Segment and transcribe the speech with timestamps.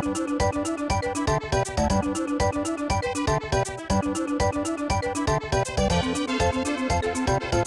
[0.00, 0.18] Thank
[7.52, 7.57] you.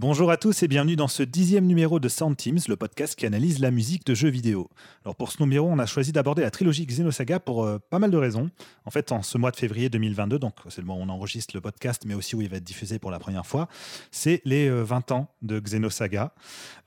[0.00, 3.26] Bonjour à tous et bienvenue dans ce dixième numéro de Sound Teams, le podcast qui
[3.26, 4.70] analyse la musique de jeux vidéo.
[5.04, 8.10] Alors pour ce numéro, on a choisi d'aborder la trilogie Xenosaga pour euh, pas mal
[8.10, 8.48] de raisons.
[8.86, 11.54] En fait, en ce mois de février 2022, donc c'est le moment où on enregistre
[11.54, 13.68] le podcast, mais aussi où il va être diffusé pour la première fois,
[14.10, 16.32] c'est les 20 euh, ans de Xenosaga.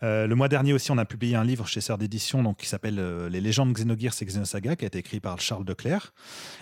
[0.01, 2.65] Euh, le mois dernier aussi, on a publié un livre chez Sœur d'édition donc, qui
[2.65, 6.15] s'appelle Les légendes Xenogears et Xenosaga, qui a été écrit par Charles Declerc.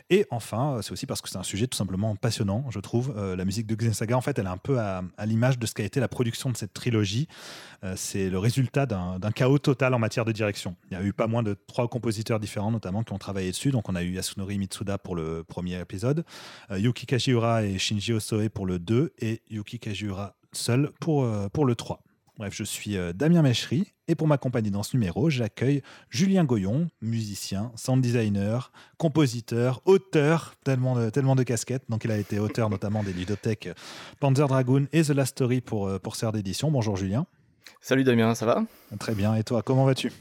[0.09, 3.15] Et enfin, c'est aussi parce que c'est un sujet tout simplement passionnant, je trouve.
[3.15, 5.73] la musique de Xenosaga, en fait, elle est un peu à, à l'image de ce
[5.73, 7.27] qu'a été la production de cette trilogie,
[7.83, 10.75] euh, c'est le résultat d'un chaos total en matière de direction.
[10.89, 13.71] Il y a eu pas moins de trois compositeurs différents, notamment, qui ont travaillé dessus.
[13.71, 16.23] Donc, on a eu Yasunori Mitsuda pour le premier épisode,
[16.69, 21.47] euh, Yuki Kajiura et Shinji Osoe pour le 2, et Yuki Kajiura seul pour, euh,
[21.65, 22.03] le 3.
[22.37, 27.71] Bref, je suis Damien Mechery et pour m'accompagner dans ce numéro, j'accueille Julien Goyon, musicien,
[27.75, 31.83] sound designer, compositeur, auteur, tellement de, tellement de casquettes.
[31.89, 33.69] Donc, il a été auteur notamment des ludothèques
[34.19, 36.71] Panzer Dragoon et The Last Story pour, pour Serre d'édition.
[36.71, 37.25] Bonjour Julien.
[37.79, 38.63] Salut Damien, ça va?
[38.99, 39.35] Très bien.
[39.35, 40.11] Et toi, comment vas-tu?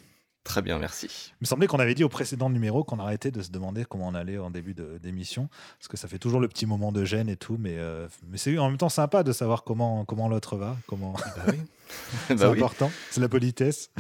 [0.43, 1.33] Très bien, merci.
[1.33, 4.09] Il me semblait qu'on avait dit au précédent numéro qu'on arrêtait de se demander comment
[4.09, 7.29] on allait en début d'émission, parce que ça fait toujours le petit moment de gêne
[7.29, 10.57] et tout, mais, euh, mais c'est en même temps sympa de savoir comment, comment l'autre
[10.57, 11.13] va, comment...
[11.13, 11.59] Bah oui.
[12.29, 13.91] c'est bah important, c'est la politesse.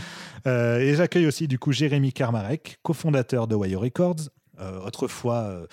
[0.46, 4.30] Euh, et j'accueille aussi du coup Jérémy Karmarek, cofondateur de Wire Records,
[4.60, 5.66] euh, autrefois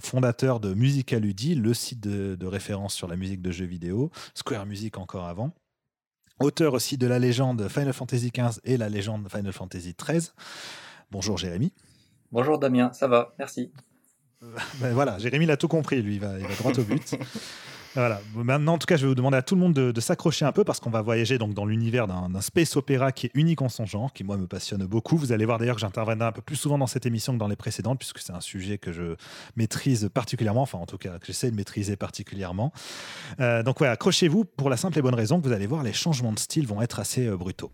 [0.00, 4.64] fondateur de Musicaludi, le site de, de, référence sur la musique de jeux vidéo, Square
[4.64, 5.52] Music encore avant
[6.40, 10.30] auteur aussi de la légende Final Fantasy XV et la légende Final Fantasy XIII.
[11.10, 11.72] Bonjour Jérémy.
[12.32, 13.72] Bonjour Damien, ça va, merci.
[14.80, 17.16] ben voilà, Jérémy l'a tout compris, lui, il va, il va droit au but.
[17.96, 18.20] Voilà.
[18.34, 20.52] Maintenant, en tout cas, je vais vous demander à tout le monde de, s'accrocher un
[20.52, 23.70] peu parce qu'on va voyager donc dans l'univers d'un space opéra qui est unique en
[23.70, 25.16] son genre, qui moi me passionne beaucoup.
[25.16, 27.48] Vous allez voir d'ailleurs que j'interviendrai un peu plus souvent dans cette émission que dans
[27.48, 29.16] les précédentes, puisque c'est un sujet que je
[29.56, 32.70] maîtrise particulièrement, enfin en tout cas que j'essaie de maîtriser particulièrement.
[33.40, 35.94] Euh, donc ouais, accrochez-vous pour la simple et bonne raison que vous allez voir, les
[35.94, 37.72] changements de style vont être assez euh, brutaux.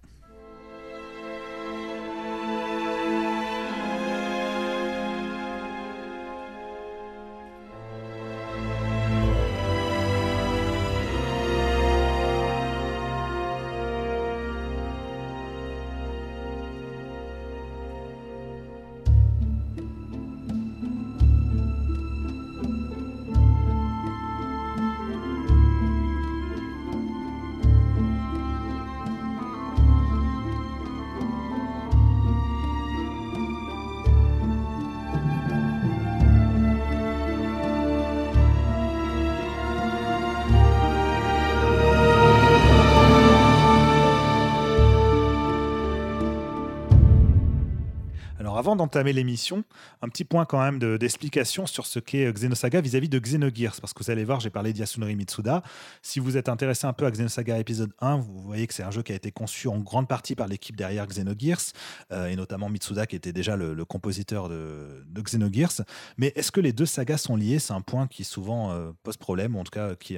[48.76, 49.64] D'entamer l'émission,
[50.02, 53.80] un petit point quand même d'explication sur ce qu'est euh, Xenosaga vis-à-vis de Xenogears.
[53.80, 55.62] Parce que vous allez voir, j'ai parlé d'Yasunori Mitsuda.
[56.02, 58.90] Si vous êtes intéressé un peu à Xenosaga épisode 1, vous voyez que c'est un
[58.90, 61.72] jeu qui a été conçu en grande partie par l'équipe derrière Xenogears,
[62.12, 65.82] euh, et notamment Mitsuda qui était déjà le, compositeur de, de, Xenogears.
[66.16, 67.58] Mais est-ce que les deux sagas sont liées?
[67.58, 70.16] C'est un point qui souvent euh, pose problème, ou en tout cas qui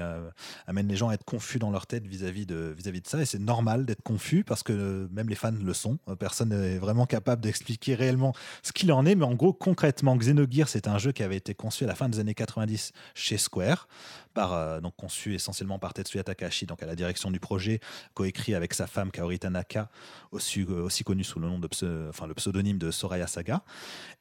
[0.66, 3.21] amène les gens à être confus dans leur tête vis-à-vis de, vis -vis de ça.
[3.21, 5.98] Et c'est normal d'être confus parce que même les fans le sont.
[6.19, 9.15] Personne n'est vraiment capable d'expliquer réellement ce qu'il en est.
[9.15, 12.09] Mais en gros, concrètement, Xenogears, c'est un jeu qui avait été conçu à la fin
[12.09, 13.88] des années 90 chez Square,
[14.34, 17.81] par, euh, donc conçu essentiellement par Tetsuya Takahashi, donc à la direction du projet,
[18.15, 19.88] coécrit avec sa femme Kaori Tanaka,
[20.33, 21.69] aussi, euh, connue sous le nom de
[22.09, 23.62] enfin, le pseudonyme de Soraya Saga.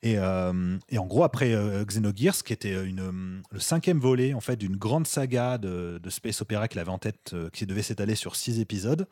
[0.02, 1.54] Et, euh, en gros, après
[1.86, 6.68] Xenogears, qui était le cinquième volet en fait d'une grande saga de, de space opéra
[6.68, 9.08] qu'il avait en tête, qui devait s'étaler sur six épisodes.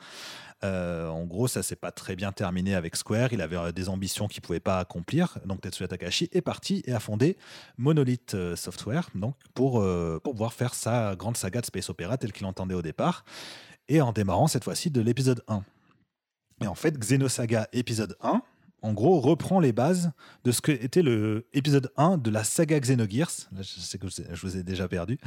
[0.64, 3.34] Euh, en gros, ça s'est pas très bien terminé avec Square.
[3.34, 5.38] Il avait euh, des ambitions qu'il pouvait pas accomplir.
[5.46, 7.38] Donc Tetsuya Takahashi est parti et a fondé
[7.78, 9.84] Monolith euh, Software donc pour,
[10.24, 13.26] pour pouvoir faire sa grande saga de space opera telle qu'il entendait au départ.
[13.88, 15.64] Et en démarrant cette fois-ci de l'épisode 1.
[16.62, 18.42] Et en fait, Xenosaga épisode 1,
[18.84, 20.12] en gros, reprend les bases
[20.44, 23.50] de ce que était le épisode 1 de la saga Xenogears.
[23.56, 25.20] je sais que je vous ai déjà perdu.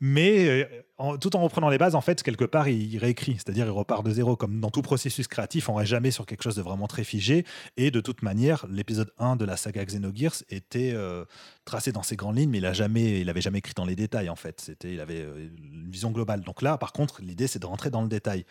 [0.00, 3.34] Mais euh, tout en reprenant les bases, en fait, quelque part, il, réécrit.
[3.34, 4.34] C'est-à-dire, il repart de zéro.
[4.34, 7.04] Comme dans tout processus créatif, on ne reste jamais sur quelque chose de vraiment très
[7.04, 7.44] figé.
[7.76, 11.24] Et de toute manière, l'épisode 1 de la saga Xenogears était euh,
[11.64, 14.36] tracé dans ses grandes lignes, mais il n'avait jamais, jamais écrit dans les détails, en
[14.36, 14.60] fait.
[14.60, 16.40] C'était, il avait euh, une vision globale.
[16.40, 18.44] Donc là, par contre, l'idée, c'est de rentrer dans le détail.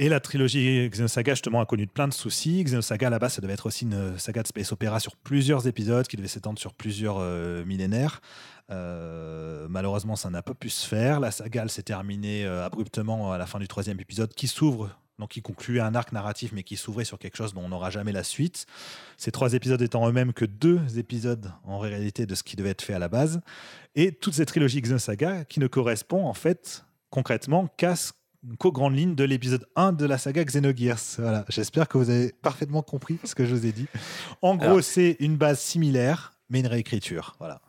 [0.00, 2.62] Et la trilogie Xenosaga, justement, a connu plein de soucis.
[2.62, 6.16] Xenosaga, là-bas, ça devait être aussi une saga de space opéra sur plusieurs épisodes qui
[6.16, 8.20] devait s'étendre sur plusieurs euh, millénaires.
[8.70, 11.18] Euh, malheureusement, ça n'a pas pu se faire.
[11.18, 15.30] La saga, s'est terminée euh, abruptement à la fin du troisième épisode qui s'ouvre donc
[15.30, 18.12] qui concluait un arc narratif, mais qui s'ouvrait sur quelque chose dont on n'aura jamais
[18.12, 18.66] la suite.
[19.16, 22.82] Ces trois épisodes étant eux-mêmes que deux épisodes en réalité de ce qui devait être
[22.82, 23.40] fait à la base.
[23.96, 28.12] Et toute cette trilogie Xenosaga qui ne correspond en fait concrètement qu'à qu'aux
[28.44, 31.16] grandes lignes de l'épisode 1 de la saga Xenogears.
[31.18, 33.86] Voilà, j'espère que vous avez parfaitement compris ce que je vous ai dit.
[34.42, 37.36] En gros, c'est une base similaire, mais une réécriture.
[37.38, 37.60] Voilà.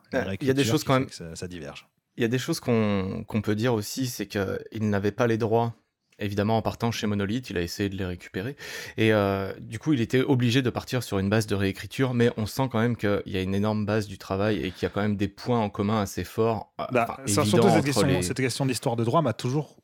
[0.41, 1.09] Il y a des choses quand même.
[1.09, 1.87] Ça, diverge.
[2.17, 5.73] Il y a des choses qu'on peut dire aussi, c'est qu'il n'avait pas les droits
[6.19, 8.55] évidemment en partant chez Monolith, il a essayé de les récupérer.
[8.97, 12.31] Et euh, du coup, il était obligé de partir sur une base de réécriture, mais
[12.37, 14.85] on sent quand même qu'il y a une énorme base du travail et qu'il y
[14.85, 16.73] a quand même des points en commun assez forts.
[16.91, 19.77] Bah, surtout cette question, cette question d'histoire de droit m'a toujours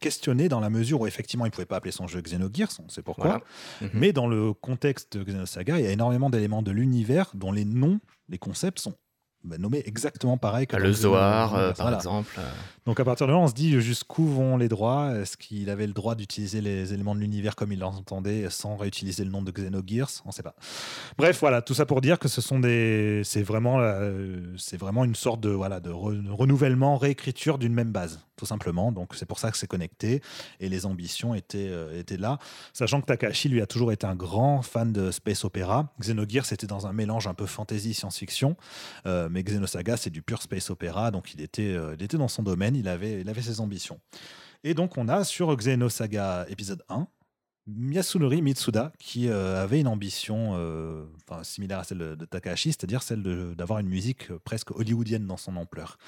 [0.00, 3.02] questionné dans la mesure où effectivement il pouvait pas appeler son jeu Xenogears, on sait
[3.02, 3.42] pourquoi.
[3.80, 3.90] Mhm.
[3.94, 7.64] Mais dans le contexte de Xenosaga, il y a énormément d'éléments de l'univers dont les
[7.64, 8.94] noms, les concepts sont
[9.44, 12.40] nommé exactement pareil que le Zohar, euh, par exemple.
[12.86, 15.12] Donc à partir de là, on se dit jusqu'où vont les droits?
[15.16, 19.24] Est-ce qu'il avait le droit d'utiliser les éléments de l'univers comme il l'entendait sans réutiliser
[19.24, 20.10] le nom de Xenogears?
[20.24, 20.54] On ne sait pas.
[21.16, 25.04] Bref, voilà, tout ça pour dire que ce sont des, c'est vraiment, euh, c'est vraiment
[25.04, 28.92] une sorte de voilà de renouvellement, réécriture d'une même base, tout simplement.
[28.92, 30.20] Donc c'est pour ça que c'est connecté
[30.60, 32.38] et les ambitions étaient euh, étaient là,
[32.74, 35.92] sachant que Takahashi lui a toujours été un grand fan de space opéra.
[36.00, 38.56] Xenogears c'était dans un mélange un peu fantasy science-fiction
[39.34, 42.44] mais Xenosaga, c'est du pur space opéra, donc il était, euh, il était dans son
[42.44, 44.00] domaine, il avait, il avait ses ambitions.
[44.62, 47.08] Et donc on a sur Xenosaga épisode 1,
[47.66, 51.04] Yasunori Mitsuda, qui euh, avait une ambition euh,
[51.42, 53.22] similaire à celle de, Takahashi, c'est-à-dire celle
[53.56, 55.98] d'avoir une musique presque hollywoodienne dans son ampleur.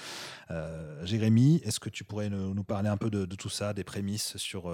[1.02, 4.72] Jérémy, est-ce que tu pourrais nous, parler un peu de, tout ça, des prémices sur,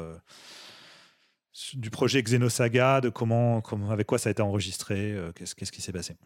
[1.73, 6.17] du projet Xenosaga, de comment, avec quoi ça a été enregistré, qu'est-ce qui s'est passé?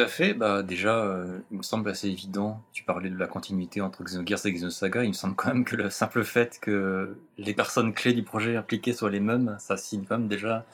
[0.00, 0.34] Tout à fait.
[0.34, 4.46] Bah, déjà, euh, il me semble assez évident, tu parlais de la continuité entre Xenogears
[4.46, 8.12] et Xenosaga, il me semble quand même que le simple fait que les personnes clés
[8.12, 10.64] du projet impliquées soient les mêmes, ça signe quand même déjà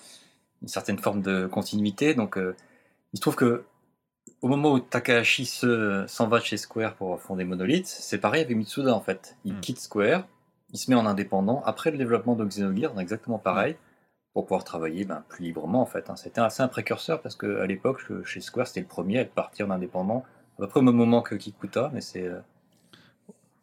[0.62, 2.14] une certaine forme de continuité.
[2.14, 2.54] Donc, euh,
[3.12, 3.64] il se trouve que
[4.42, 8.94] au moment où Takahashi s'en va chez Square pour fonder Monolith, c'est pareil avec Mitsuda
[8.94, 9.36] en fait.
[9.44, 9.60] Il hmm.
[9.60, 10.26] quitte Square,
[10.72, 11.62] il se met en indépendant.
[11.64, 13.76] Après le développement de Xenogears, exactement pareil
[14.36, 16.10] pour pouvoir travailler ben, plus librement en fait.
[16.10, 16.16] Hein.
[16.16, 19.62] C'était assez un précurseur parce qu'à l'époque, chez Square, c'était le premier à être parti
[19.62, 20.24] en indépendant,
[20.58, 22.24] à peu près au même moment que Kikuta, mais c'est.
[22.24, 22.40] Euh,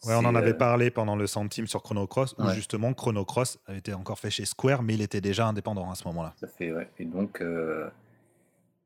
[0.06, 3.24] ouais, on en avait euh, parlé pendant le centime sur Chrono Cross, où justement Chrono
[3.24, 6.34] Cross avait été encore fait chez Square, mais il était déjà indépendant à ce moment-là.
[6.40, 6.90] Ça fait, ouais.
[6.98, 7.88] Et donc, euh,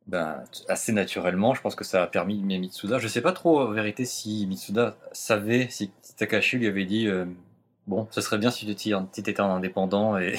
[0.08, 3.00] ben, assez naturellement, je pense que ça a permis à Mitsuda.
[3.00, 7.08] Je sais pas trop en vérité si Mitsuda savait, si Takashi lui avait dit
[7.88, 8.90] Bon, ce serait bien si tu
[9.22, 10.36] étais en indépendant et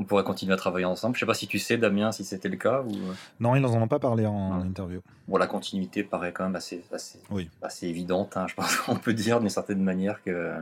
[0.00, 1.14] on pourrait continuer à travailler ensemble.
[1.14, 2.80] Je sais pas si tu sais, Damien, si c'était le cas.
[2.80, 2.90] Ou...
[2.90, 3.12] Euh.
[3.38, 5.02] Non, ils n'en ont pas parlé en interview.
[5.28, 7.18] Bon, la continuité paraît quand même assez, assez,
[7.60, 8.34] assez évidente.
[8.38, 8.46] Hein.
[8.48, 10.54] Je pense qu'on peut dire d'une certaine manière que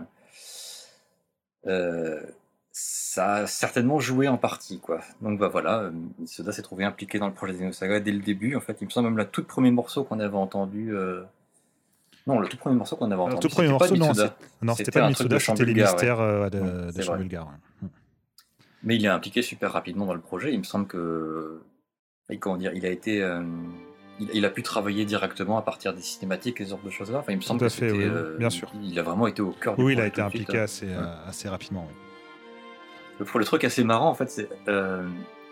[1.68, 2.20] euh,
[2.72, 4.80] ça a certainement joué en partie.
[4.80, 4.98] Quoi.
[5.22, 5.88] Donc bah, voilà,
[6.26, 8.56] Soda s'est trouvé impliqué dans le projet Xenosaga dès le début.
[8.56, 10.96] En fait, il me semble même la toute premier morceau qu'on avait entendu.
[10.96, 11.22] Euh,
[12.26, 13.36] non, le tout premier morceau qu'on avait entendu.
[13.36, 13.94] Le tout premier morceau,
[14.62, 17.52] non, c'était pas Mitsuda, c'était les mystères de, de Bulgare.
[18.82, 20.52] Mais il est impliqué super rapidement dans le projet.
[20.52, 21.60] Il me semble que.
[22.40, 23.22] Comment dire Il a été.
[23.22, 23.42] Euh,
[24.32, 27.18] il, a pu travailler directement à partir des cinématiques et ce genre de choses-là.
[27.18, 28.70] Enfin, il me semble que fait, oui, euh, bien sûr.
[28.82, 29.86] Il a vraiment été au cœur du projet.
[29.86, 31.88] Oui, il a été impliqué assez, euh, assez rapidement.
[33.18, 34.48] Le, le, truc assez marrant, en fait, c'est.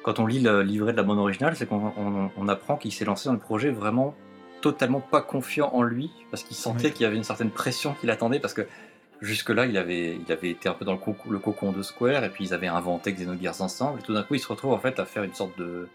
[0.02, 3.28] quand on lit le livret de la bande originale, c'est qu'on apprend qu'il s'est lancé
[3.28, 4.14] dans le projet vraiment
[4.60, 8.06] totalement pas confiant en lui, parce qu'il sentait qu'il y avait une certaine pression qui
[8.06, 8.66] l'attendait, parce que
[9.22, 12.44] Jusque-là, il avait, il avait été un peu dans le, cocon de Square, et puis
[12.44, 15.04] ils avaient inventé Xenogears ensemble, et tout d'un coup, ils se retrouvent en fait à
[15.04, 15.88] faire une sorte de.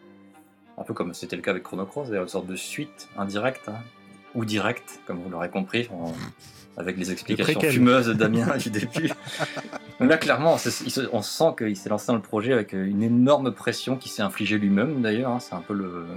[0.78, 3.78] Un peu comme c'était le cas avec Chrono Cross, une sorte de suite indirecte, hein,
[4.34, 5.88] ou directe, comme vous l'aurez compris,
[6.78, 9.12] avec les explications fumeuses de Damien du début.
[10.00, 10.58] là, clairement,
[11.12, 14.58] on sent qu'il s'est lancé dans le projet avec une énorme pression qu'il s'est infligée
[14.58, 15.32] lui-même, d'ailleurs.
[15.32, 16.08] Hein, c'est un peu le,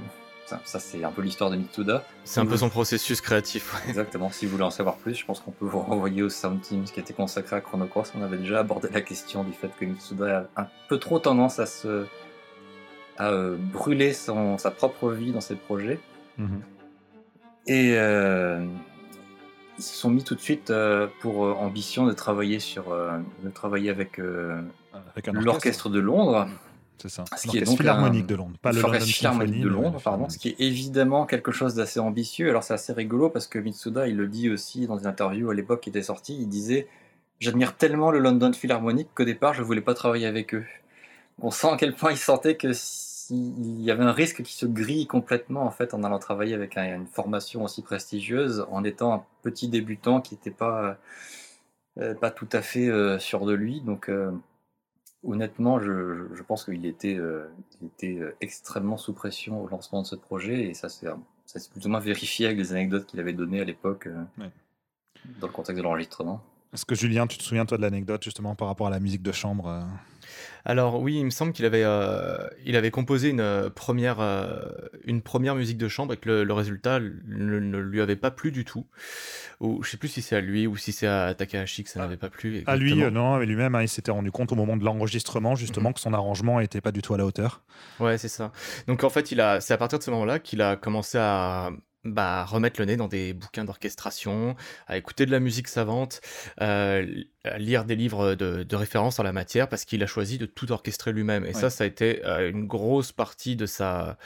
[0.46, 2.04] ça, c'est un peu l'histoire de Mitsuda.
[2.24, 3.74] C'est un peu son processus créatif.
[3.88, 4.30] Exactement.
[4.30, 6.84] Si vous voulez en savoir plus, je pense qu'on peut vous renvoyer au Sound Team,
[6.84, 8.12] qui était consacré à Chrono Cross.
[8.18, 11.58] On avait déjà abordé la question du fait que Mitsuda a un peu trop tendance
[11.58, 12.04] à se
[13.16, 16.00] à euh, brûler son, sa propre vie dans ses projets.
[16.38, 16.62] Mhm.
[17.66, 18.64] Et euh,
[19.78, 23.90] ils se sont mis tout de suite euh, pour ambition de travailler sur, de travailler
[23.90, 24.20] avec,
[25.14, 26.48] avec l'orchestre de Londres
[26.98, 27.24] c'est ça.
[27.36, 30.38] Ce qui est donc philharmonique de Londres, pas le London philharmonique de Londres, pardon, ce
[30.38, 32.50] qui est évidemment quelque chose d'assez ambitieux.
[32.50, 35.54] Alors c'est assez rigolo parce que Mitsuda, il le dit aussi dans une interview à
[35.54, 36.88] l'époque qui était sortie, il disait
[37.40, 40.64] J'admire tellement le London Philharmonic qu'au départ je voulais pas travailler avec eux.
[41.42, 42.72] on sent à quel point il sentait que
[43.30, 46.76] il y avait un risque qui se grille complètement en fait en allant travailler avec
[46.76, 50.98] une formation aussi prestigieuse, en étant un petit débutant qui n'était pas
[51.98, 53.80] euh, pas tout à fait euh, sûr de lui.
[53.80, 54.32] Donc euh,
[55.24, 57.18] honnêtement, je, je pense qu'il était,
[57.80, 61.08] il était extrêmement sous pression au lancement de ce projet et ça s'est
[61.46, 64.08] ça plus ou moins vérifié avec les anecdotes qu'il avait données à l'époque
[65.40, 66.42] dans le contexte de l'enregistrement.
[66.72, 69.22] Est-ce que Julien, tu te souviens toi de l'anecdote justement par rapport à la musique
[69.22, 69.86] de chambre
[70.66, 74.62] alors oui, il me semble qu'il avait, euh, il avait composé une euh, première, euh,
[75.04, 78.64] une première musique de chambre et que le, résultat ne, lui avait pas plu du
[78.64, 78.86] tout.
[79.60, 82.00] Ou je sais plus si c'est à lui ou si c'est à Takahashi que ça
[82.00, 82.62] n'avait pas plu.
[82.66, 85.90] À lui, non, mais lui-même, hein, il s'était rendu compte au moment de l'enregistrement justement
[85.90, 85.94] mhm.
[85.94, 87.62] que son arrangement n'était pas du tout à la hauteur.
[88.00, 88.50] Ouais, c'est ça.
[88.86, 91.72] Donc en fait, il a, c'est à partir de ce moment-là qu'il a commencé à
[92.04, 94.56] bah, remettre le nez dans des bouquins d'orchestration,
[94.86, 96.20] à écouter de la musique savante,
[96.60, 100.38] euh, à lire des livres de, de, référence en la matière, parce qu'il a choisi
[100.38, 101.44] de tout orchestrer lui-même.
[101.44, 104.18] Et ça, ça a été euh, une grosse partie de sa...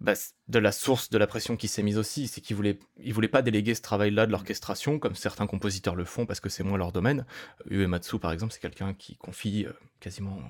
[0.00, 0.14] Bah,
[0.48, 3.28] de la source de la pression qui s'est mise aussi, c'est qu'il voulait, il voulait
[3.28, 6.76] pas déléguer ce travail-là de l'orchestration, comme certains compositeurs le font, parce que c'est moins
[6.76, 7.24] leur domaine.
[7.70, 10.40] Uematsu, par exemple, c'est quelqu'un qui confie euh, quasiment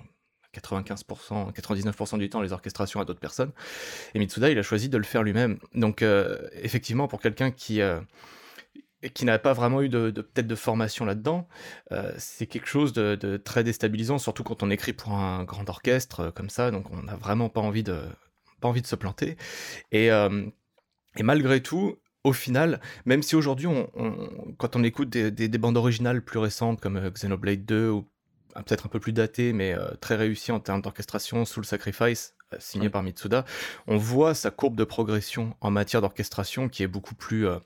[0.54, 3.52] 95%, 99% du temps les orchestrations à d'autres personnes.
[4.14, 5.58] Et Mitsuda, il a choisi de le faire lui-même.
[5.74, 8.00] Donc, euh, effectivement, pour quelqu'un qui, euh,
[9.14, 11.48] qui n'a pas vraiment eu de, peut-être de formation là-dedans,
[11.92, 16.30] euh, c'est quelque chose de, très déstabilisant, surtout quand on écrit pour un grand orchestre
[16.30, 16.70] comme ça.
[16.70, 17.98] Donc, on n'a vraiment pas envie de,
[18.60, 19.36] pas envie de se planter.
[19.90, 20.08] Et,
[21.16, 23.90] et malgré tout, au final, même si aujourd'hui, on,
[24.58, 28.08] quand on écoute des, des, bandes originales plus récentes comme Xenoblade 2 ou
[28.60, 32.56] peut-être un peu plus daté, mais euh, très réussi en termes d'orchestration, Soul Sacrifice, euh,
[32.60, 33.44] signé par Mitsuda,
[33.86, 37.58] on voit sa courbe de progression en matière d'orchestration qui est beaucoup plus, euh,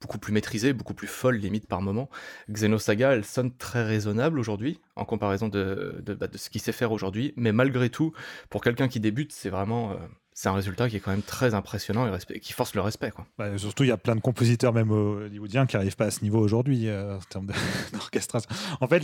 [0.00, 2.08] beaucoup plus maîtrisée, beaucoup plus folle limite par moment.
[2.50, 6.72] Xenosaga, elle sonne très raisonnable aujourd'hui en comparaison de, de, bah, de ce qu'il sait
[6.72, 8.12] faire aujourd'hui, mais malgré tout,
[8.50, 9.96] pour quelqu'un qui débute, c'est vraiment
[10.38, 13.10] c'est un résultat qui est quand même très impressionnant et qui force le respect.
[13.10, 13.26] Quoi.
[13.38, 16.22] Bah, surtout, il y a plein de compositeurs, même hollywoodiens, qui n'arrivent pas à ce
[16.22, 17.46] niveau aujourd'hui euh, en termes
[17.94, 18.50] d'orchestration.
[18.82, 19.02] en fait,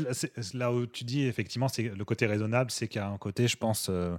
[0.52, 3.48] là où tu dis, effectivement, c'est le côté raisonnable, c'est qu'il y a un côté,
[3.48, 3.88] je pense.
[3.88, 4.14] Euh,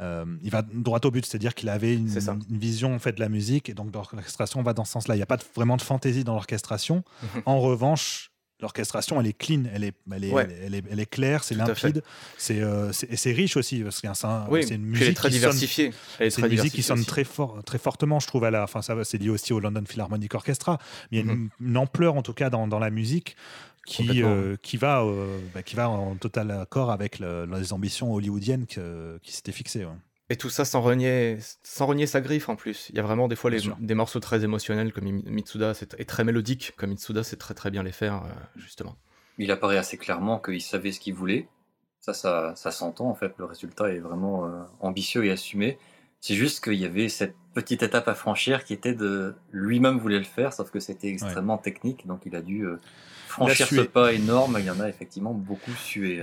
[0.00, 3.20] euh, il va droit au but, c'est-à-dire qu'il avait une, une, vision en fait de
[3.20, 5.14] la musique et donc l'orchestration va dans ce sens-là.
[5.14, 7.04] Il n'y a pas vraiment de fantaisie dans l'orchestration.
[7.22, 7.42] Mhm.
[7.44, 8.29] En revanche,
[8.60, 10.30] l'orchestration elle est clean, elle est, elle est,
[10.64, 12.02] elle, est, elle est, claire, c'est limpide,
[12.36, 14.08] c'est euh, c'est riche aussi parce que
[14.62, 15.92] c'est une musique très diversifiée.
[16.18, 18.44] C'est une musique qui sonne très fort, très fortement, je trouve.
[18.44, 20.78] À la, enfin ça c'est lié aussi au London Philharmonic Orchestra.
[21.10, 21.76] Mais il y a une, mhm.
[21.76, 23.36] ampleur en tout cas dans, dans la musique
[23.86, 28.66] qui, euh, qui, va, euh, bah, qui va en total accord avec les ambitions hollywoodiennes
[28.66, 29.86] qui s'étaient fixées.
[30.30, 32.88] Et tout ça sans renier, sans renier sa griffe en plus.
[32.90, 36.72] Il y a vraiment des fois des morceaux très émotionnels comme Mitsuda et très mélodiques
[36.76, 38.96] comme Mitsuda, c'est très très bien les faire, euh, justement.
[39.38, 41.48] Il apparaît assez clairement qu'il savait ce qu'il voulait.
[41.98, 43.32] Ça, ça, ça s'entend en fait.
[43.38, 45.78] Le résultat est vraiment euh, ambitieux et assumé.
[46.20, 50.18] C'est juste qu'il y avait cette petite étape à franchir qui était de lui-même voulait
[50.18, 52.76] le faire, sauf que c'était extrêmement technique, donc il a dû euh,
[53.30, 56.20] franchir ce pas énorme, il y en a effectivement beaucoup sué.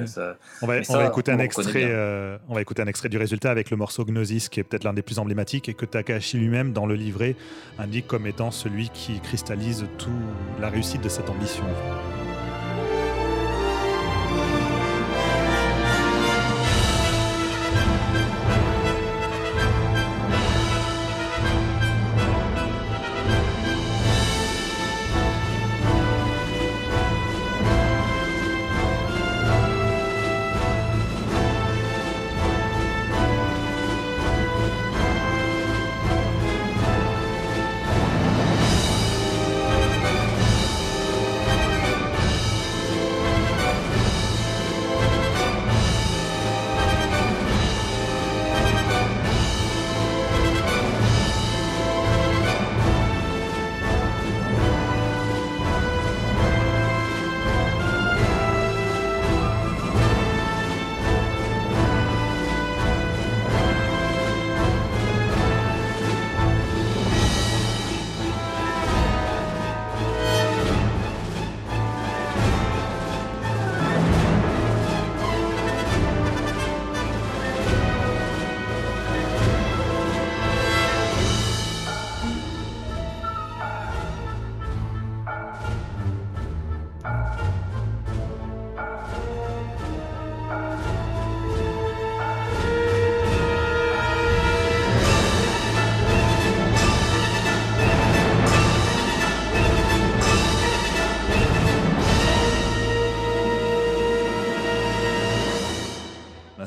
[0.62, 3.78] on, va, écouter un extrait, euh, on va écouter un extrait du résultat avec le
[3.78, 6.96] morceau Gnosis, qui est peut-être l'un des plus emblématiques et que Takahashi lui-même, dans le
[6.96, 7.36] livret,
[7.80, 10.12] indique comme étant celui qui cristallise toute
[10.60, 11.66] la réussite de cette ambition.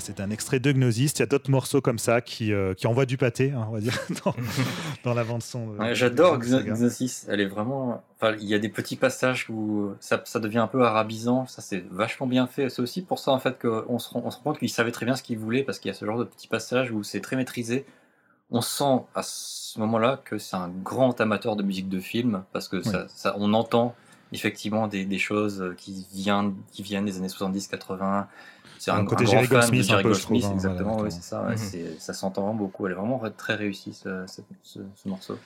[0.01, 1.13] C'est un extrait de Gnosis.
[1.13, 3.73] Il y a d'autres morceaux comme ça qui, euh, qui envoient du pâté, hein, on
[3.73, 3.99] va dire,
[5.05, 5.75] dans, la bande son.
[5.93, 7.27] J'adore Gnosis.
[7.29, 8.03] Elle est vraiment.
[8.17, 11.47] Enfin, il y a des petits passages où ça, ça devient un peu arabisant.
[11.47, 12.69] Ça, c'est vachement bien fait.
[12.69, 14.93] C'est aussi pour ça, en fait, qu'on se, rend, on se rend compte qu'il savait
[14.93, 17.03] très bien ce qu'il voulait parce qu'il y a ce genre de petits passages où
[17.03, 17.87] c'est très maîtrisé.
[18.51, 22.67] On sent à ce moment-là que c'est un grand amateur de musique de film parce
[22.67, 23.95] que ça, ça, on entend
[24.33, 28.27] effectivement des, des, choses qui viennent, qui viennent des années 70-80
[28.81, 31.43] c'est un, côté Jerry Goldsmith, Jerry Goldsmith hein, exactement, ouais, c'est ça.
[31.43, 31.99] Mhm.
[31.99, 32.87] Ça s'entend beaucoup.
[32.87, 34.25] Elle est vraiment très réussie ce,
[34.63, 35.39] ce, morceau.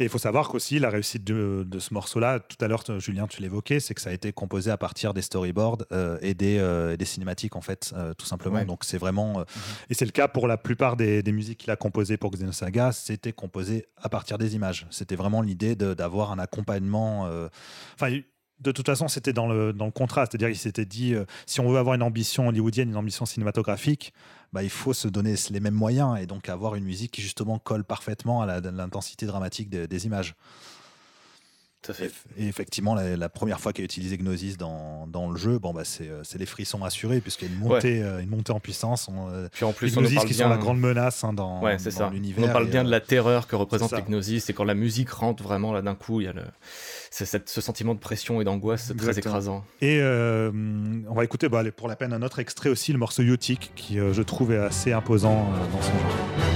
[0.00, 3.28] Et il faut savoir qu'aussi la réussite de, de ce morceau-là, tout à l'heure, Julien,
[3.28, 6.58] tu l'évoquais, c'est que ça a été composé à partir des storyboards euh, et des,
[6.58, 8.64] euh, des, cinématiques en fait, euh, tout simplement.
[8.64, 9.44] Donc c'est vraiment mhm.
[9.90, 12.90] et c'est le cas pour la plupart des, des musiques qu'il a composées pour Xenosaga,
[12.90, 14.88] c'était composé à partir des images.
[14.90, 17.28] C'était vraiment l'idée d'avoir un accompagnement.
[17.94, 18.18] Enfin,
[18.62, 20.26] de toute façon, c'était dans le, dans le contrat.
[20.26, 24.12] C'est-à-dire qu'il s'était dit, euh, si on veut avoir une ambition hollywoodienne, une ambition cinématographique,
[24.52, 27.58] bah, il faut se donner les mêmes moyens et donc avoir une musique qui justement
[27.58, 30.34] colle parfaitement à l'intensité dramatique des images.
[32.36, 35.84] Et effectivement, la, première fois qu'il a utilisé Gnosis dans, dans, le jeu, bon, bah,
[35.84, 39.08] c'est euh, les frissons assurés, puisqu'il y a une montée, euh, une montée en puissance.
[39.10, 42.44] Euh, Puis en plus, les Gnosis qui sont la grande menace hein, dans, dans l'univers.
[42.44, 45.42] On parle bien de la terreur que représente les Gnosis, et quand la musique rentre
[45.42, 46.44] vraiment là d'un coup, il y a le,
[47.10, 49.64] ce sentiment de pression et d'angoisse très écrasant.
[49.80, 53.72] Et on va écouter bah, pour la peine un autre extrait aussi, le morceau Yotik,
[53.74, 56.51] qui je trouve est assez imposant dans son jeu.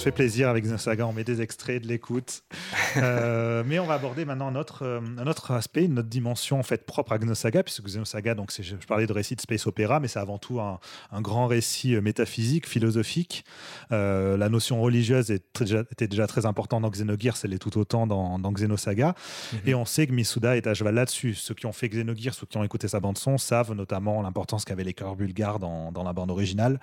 [0.00, 2.42] Se fait plaisir avec Xenosaga, on met des extraits de l'écoute.
[2.96, 6.58] Euh, mais on va aborder maintenant un autre, euh, un autre aspect, une autre dimension
[6.58, 10.00] en fait propre à Xenosaga, puisque Xenosaga, donc je parlais de récit de space opéra,
[10.00, 10.80] mais c'est avant tout un,
[11.20, 13.44] grand récit euh, métaphysique, philosophique.
[13.90, 18.40] la notion religieuse est était déjà très importante dans Xenogears, elle est tout autant dans,
[18.40, 19.14] dans Xenosaga.
[19.52, 19.58] Mhm.
[19.66, 21.34] Et on sait que Misuda est à cheval là-dessus.
[21.34, 24.84] Ceux qui ont fait Xenogears, ceux qui ont écouté sa bande-son, savent notamment l'importance qu'avaient
[24.84, 26.80] les chœurs bulgares dans, dans, la bande originale.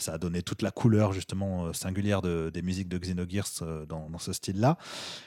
[0.00, 4.08] ça a donné toute la couleur justement singulière de, des musiques de Xenogears euh, dans,
[4.08, 4.78] dans ce style-là.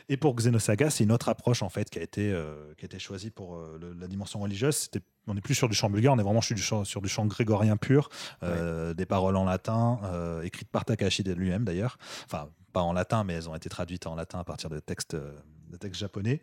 [0.09, 2.87] Et pour Xenosaga, c'est une autre approche en fait qui a été, euh, qui a
[2.87, 4.75] été choisie pour euh, la dimension religieuse.
[4.75, 7.01] C'était on n'est plus sur du chant bulgare, on est vraiment sur du chant, sur
[7.01, 8.09] du chant grégorien pur,
[8.41, 9.99] des paroles en latin,
[10.43, 11.99] écrites par Takahashi lui-même d'ailleurs.
[12.25, 15.15] Enfin, pas en latin, mais elles ont été traduites en latin à partir de textes,
[15.15, 16.41] de textes japonais.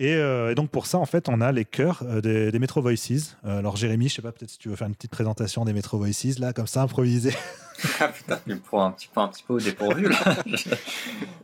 [0.00, 3.36] Euh, et, donc pour ça, en fait, on a les chœurs euh, des, Metro Voices.
[3.44, 5.72] Euh, alors Jérémy, je sais pas, peut-être si tu veux faire une petite présentation des
[5.72, 7.34] Metro Voices, là, comme ça, improvisé.
[8.00, 10.18] ah putain, tu me prends un petit peu, un petit peu au dépourvu, là.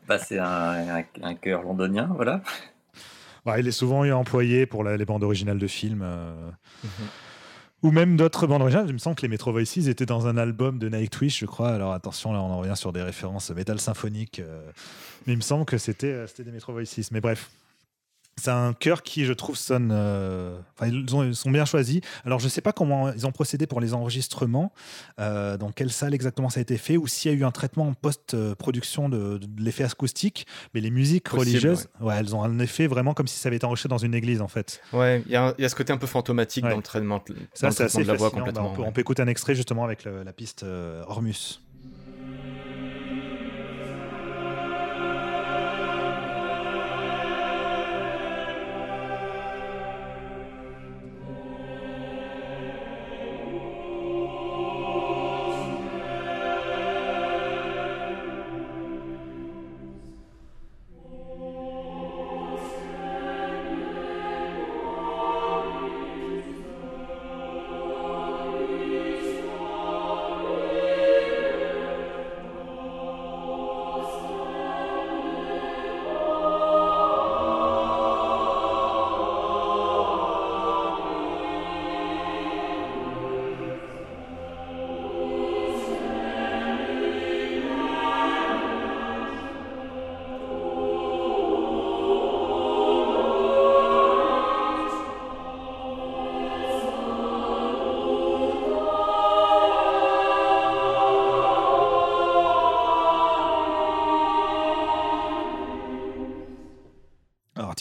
[0.08, 2.40] bah, c'est un, un, chœur londonien, voilà.
[3.44, 6.04] Bah, il est souvent employé pour les bandes originales de films.
[6.82, 6.90] Mhm.
[7.82, 8.86] Ou même d'autres bandes originales.
[8.88, 11.68] Il me semble que les Metro Voices étaient dans un album de Nightwish, je crois.
[11.68, 14.40] Alors attention, là, on en revient sur des références métal symphonique.
[15.26, 17.10] mais il me semble que c'était des Metro Voices.
[17.12, 17.50] Mais bref,
[18.38, 19.90] c'est un chœur qui, je trouve, sonne.
[19.92, 22.00] Euh, ils, ont, sont bien choisis.
[22.24, 24.72] Alors, je ne sais pas comment ils ont procédé pour les enregistrements,
[25.18, 27.50] euh, dans quelle salle exactement ça a été fait, ou s'il y a eu un
[27.50, 30.46] traitement en post-production de, l'effet acoustique.
[30.74, 32.14] Mais les musiques religieuses, ouais.
[32.18, 34.48] elles ont un effet vraiment comme si ça avait été enregistré dans une église, en
[34.48, 34.82] fait.
[34.92, 38.02] Ouais, il y, a ce côté un peu fantomatique dans le traitement, ça, c'est assez
[38.02, 38.74] de la voix bah, complètement.
[38.78, 41.60] on, peut, écouter un extrait justement avec la piste euh, Hormus.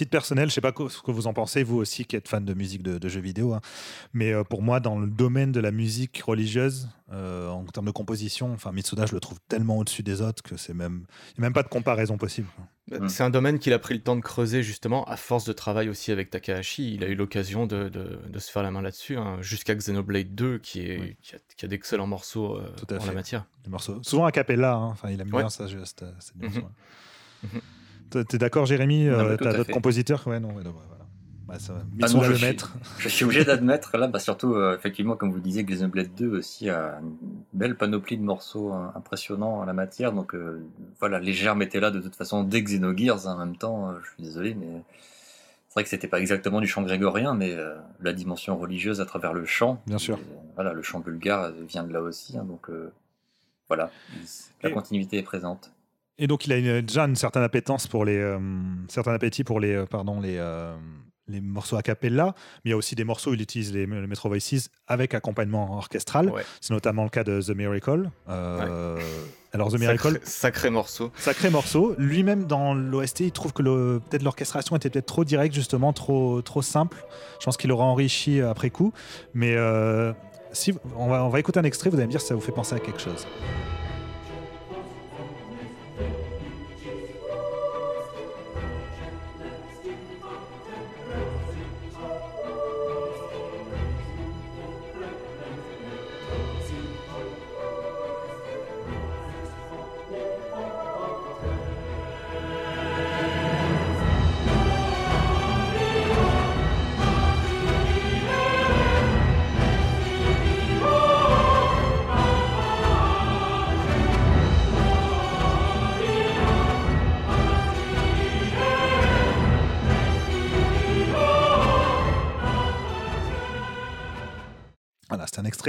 [0.05, 2.45] Titre personnel, je sais pas ce que vous en pensez, vous aussi qui êtes fan
[2.45, 3.61] de musique de, jeux vidéo, hein.
[4.13, 7.91] mais euh, pour moi, dans le domaine de la musique religieuse, euh, en termes de
[7.91, 11.45] composition, enfin Mitsuda, je le trouve tellement au-dessus des autres que c'est même, il n'y
[11.45, 12.47] a même pas de comparaison possible.
[13.07, 15.89] C'est un domaine qu'il a pris le temps de creuser justement à force de travail
[15.89, 16.93] aussi avec Takahashi.
[16.93, 20.59] Il a eu l'occasion de, de, se faire la main là-dessus, hein, jusqu'à Xenoblade 2
[20.59, 23.45] qui, est, qui a, d'excellents morceaux euh, en la matière.
[23.63, 24.85] Des morceaux, souvent a cappella, hein.
[24.85, 26.61] enfin, il aime bien ça, juste, cette mm
[28.23, 30.63] T'es d'accord, Jérémy euh, T'as d'autres compositeurs Ouais, non, ouais,
[31.47, 32.57] bah, ça, ah non, je, le suis,
[32.97, 36.69] je suis obligé d'admettre, là, bah, surtout, euh, effectivement, comme vous disiez, Xenoblade 2 aussi
[36.71, 37.17] a une
[37.53, 40.11] belle panoplie de morceaux hein, impressionnants en la matière.
[40.11, 40.65] Donc, euh,
[40.99, 43.27] voilà, les germes étaient là de toute façon dès Xenogears.
[43.27, 44.81] Hein, en même temps, je suis désolé, mais
[45.67, 47.55] c'est vrai que c'était pas exactement du chant grégorien, mais
[48.01, 49.81] la dimension religieuse à travers le chant.
[49.85, 50.17] Bien sûr.
[50.55, 52.39] voilà, le chant bulgare vient de là aussi.
[52.39, 52.71] Hein, donc,
[53.67, 53.91] voilà,
[54.63, 55.71] la continuité est présente.
[56.17, 58.39] Et donc, il a déjà une certaine appétence pour les, euh,
[58.87, 60.73] certain appétit pour les, euh, pardon, les, euh,
[61.27, 63.85] les morceaux a cappella, mais il y a aussi des morceaux où il utilise les,
[63.85, 66.31] Metro Voices avec accompagnement orchestral.
[66.61, 68.09] C'est notamment le cas de The Miracle.
[68.27, 70.19] Alors, The Miracle.
[70.23, 71.11] Sacré, morceau.
[71.17, 71.95] Sacré morceau.
[71.97, 76.61] Lui-même, dans l'OST, il trouve que peut-être l'orchestration était peut-être trop directe, justement, trop, trop
[76.61, 77.03] simple.
[77.39, 78.93] Je pense qu'il aura enrichi après coup.
[79.33, 79.55] Mais
[80.53, 82.41] si, on, va, on va écouter un extrait, vous allez me dire si ça vous
[82.41, 83.25] fait penser à quelque chose.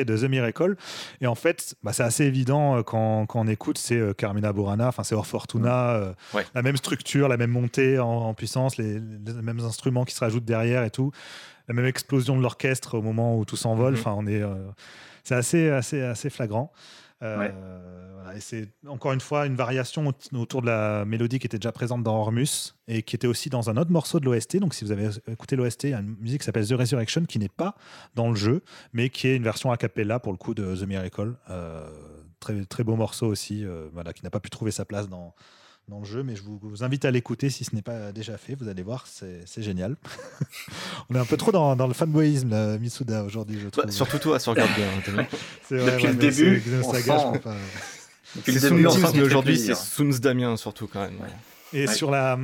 [0.04, 0.76] De The Miracle.
[1.20, 4.52] Et en fait, bah, c'est assez évident euh, quand, quand, on écoute, c'est euh, Carmina
[4.52, 6.12] Burana, enfin c'est Or Fortuna, euh,
[6.54, 9.00] la même structure, la même montée en, puissance, les,
[9.42, 11.12] mêmes instruments qui se rajoutent derrière et tout,
[11.68, 13.94] la même explosion de l'orchestre au moment où tout s'envole.
[13.94, 13.98] Mm-hmm.
[13.98, 14.42] Enfin, on est,
[15.24, 16.72] c'est assez, assez, assez flagrant.
[17.22, 21.72] Euh, et c'est encore une fois une variation autour de la mélodie qui était déjà
[21.72, 24.58] présente dans Hormus et qui était aussi dans un autre morceau de l'OST.
[24.58, 27.24] Donc, si vous avez écouté l'OST, il y a une musique qui s'appelle The Resurrection
[27.24, 27.74] qui n'est pas
[28.14, 30.86] dans le jeu, mais qui est une version a cappella pour le coup de The
[30.86, 31.34] Miracle.
[31.50, 31.88] Euh,
[32.40, 35.34] très, très beau morceau aussi, euh, qui n'a pas pu trouver sa place dans,
[35.88, 38.54] dans le jeu, mais je vous, invite à l'écouter si ce n'est pas déjà fait.
[38.54, 39.96] Vous allez voir, c'est génial.
[41.10, 43.90] On est un peu trop dans, dans le fanboyisme, là, Mitsuda, aujourd'hui, je bah, trouve.
[43.90, 44.88] surtout toi, ça regarde bien.
[45.70, 46.62] Depuis le début,
[48.34, 48.86] Depuis le début,
[49.22, 51.18] aujourd'hui, c'est Soons Damien, surtout, quand même.
[51.72, 52.36] Et sur la,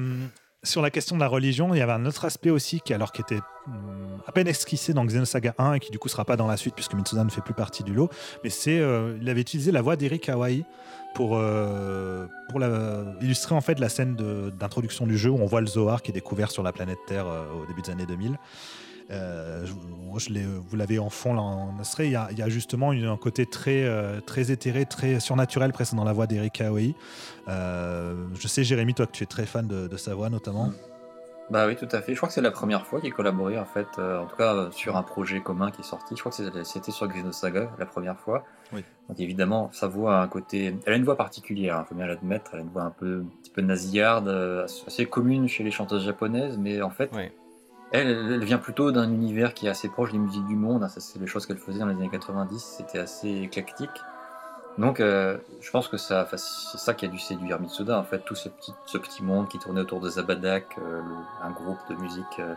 [0.64, 3.10] sur la question de la religion, il y avait un autre aspect aussi qui, alors,
[3.10, 6.36] qui était hmm, à peine esquissé dans Xenosaga 1 et qui du coup sera pas
[6.36, 8.10] dans la suite puisque Mitsuda ne fait plus partie du lot,
[8.44, 10.64] mais c'est euh, il avait utilisé la voix d'Eric Hawaii
[11.14, 12.26] pour, euh,
[13.20, 14.16] illustrer en fait la scène
[14.58, 17.26] d'introduction du jeu où on voit le Zohar qui est découvert sur la planète Terre
[17.26, 18.38] euh, au début des années 2000.
[19.12, 22.06] Euh, je, vous l'avez en fond là en extrait.
[22.06, 23.88] Il y a, il y a justement un côté très,
[24.26, 26.94] très éthéré, très surnaturel presque dans la voix d'Eric Aoi.
[27.46, 30.70] je sais, Jérémy, toi que tu es très fan de, de sa voix notamment.
[31.52, 32.12] Bah oui, tout à fait.
[32.12, 34.54] Je crois que c'est la première fois qu'il collaborait en fait, euh, en tout cas
[34.54, 36.14] euh, sur un projet commun qui est sorti.
[36.16, 38.44] Je crois que c'était sur Xenosaga la première fois.
[38.72, 38.82] Oui.
[39.10, 40.74] Donc évidemment, sa voix a un côté.
[40.86, 42.52] Elle a une voix particulière, il hein, faut bien l'admettre.
[42.54, 45.70] Elle a une voix un peu, un petit peu nasillarde, euh, assez commune chez les
[45.70, 47.10] chanteuses japonaises, mais en fait,
[47.92, 50.88] elle, elle, vient plutôt d'un univers qui est assez proche des musiques du monde.
[50.88, 52.58] Ça, c'est les choses qu'elle faisait dans les années 90.
[52.78, 53.90] C'était assez éclectique.
[54.78, 58.20] Donc, euh, je pense que ça, c'est ça qui a dû séduire Mitsuda, en fait,
[58.20, 61.02] tout ce petit, ce petit monde qui tournait autour de Zabadak, euh,
[61.42, 62.54] un groupe de musique euh,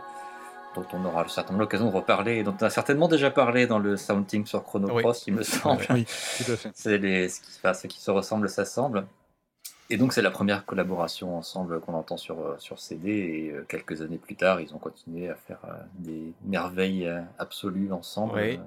[0.74, 3.98] dont on aura certainement l'occasion de reparler, dont on a certainement déjà parlé dans le
[3.98, 5.84] Sounding sur Chrono Cross, il me semble.
[5.90, 6.70] Oui, tout à fait.
[6.74, 9.06] c'est les, ce, qui, ce qui se ressemble s'assemble.
[9.88, 14.18] Et donc, c'est la première collaboration ensemble qu'on entend sur, sur CD, et quelques années
[14.18, 15.60] plus tard, ils ont continué à faire
[15.98, 18.34] des merveilles absolues ensemble.
[18.34, 18.60] Oui,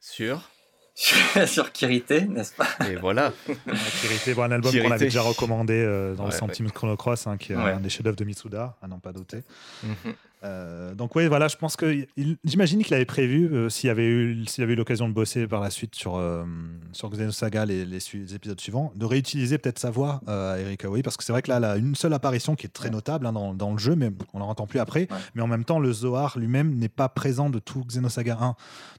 [0.00, 0.50] sûr
[1.46, 2.68] sur Kirité, n'est-ce pas?
[2.88, 3.32] Et voilà.
[4.00, 7.36] Kirité, bon, un album qu'on avait déjà recommandé euh, dans le Centime Chrono Cross, hein,
[7.36, 9.42] qui est un des chefs-d'œuvre de Mitsuda, à n'en pas douter.
[9.82, 10.14] Mhm.
[10.44, 12.06] Euh, donc oui, voilà, je pense que
[12.44, 15.60] j'imagine qu'il avait prévu, euh, s'il avait eu, s'il avait eu l'occasion de bosser par
[15.60, 16.44] la suite sur euh,
[16.92, 21.24] sur Xenosaga les, les, épisodes suivants, de réutiliser peut-être sa voix à Eric parce que
[21.24, 23.72] c'est vrai que là, a une seule apparition qui est très notable hein, dans, dans,
[23.72, 25.08] le jeu, mais on l'en entend plus après.
[25.34, 28.54] Mais en même temps, le Zohar lui-même n'est pas présent de tout Xenosaga 1.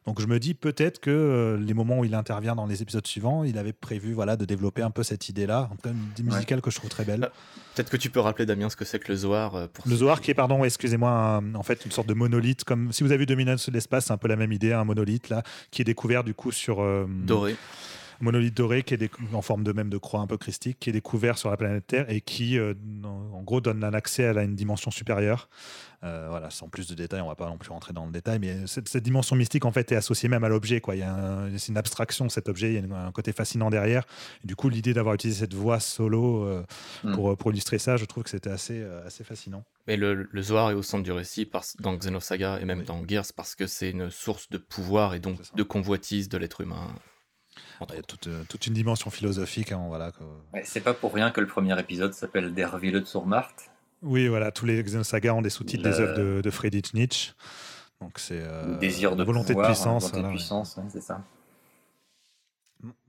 [0.05, 3.43] Donc je me dis peut-être que les moments où il intervient dans les épisodes suivants,
[3.43, 6.23] il avait prévu voilà de développer un peu cette idée-là, en tout cas une idée
[6.23, 7.29] musicale que je trouve très belle.
[7.75, 9.67] Peut-être que tu peux rappeler Damien ce que c'est que le Zohar.
[9.69, 12.63] Pour le Zohar qui est pardon, excusez-moi en fait une sorte de monolithe.
[12.63, 14.83] Comme si vous avez vu Dominance de l'espace, c'est un peu la même idée, un
[14.83, 16.81] monolithe là, qui est découvert du coup sur.
[16.81, 17.55] Euh, doré
[18.21, 20.93] monolithe doré qui est en forme de même de croix un peu christique, qui est
[20.93, 24.55] découvert sur la planète Terre et qui, euh, en, gros, donne un accès à une
[24.55, 25.49] dimension supérieure.
[26.03, 28.37] Euh, voilà, sans plus de détails, on va pas non plus rentrer dans le détail,
[28.37, 30.79] mais cette, dimension mystique en fait est associée même à l'objet.
[30.79, 30.95] Quoi.
[30.95, 34.03] Il y a c'est une abstraction cet objet, il y a un côté fascinant derrière.
[34.43, 36.63] du coup, l'idée d'avoir utilisé cette voix solo euh,
[37.03, 37.15] hmm.
[37.15, 39.63] pour, pour, illustrer ça, je trouve que c'était assez, assez fascinant.
[39.87, 41.49] Mais le, le, Zohar est au centre du récit
[41.79, 45.39] dans Xenosaga et même dans Gears parce que c'est une source de pouvoir et donc
[45.55, 46.93] de convoitise de l'être humain.
[47.89, 49.71] Il y a toute, une dimension philosophique.
[49.71, 50.11] Hein, voilà,
[50.63, 53.69] c'est pas pour rien que le premier épisode s'appelle Der Wille zur Macht.
[54.03, 57.33] Oui, voilà, tous les Xenosaga ont des sous-titres des œuvres de, de Friedrich Nietzsche.
[58.01, 60.11] Donc c'est euh, désir de volonté de puissance.
[60.11, 61.23] Volonté de puissance, c'est ça.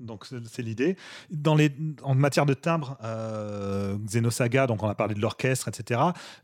[0.00, 0.96] Donc c'est l'idée.
[1.30, 1.70] Dans les,
[2.02, 6.00] en matière de timbre, euh, Xenosaga, donc on a parlé de l'orchestre, etc.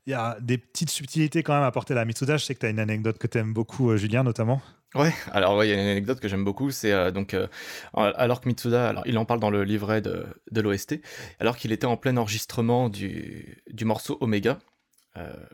[0.07, 2.37] Il y a des petites subtilités quand même à apporter à la Mitsuda.
[2.37, 4.61] Je sais que tu as une anecdote que tu aimes beaucoup, euh, Julien, notamment.
[4.95, 7.49] Ouais, alors il y a une anecdote que j'aime beaucoup, c'est euh, donc euh,
[7.95, 11.01] alors que Mitsuda, alors il en parle dans le livret de, de l'OST,
[11.41, 14.59] alors qu'il était en plein enregistrement du, du morceau Omega,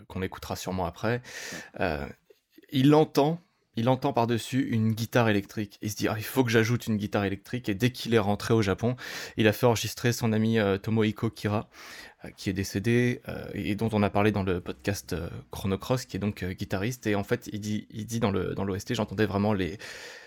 [0.09, 1.21] qu'on écoutera sûrement après,
[2.73, 3.43] il entend
[3.77, 5.79] il entend par-dessus une guitare électrique.
[5.81, 7.69] Il se dit, ah, il faut que j'ajoute une guitare électrique.
[7.69, 8.97] Et dès qu'il est rentré au Japon,
[9.37, 11.65] il a fait enregistrer son ami euh, Tomohiko Kira, euh,
[12.37, 15.15] qui est décédé euh, et dont on a parlé dans le podcast
[15.51, 17.07] Chrono Cross, qui est donc guitariste.
[17.07, 19.79] Et en fait, il dit, il dit dans le dans l'OST, j'entendais vraiment les,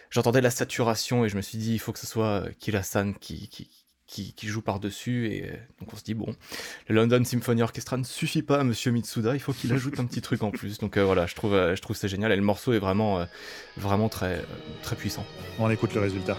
[0.09, 3.47] j'entendais la saturation et je me suis dit, il faut que ce soit Kira-san qui,
[3.47, 3.69] qui
[4.07, 5.27] qui, joue par-dessus.
[5.31, 6.35] Et euh, donc on se dit, bon,
[6.87, 10.05] le London Symphony Orchestra ne suffit pas à Monsieur Mitsuda, il faut qu'il ajoute un
[10.05, 10.77] petit truc en plus.
[10.77, 12.31] Donc euh, voilà, je trouve, euh, je trouve c'est génial.
[12.31, 13.25] Et le morceau est vraiment,
[13.77, 14.43] vraiment très,
[14.81, 15.25] très puissant.
[15.59, 16.37] On écoute le résultat.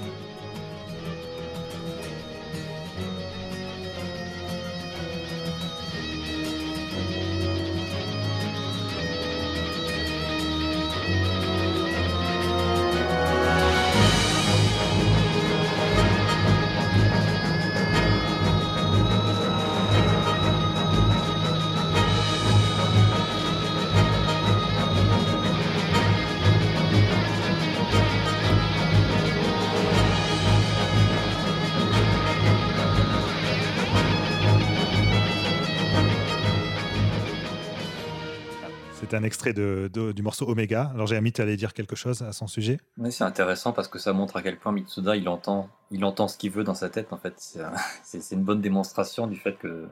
[39.15, 40.91] Un extrait de, du morceau Omega.
[40.95, 43.89] Alors j'ai ami, tu allais dire quelque chose à son sujet Oui, c'est intéressant parce
[43.89, 46.75] que ça montre à quel point Mitsuda, il entend, il entend ce qu'il veut dans
[46.75, 47.13] sa tête.
[47.13, 49.89] En fait, c'est une bonne démonstration du fait que,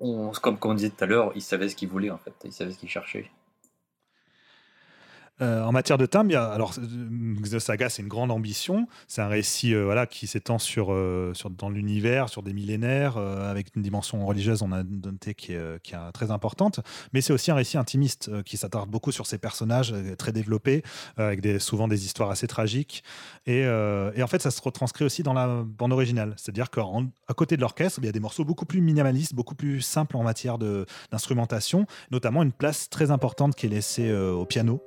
[0.00, 2.32] on, comme, comme on disait tout à l'heure, il savait ce qu'il voulait en fait,
[2.44, 3.30] il savait ce qu'il cherchait.
[5.40, 8.88] Euh, en matière de timbre, alors The Saga, c'est une grande ambition.
[9.06, 13.68] C'est un récit euh, voilà, qui s'étend euh, sur, dans l'univers, sur des millénaires, avec
[13.76, 16.80] une dimension religieuse, on a noté, qui est, qui est très importante.
[17.12, 20.82] Mais c'est aussi un récit intimiste qui s'attarde beaucoup sur ses personnages très développés,
[21.16, 23.02] avec des, souvent des histoires assez tragiques.
[23.46, 26.34] Et, et, en fait, ça se retranscrit aussi dans la bande originale.
[26.36, 29.80] C'est-à-dire qu'à côté de l'orchestre, il y a des morceaux beaucoup plus minimalistes, beaucoup plus
[29.80, 34.80] simples en matière d'instrumentation, notamment une place très importante qui est laissée au piano.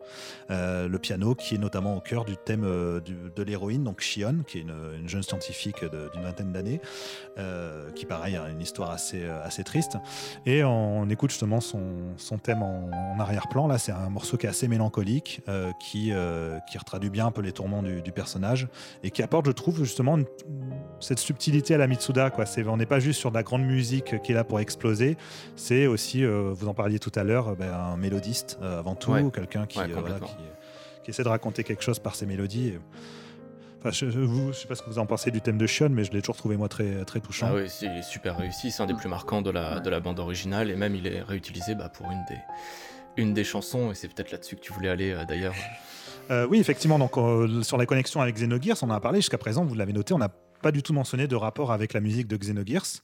[0.51, 4.39] Euh, le piano qui est notamment au cœur du thème euh, de l'héroïne, donc Shion,
[4.45, 5.83] qui est une, jeune scientifique
[6.13, 6.81] d'une vingtaine d'années,
[7.37, 9.97] euh, qui pareil a une histoire assez, assez triste.
[10.45, 11.81] Et on, écoute justement son,
[12.17, 13.67] son thème en, arrière-plan.
[13.67, 15.41] Là, c'est un morceau qui est assez mélancolique,
[15.79, 16.11] qui,
[16.69, 18.67] qui retraduit bien un peu les tourments du, personnage
[19.03, 20.17] et qui apporte, je trouve, justement
[20.99, 22.29] cette subtilité à la Mitsuda.
[22.29, 22.45] Quoi.
[22.67, 25.17] on n'est pas juste sur de la grande musique qui est là pour exploser,
[25.55, 29.79] c'est aussi, vous en parliez tout à l'heure, ben, un mélodiste avant tout, quelqu'un qui,
[29.79, 30.40] qui
[31.03, 32.73] qui essaie de raconter quelque chose par ses mélodies.
[33.79, 36.03] Enfin, je ne sais pas ce que vous en pensez du thème de Sean, mais
[36.03, 37.47] je l'ai toujours trouvé moi très, très touchant.
[37.49, 39.99] Ah oui, il est super réussi, c'est un des plus marquants de la, de la
[39.99, 42.37] bande originale, et même il est réutilisé bah, pour une des,
[43.17, 45.55] une des chansons, et c'est peut-être là-dessus que tu voulais aller euh, d'ailleurs.
[46.29, 49.39] Euh, oui, effectivement, donc, euh, sur la connexion avec Xenogears, on en a parlé jusqu'à
[49.39, 50.29] présent, vous l'avez noté, on a
[50.61, 53.01] pas du tout mentionné de rapport avec la musique de Xenogears.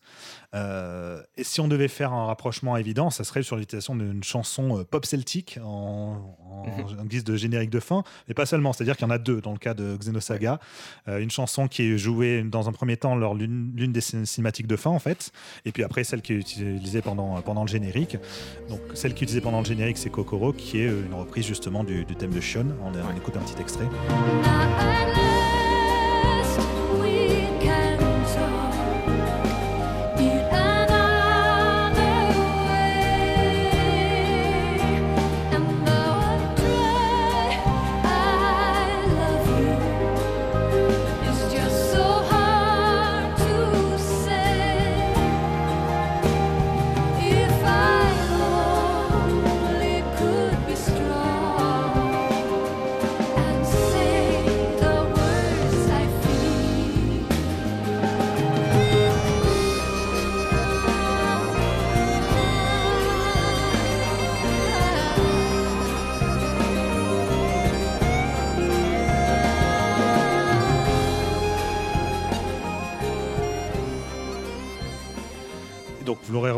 [0.56, 4.80] Euh, et si on devait faire un rapprochement évident, ça serait sur l'utilisation d'une chanson
[4.80, 8.74] euh, pop celtique en, en, guise de générique de fin, mais pas seulement.
[8.74, 10.60] C'est-à-dire qu'il y en a deux dans le cas de Xenosaga.
[11.08, 14.76] Euh, une chanson qui est jouée dans un premier temps lors l'une des cinématiques de
[14.76, 15.32] fin, en fait,
[15.66, 18.18] et puis après celle qui est utilisée pendant, pendant le générique.
[18.70, 21.84] Donc celle qui est utilisée pendant le générique, c'est Kokoro, qui est une reprise justement
[21.84, 22.68] du, du thème de Shion.
[22.84, 23.88] On, on écoute un petit extrait.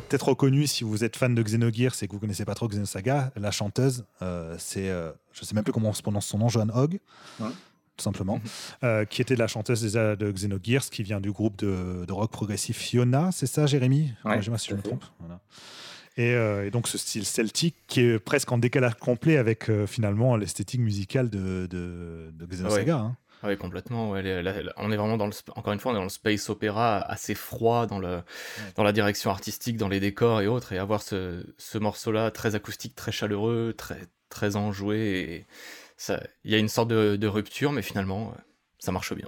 [0.09, 3.31] Peut-être reconnu si vous êtes fan de Xenogears et que vous connaissez pas trop Xenosaga.
[3.35, 6.49] La chanteuse, euh, c'est, euh, je sais même plus comment on se prononce son nom,
[6.49, 6.99] Joan Hogg.
[7.37, 8.41] Tout simplement, mhm.
[8.85, 12.77] euh, qui était la chanteuse déjà de Xenogears, qui vient du groupe de, rock progressif
[12.77, 14.13] Fiona, c'est ça, Jérémy?
[14.23, 15.03] Ouais, Je si je me trompe.
[16.15, 21.29] Et, donc ce style celtique qui est presque en décalage complet avec finalement l'esthétique musicale
[21.29, 22.97] de, de, Xenosaga.
[22.97, 23.17] Hein.
[23.43, 24.09] Oui, complètement.
[24.09, 27.35] on est vraiment dans le, encore une fois, on est dans le space opéra assez
[27.35, 28.21] froid dans, le,
[28.75, 32.55] dans la direction artistique, dans les décors et autres, et avoir ce, ce morceau-là très
[32.55, 35.47] acoustique, très chaleureux, très, très enjoué,
[36.43, 38.33] il y a une sorte de, de, rupture, mais finalement,
[38.79, 39.27] ça marche bien.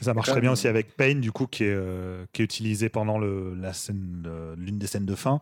[0.00, 2.88] Ça marche très bien aussi avec Pain, du coup, qui est, euh, qui est utilisé
[2.88, 5.40] pendant le, la scène, l'une des scènes de fin,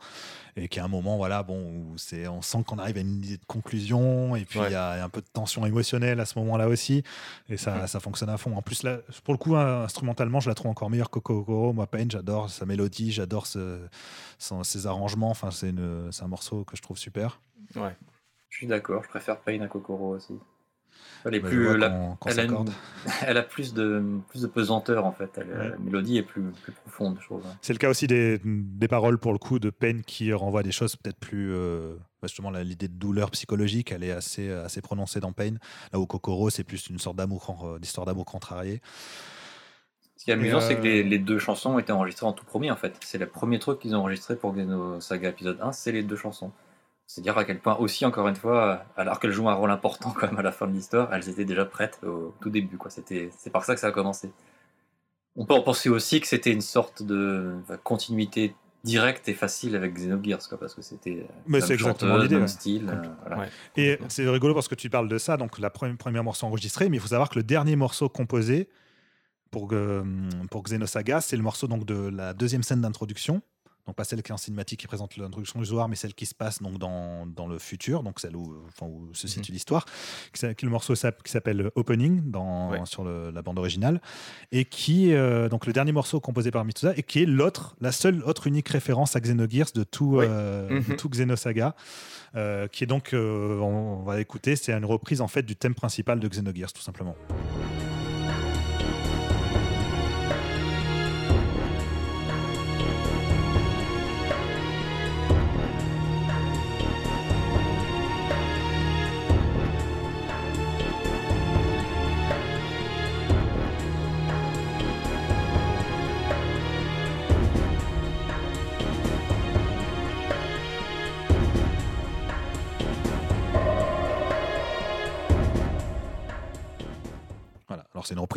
[0.57, 3.25] et qui est un moment, voilà, bon, où c'est, on sent qu'on arrive à une
[3.25, 6.39] idée de conclusion, et puis il y, a un peu de tension émotionnelle à ce
[6.41, 7.03] moment-là aussi,
[7.49, 8.57] et ça, ça fonctionne à fond.
[8.57, 11.73] En plus, là, pour le coup, instrumentalement, je la trouve encore meilleure que Kokoro.
[11.73, 13.79] Moi, Pain, j'adore sa mélodie, j'adore ce,
[14.39, 15.31] ses arrangements.
[15.31, 15.73] Enfin, c'est,
[16.11, 17.41] c'est un morceau que je trouve super.
[17.77, 17.95] Ouais.
[18.51, 20.35] Je suis d'accord, je préfère Pain à Kokoro aussi.
[21.25, 21.69] Elle est plus,
[23.27, 25.37] elle, a plus de plus de pesanteur en fait.
[25.37, 27.43] La mélodie est plus, plus profonde, je trouve.
[27.61, 30.73] C'est le cas aussi des, des, paroles pour le coup de peine qui renvoient des
[30.73, 35.21] choses peut-être plus euh, bah, justement l'idée de douleur psychologique, elle est assez assez prononcée
[35.21, 35.55] dans Pain.
[35.93, 38.81] Là où Kokoro, c'est plus une sorte d'amour euh, d'histoire d'amour contrarié.
[40.17, 42.33] Ce qui est amusant, c'est que les, euh, les, deux chansons ont été enregistrées en
[42.33, 42.97] tout premier en fait.
[43.01, 46.17] C'est le premier truc qu'ils ont enregistré pour Xeno Saga épisode 1, c'est les deux
[46.17, 46.53] chansons.
[47.11, 50.11] C'est dire à quel point aussi, encore une fois, alors qu'elles jouent un rôle important
[50.17, 52.77] quand même à la fin de l'histoire, elles étaient déjà prêtes au tout début.
[52.77, 52.91] Quoi.
[52.91, 54.31] C'était, c'est par ça que ça a commencé.
[55.35, 59.95] On peut en penser aussi que c'était une sorte de continuité directe et facile avec
[59.95, 62.47] Xenogears, quoi, parce que c'était Mais c'est exactement l'idée.
[62.47, 62.95] style.
[63.31, 66.47] Euh, et c'est rigolo parce que tu parles de ça, donc la première, première morceau
[66.47, 68.69] enregistré, mais il faut savoir que le dernier morceau composé
[69.51, 70.05] pour, euh,
[70.51, 73.41] pour Xenosaga, c'est le morceau donc, de la deuxième scène d'introduction
[73.89, 76.27] donc pas celle qui est en cinématique qui présente l'introduction du joueur, mais celle qui
[76.27, 79.31] se passe donc dans, dans le futur, donc celle où, enfin, où se mhm.
[79.31, 79.87] situe l'histoire,
[80.35, 84.03] qui, est le morceau qui s'appelle Opening dans, sur la bande originale,
[84.53, 87.91] et qui euh, donc le dernier morceau composé par Mitsuda et qui est l'autre, la
[87.91, 90.97] seule autre unique référence à Xenogears de tout, euh, de mhm.
[90.97, 91.75] tout Xenosaga,
[92.37, 96.21] euh, qui est donc, on, va écouter, c'est une reprise en fait du thème principal
[96.21, 97.17] de Xenogears tout simplement.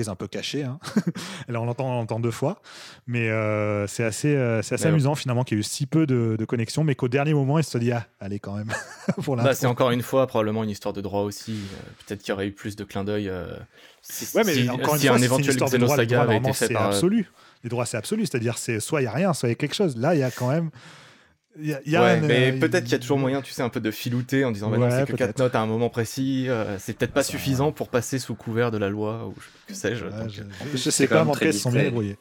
[0.04, 0.64] C'est un peu cachée.
[0.64, 0.80] Hein.
[1.48, 2.62] Là, on l'entend, deux fois.
[3.08, 6.06] Mais euh, c'est assez, euh, c'est assez amusant finalement qu'il y ait eu si peu
[6.06, 8.72] de, de connexion, mais qu'au dernier moment, il se dit Ah, allez, quand même.
[9.24, 11.54] pour bah, c'est encore une fois probablement une histoire de droit aussi.
[11.54, 13.32] Euh, peut-être qu'il y aurait eu plus de clins d'œil.
[14.02, 16.88] Si, ouais, mais encore une fois, un éventuel c'est une de droit, été fait par...
[16.88, 17.32] absolu.
[17.64, 18.26] Les droits, c'est absolu.
[18.26, 19.96] C'est-à-dire, c'est soit il n'y a rien, soit il y a quelque chose.
[19.98, 20.72] Là, il y a quand même
[21.60, 24.52] ouais, mais peut-être qu'il y a toujours moyen, tu sais, un peu de filouter en
[24.52, 27.72] disant bah c'est que 4 notes à un moment précis, euh, c'est peut-être pas suffisant
[27.72, 29.34] pour passer sous couvert de la loi ou
[29.68, 30.06] que sais-je.
[30.74, 32.18] je, sais pas, en cas, sont bien débrouillés.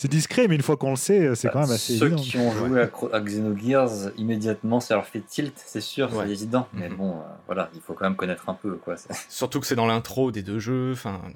[0.00, 2.06] C'est discret, mais une fois qu'on le sait, euh, c'est bah, quand même assez Ceux
[2.06, 2.22] évident.
[2.22, 6.68] qui ont joué à, Xenogears, immédiatement, ça leur fait tilt, c'est sûr, c'est évident.
[6.72, 6.96] Mais mhm.
[6.96, 8.76] bon, euh, voilà, il faut quand même connaître un peu.
[8.76, 8.94] Quoi.
[9.28, 10.92] Surtout que c'est dans l'intro des deux jeux.
[10.92, 11.30] Enfin, En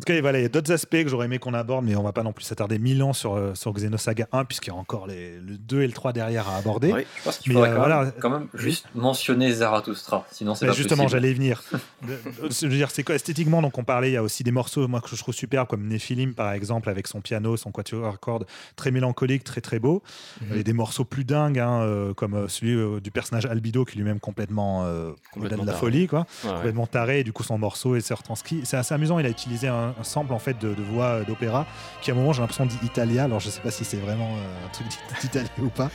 [0.00, 2.02] tout cas, voilà, il y a d'autres aspects que j'aurais aimé qu'on aborde, mais on
[2.02, 4.76] va pas non plus s'attarder mille ans sur, euh, sur Xenosaga 1, puisqu'il y a
[4.76, 6.92] encore les, le 2 et le 3 derrière à aborder.
[6.92, 10.72] Oui, je pense qu'il faudrait quand, même, quand, même, juste mentionner Zarathustra, sinon c'est pas
[10.72, 11.62] Justement, j'allais y venir.
[12.02, 14.88] je veux dire, c'est quoi esthétiquement Donc, on parlait, il y a aussi des morceaux,
[14.88, 18.16] moi, que je trouve super, comme Nephilim, par exemple, avec son piano, son quatuor à
[18.16, 18.46] cordes,
[18.76, 20.02] très mélancolique, très très beau.
[20.40, 20.58] Mm -hmm.
[20.58, 25.12] Et des morceaux plus dingues, hein, comme celui du personnage Albido, qui lui-même complètement, euh,
[25.32, 26.26] complètement de la folie, quoi.
[26.44, 28.60] Ouais, complètement taré, et du coup, son morceau est en ski.
[28.64, 31.66] C'est assez amusant, il a utilisé un un, sample en fait de, de voix d'opéra
[32.02, 33.24] qui à un moment j'ai l'impression dit Italia.
[33.24, 34.86] Alors je sais pas si c'est vraiment euh, un truc
[35.20, 35.90] d'italien ou pas,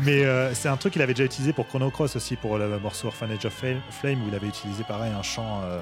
[0.00, 2.78] mais euh, c'est un truc qu'il avait déjà utilisé pour Chrono Cross aussi pour le
[2.78, 5.60] morceau Orphanage of Flame où il avait utilisé pareil un chant.
[5.64, 5.80] Euh,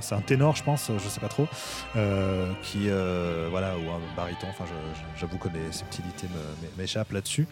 [0.00, 1.46] c'est un ténor, je pense, je sais pas trop,
[1.96, 4.46] euh, qui euh, voilà ou un baryton.
[4.50, 4.64] Enfin,
[5.16, 6.26] j'avoue que les subtilités
[6.76, 7.46] m'échappent là-dessus,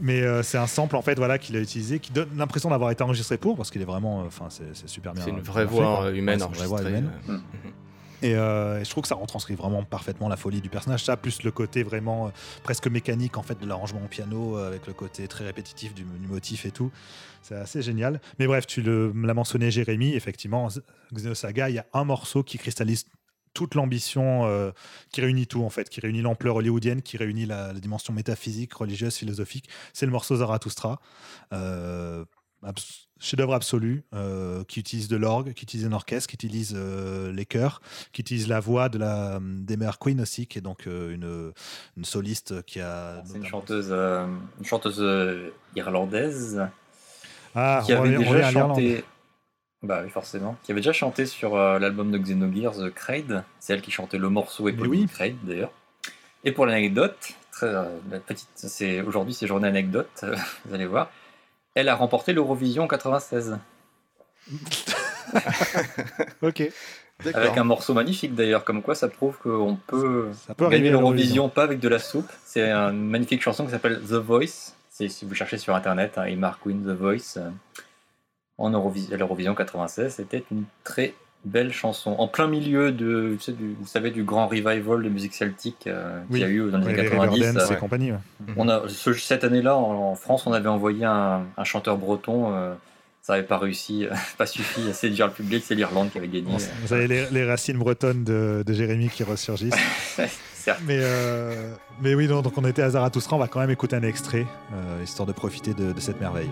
[0.00, 2.90] mais euh, c'est un sample en fait, voilà, qu'il a utilisé, qui donne l'impression d'avoir
[2.90, 5.24] été enregistré pour, parce qu'il est vraiment, enfin, c'est super bien.
[5.24, 6.68] C'est une vraie voix humaine ouais, enregistrée.
[6.68, 7.10] Vraie voix humaine.
[8.22, 11.04] Et, euh, et, je trouve que ça retranscrit vraiment parfaitement la folie du personnage.
[11.04, 12.30] Ça, plus le côté vraiment euh,
[12.62, 16.04] presque mécanique en fait de l'arrangement au piano, euh, avec le côté très répétitif du,
[16.04, 16.90] motif et tout.
[17.42, 18.20] C'est assez génial.
[18.38, 20.14] Mais bref, tu l'as mentionné, Jérémy.
[20.14, 20.68] Effectivement,
[21.14, 23.06] Xenosaga, il y a un morceau qui cristallise
[23.54, 24.72] toute l'ambition,
[25.12, 28.74] qui réunit tout en fait, qui réunit l'ampleur hollywoodienne, qui réunit la, la, dimension métaphysique,
[28.74, 29.68] religieuse, philosophique.
[29.92, 31.00] C'est le morceau Zarathustra.
[32.64, 32.72] Euh,
[33.18, 37.46] chef-d'œuvre absolu, euh, qui utilise de l'orgue, qui utilise un orchestre, qui utilise euh, les
[37.46, 37.80] chœurs,
[38.12, 41.52] qui utilise la voix de la d'Emer Queen aussi, qui est donc euh, une,
[41.96, 43.22] une, soliste qui a.
[43.24, 46.68] C'est une chanteuse, une chanteuse irlandaise
[47.54, 49.04] ah, qui avait déjà chanté.
[49.82, 50.56] Bah oui, forcément.
[50.62, 53.44] Qui avait déjà chanté sur l'album de Xenogears, Kraid.
[53.60, 55.06] C'est elle qui chantait le morceau éponyme oui.
[55.06, 55.72] Kraid d'ailleurs.
[56.44, 57.16] Et pour l'anecdote,
[57.52, 57.72] très
[58.26, 60.24] petite, c'est aujourd'hui c'est journée anecdote,
[60.64, 61.10] vous allez voir
[61.76, 63.58] elle a remporté l'Eurovision 96.
[66.42, 66.62] ok.
[67.34, 71.48] Avec un morceau magnifique d'ailleurs, comme quoi ça prouve qu'on peut, ça peut gagner l'Eurovision
[71.48, 72.30] pas avec de la soupe.
[72.44, 74.74] C'est une magnifique chanson qui s'appelle The Voice.
[74.88, 77.50] Si vous cherchez sur internet, hein, Emma Queen The Voice euh,
[78.56, 81.14] en Eurovision, l'Eurovision 96, c'était une très
[81.44, 82.16] belle chanson.
[82.18, 85.86] En plein milieu de, tu sais, du, vous savez, du grand revival de musique celtique
[85.86, 86.40] euh, oui.
[86.40, 87.42] qu'il y a eu dans les années 90.
[87.42, 87.76] Euh, ouais.
[87.76, 88.18] compagnie, ouais.
[88.56, 92.52] On a, ce, cette année-là, en, en, France, on avait envoyé un, un chanteur breton.
[92.54, 92.74] Euh,
[93.22, 94.06] ça n'avait pas réussi,
[94.38, 95.62] pas suffi à séduire le public.
[95.66, 96.52] C'est l'Irlande qui avait gagné.
[96.52, 99.74] Bon, vous avez les, les, racines bretonnes de, de Jérémy qui ressurgissent.
[100.84, 103.36] mais, euh, mais oui, donc on était à Zarathustra.
[103.36, 106.50] On va quand même écouter un extrait, euh, histoire de profiter de, de cette merveille.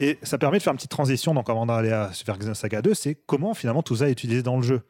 [0.00, 2.94] Et ça permet de faire une petite transition, donc avant d'aller à vers Xenosaga 2,
[2.94, 4.82] c'est comment finalement tout ça est utilisé dans le jeu.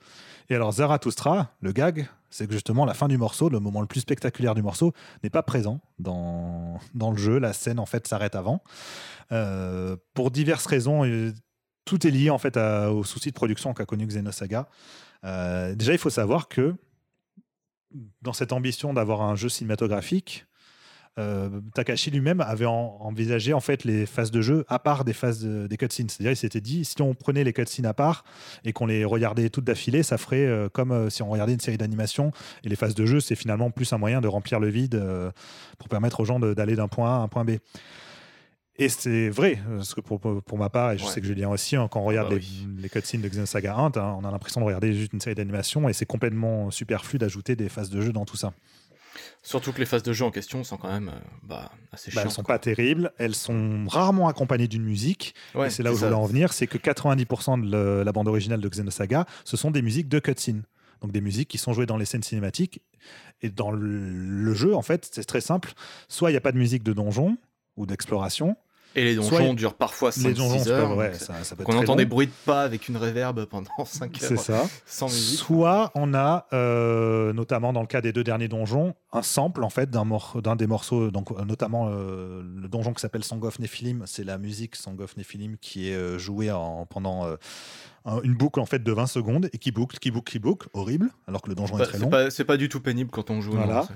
[0.49, 3.89] Et alors Zarathustra, le gag, c'est que justement la fin du morceau, le moment le
[3.89, 4.93] plus spectaculaire du morceau,
[5.25, 7.39] n'est pas présent dans, dans le jeu.
[7.39, 8.63] La scène en fait s'arrête avant.
[9.33, 11.03] Euh, pour diverses raisons,
[11.85, 14.69] tout est lié en fait au souci de production qu'a connu Xenosaga.
[15.25, 16.75] Euh, déjà, il faut savoir que
[18.23, 20.47] dans cette ambition d'avoir un jeu cinématographique,
[21.21, 25.13] euh, Takashi lui-même avait en, envisagé en fait les phases de jeu à part des
[25.13, 26.09] phases de, des cutscenes.
[26.09, 28.25] C'est-à-dire, il s'était dit si on prenait les cutscenes à part
[28.65, 31.61] et qu'on les regardait toutes d'affilée, ça ferait euh, comme euh, si on regardait une
[31.61, 32.33] série d'animation.
[32.65, 35.03] Et les phases de jeu, c'est finalement plus un moyen de remplir le vide
[35.79, 37.53] pour permettre aux gens d'aller d'un point A à un point B.
[38.77, 41.11] Et c'est vrai, parce que pour, pour, ma part, et je ouais.
[41.11, 42.69] sais que Julien aussi, hein, quand on regarde ah bah les, oui.
[42.79, 45.93] les, cutscenes de Xenosaga 1, on a l'impression de regarder juste une série d'animation et
[45.93, 48.55] c'est complètement superflu d'ajouter des phases de jeu dans tout ça.
[49.43, 52.13] Surtout que les phases de jeu en question sont quand même euh, bah, assez bah,
[52.13, 52.25] chiantes.
[52.27, 52.55] Elles sont quoi.
[52.55, 55.35] pas terribles, elles sont rarement accompagnées d'une musique.
[55.55, 58.13] Ouais, et c'est là où je voulais en venir, c'est que 90% de le, la
[58.13, 60.63] bande originale de Xenosaga, ce sont des musiques de cutscene.
[61.01, 62.83] Donc des musiques qui sont jouées dans les scènes cinématiques.
[63.41, 65.73] Et dans le, le jeu, en fait, c'est très simple.
[66.09, 67.39] Soit il n'y a pas de musique de donjon
[67.77, 68.57] ou d'exploration,
[68.97, 70.97] Et les donjons durent parfois 5-6 heures.
[70.97, 74.23] Ouais, ça, ça peut on entend des bruits de pas avec une réverb pendant 5
[74.23, 74.29] heures.
[74.29, 74.67] C'est ça.
[74.87, 75.39] Sans musique.
[75.39, 79.71] Soit on a, euh, notamment dans le cas des deux derniers donjons, un sample en
[79.71, 84.03] fait d'un, des morceaux, donc euh, notamment euh, le donjon qui s'appelle Song of Nephilim.
[84.07, 87.27] C'est la musique Song of Nephilim qui est jouée en, pendant
[88.25, 91.11] une boucle en fait de 20 secondes et qui boucle, qui boucle, qui boucle, horrible,
[91.27, 92.11] alors que le donjon est très long.
[92.31, 93.53] c'est pas du tout pénible quand on joue.
[93.53, 93.87] Voilà.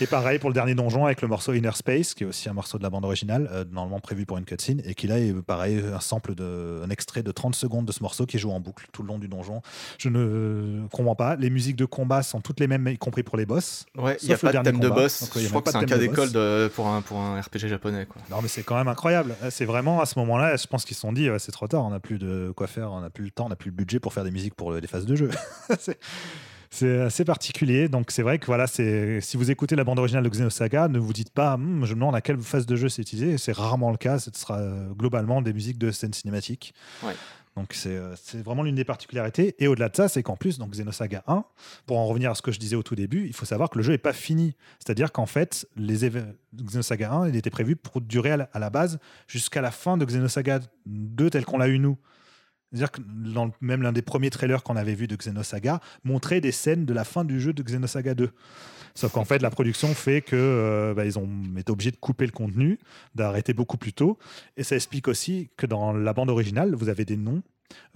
[0.00, 2.52] et pareil pour le dernier donjon avec le morceau Inner Space, qui est aussi un
[2.52, 5.34] morceau de la bande originale, euh, normalement prévu pour une cutscene, et qui là est
[5.42, 8.60] pareil un sample de, un extrait de 30 secondes de ce morceau qui joue en
[8.60, 9.62] boucle tout le long du donjon.
[9.98, 11.36] Je ne comprends pas.
[11.36, 13.86] Les musiques de combat sont toutes les mêmes, y compris pour les boss.
[13.96, 15.30] Ouais, il n'y a pas de thème de boss.
[15.36, 16.30] Je crois que c'est un cas d'école
[16.74, 18.06] pour un, pour un RPG japonais.
[18.06, 18.22] Quoi.
[18.30, 19.34] Non, mais c'est quand même incroyable.
[19.50, 21.90] C'est vraiment à ce moment-là, je pense qu'ils se sont dit, c'est trop tard, on
[21.90, 24.12] n'a plus de quoi faire, on n'a plus le temps, n'a plus le budget pour
[24.12, 25.30] faire des musiques pour les phases de jeu.
[26.70, 27.88] c'est assez particulier.
[27.88, 30.98] Donc c'est vrai que voilà, c'est si vous écoutez la bande originale de Xenosaga, ne
[30.98, 33.36] vous dites pas, hm, je me demande à quelle phase de jeu c'est utilisé.
[33.38, 34.18] C'est rarement le cas.
[34.18, 36.74] Ce sera euh, globalement des musiques de scène cinématique.
[37.56, 39.56] Donc euh, c'est vraiment l'une des particularités.
[39.58, 41.44] Et au-delà de ça, c'est qu'en plus, donc Xenosaga 1,
[41.86, 43.78] pour en revenir à ce que je disais au tout début, il faut savoir que
[43.78, 44.54] le jeu n'est pas fini.
[44.78, 46.08] C'est-à-dire qu'en fait, les
[46.54, 50.60] Xenosaga 1, il était prévu pour durer à la base jusqu'à la fin de Xenosaga
[50.86, 51.98] 2 tel qu'on l'a eu nous.
[52.70, 56.52] C'est-à-dire que dans même l'un des premiers trailers qu'on avait vu de Xenosaga montrait des
[56.52, 58.30] scènes de la fin du jeu de Xenosaga 2.
[58.94, 62.26] Sauf qu'en fait, la production fait que euh, bah, ils ont été obligés de couper
[62.26, 62.78] le contenu,
[63.14, 64.18] d'arrêter beaucoup plus tôt.
[64.56, 67.42] Et ça explique aussi que dans la bande originale, vous avez des noms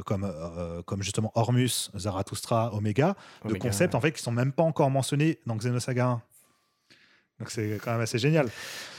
[0.04, 4.62] comme, euh, comme justement Hormus, Zarathustra, Omega, de concepts en fait qui sont même pas
[4.62, 6.22] encore mentionnés dans Xenosaga 1.
[7.40, 8.48] Donc c'est quand même assez génial.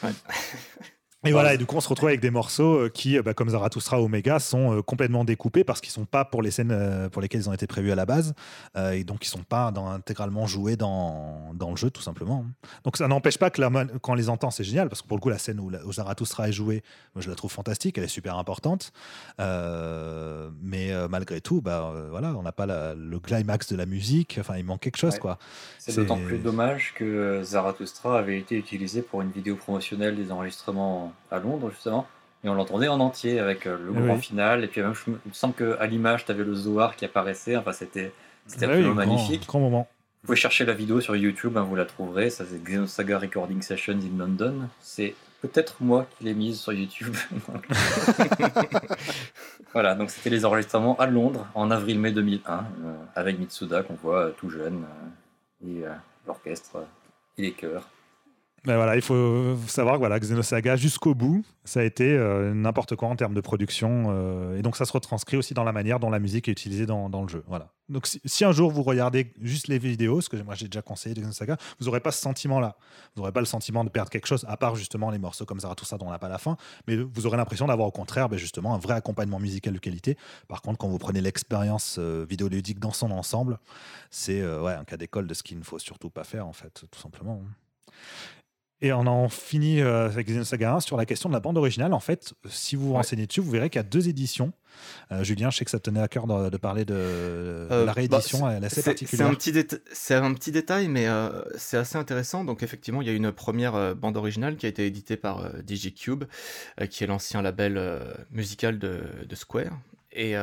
[0.03, 0.11] Ouais.
[1.25, 3.33] Et voilà, et du coup, on se retrouve avec des morceaux euh, qui, euh, bah,
[3.33, 7.09] comme Zarathustra Omega, sont euh, complètement découpés parce qu'ils ne sont pas pour les scènes
[7.11, 8.33] pour lesquelles ils ont été prévus à la base,
[8.77, 12.45] et donc ils ne sont pas intégralement joués dans, dans, le jeu, tout simplement.
[12.83, 13.61] Donc ça n'empêche pas que
[13.99, 16.49] quand on les entend, c'est génial, parce que pour le coup, la scène où, Zarathustra
[16.49, 16.83] est joué,
[17.15, 18.91] moi, je la trouve fantastique, elle est super importante,
[19.39, 22.65] mais malgré tout, bah, voilà, on n'a pas
[22.95, 25.17] le climax de la musique, enfin, il manque quelque chose.
[25.19, 25.37] quoi.
[25.79, 31.13] C'est d'autant plus dommage que Zarathustra avait été utilisé pour une vidéo promotionnelle des enregistrements
[31.31, 32.05] à Londres justement,
[32.45, 34.63] et on l'entendait en entier avec euh, le grand final.
[34.63, 37.57] Et puis même, il me semble qu'à l'image, tu avais le Zohar qui apparaissait.
[37.57, 38.13] Enfin, c'était
[38.45, 39.47] c'était absolument magnifique.
[39.47, 39.87] Grand, moment.
[40.21, 42.29] Vous pouvez chercher la vidéo sur YouTube, hein, vous la trouverez.
[42.29, 44.69] Ça, c'est Xenosaga Recording Sessions in London.
[44.79, 47.15] C'est peut-être moi qui l'ai mise sur YouTube.
[49.73, 54.25] voilà, donc c'était les enregistrements à Londres en avril-mai 2001 euh, avec Mitsuda qu'on voit
[54.25, 54.85] euh, tout jeune
[55.65, 55.83] et
[56.27, 56.85] l'orchestre
[57.37, 57.87] et les chœurs.
[58.65, 62.95] Ben voilà, il faut savoir que voilà, Xenosaga, jusqu'au bout, ça a été euh, n'importe
[62.95, 64.07] quoi en termes de production.
[64.09, 66.87] Euh, et donc, ça se retranscrit aussi dans la manière dont la musique est utilisée
[66.87, 67.43] dans, dans le jeu.
[67.47, 67.69] Voilà.
[67.89, 71.13] Donc, si, un jour vous regardez juste les vidéos, ce que moi j'ai déjà conseillé
[71.13, 72.75] de Xenosaga, vous n'aurez pas ce sentiment-là.
[73.15, 75.59] Vous n'aurez pas le sentiment de perdre quelque chose, à part justement les morceaux comme
[75.59, 76.57] Zarathustra dont on n'a pas la fin.
[76.87, 80.17] Mais vous aurez l'impression d'avoir au contraire ben, justement un vrai accompagnement musical de qualité.
[80.47, 83.59] Par contre, quand vous prenez l'expérience euh, vidéoludique dans son ensemble,
[84.09, 86.85] c'est ouais, un cas d'école de ce qu'il ne faut surtout pas faire, en fait,
[86.89, 87.43] tout simplement.
[88.81, 91.93] Et on en finit euh, avec Xenosaga 1 sur la question de la bande originale.
[91.93, 94.51] En fait, si vous vous renseignez dessus, vous verrez qu'il y a deux éditions.
[95.13, 98.41] Euh, Julien, je sais que ça tenait à cœur de, parler de, euh, la réédition.
[98.41, 99.27] Bah, elle est assez particulière.
[99.27, 101.07] C'est un, petit détail, mais
[101.55, 102.43] c'est assez intéressant.
[102.43, 106.25] Donc, effectivement, il y a une première bande originale qui a été éditée par DigiCube,
[106.89, 107.81] qui est l'ancien label
[108.31, 109.79] musical de, de, Square.
[110.11, 110.35] Et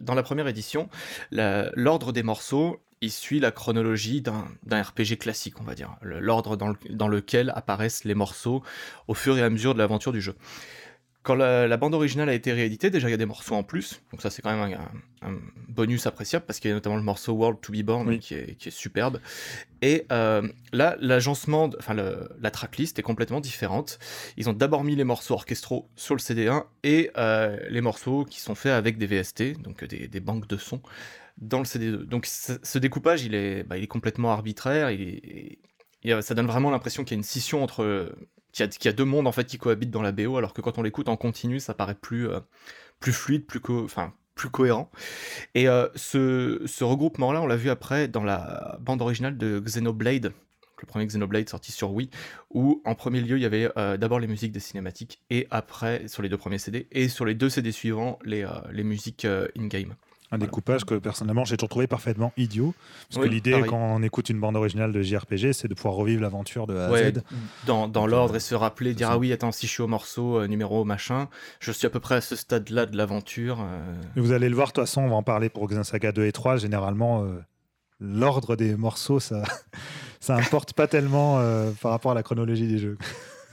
[0.00, 0.88] dans la première édition,
[1.30, 7.08] l'ordre des morceaux il suit la chronologie d'un RPG classique, on va dire, l'ordre dans,
[7.08, 8.62] lequel apparaissent les morceaux
[9.08, 10.34] au fur et à mesure de l'aventure du jeu.
[11.22, 14.02] Quand la, bande originale a été rééditée, déjà il y a des morceaux en plus,
[14.12, 14.78] donc ça c'est quand même
[15.22, 15.38] un,
[15.68, 18.70] bonus appréciable parce qu'il y a notamment le morceau World to Be Born qui, est,
[18.70, 19.20] superbe.
[19.80, 23.98] Et euh, là, l'agencement, enfin la tracklist est complètement différente.
[24.36, 28.40] Ils ont d'abord mis les morceaux orchestraux sur le CD1 et euh, les morceaux qui
[28.40, 30.82] sont faits avec des VST, donc des, des banques de sons
[31.38, 32.04] dans le CD2.
[32.04, 34.90] Donc ce découpage, il est, bah, il est complètement arbitraire.
[34.90, 35.58] Il
[36.20, 38.14] ça donne vraiment l'impression qu'il y a une scission entre,
[38.52, 40.78] qu'il y, a, deux mondes en fait qui cohabitent dans la BO, alors que quand
[40.78, 42.40] on l'écoute en continu, ça paraît plus, euh,
[43.00, 44.90] plus fluide, plus, enfin, plus cohérent.
[45.54, 50.32] Et euh, ce, ce regroupement-là, on l'a vu après dans la bande originale de Xenoblade,
[50.80, 52.10] le premier Xenoblade sorti sur Wii,
[52.50, 56.06] où en premier lieu il y avait euh, d'abord les musiques des cinématiques et après
[56.08, 59.26] sur les deux premiers CD et sur les deux CD suivants les, les musiques
[59.56, 59.94] in-game.
[60.34, 62.74] Un découpage que personnellement j'ai toujours trouvé parfaitement idiot.
[63.10, 66.22] Parce que l'idée, quand on écoute une bande originale de JRPG, c'est de pouvoir revivre
[66.22, 67.22] l'aventure de A à Z.
[67.66, 70.40] Dans, dans l'ordre et se rappeler, dire ah oui, attends, si je suis au morceau
[70.40, 71.28] euh, numéro machin,
[71.60, 73.60] je suis à peu près à ce stade-là de l'aventure.
[73.60, 73.94] Euh.
[74.16, 76.32] Vous allez le voir, de toute façon, on va en parler pour Saga 2 et
[76.32, 76.56] 3.
[76.56, 77.42] Généralement, euh,
[78.00, 79.42] l'ordre des morceaux, ça,
[80.20, 81.40] ça importe pas tellement
[81.80, 82.98] par rapport à la chronologie des jeux.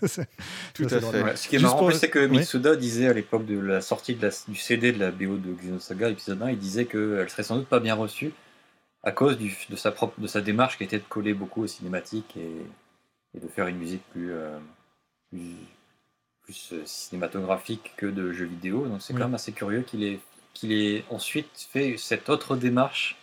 [0.73, 1.37] Tout à fait.
[1.37, 4.31] ce qui est marrant, c'est que Mitsuda disait à l'époque de la sortie de la,
[4.47, 7.67] du CD de la BO de Xenosaga épisode 1, il disait qu'elle serait sans doute
[7.67, 8.33] pas bien reçue
[9.03, 11.67] à cause du, de, sa propre, de sa démarche qui était de coller beaucoup aux
[11.67, 12.65] cinématiques et,
[13.35, 14.57] et de faire une musique plus, euh,
[15.29, 15.55] plus,
[16.43, 18.85] plus, euh, cinématographique que de jeux vidéo.
[18.87, 20.19] Donc c'est quand même assez curieux qu'il ait,
[20.53, 23.17] qu'il ait ensuite fait cette autre démarche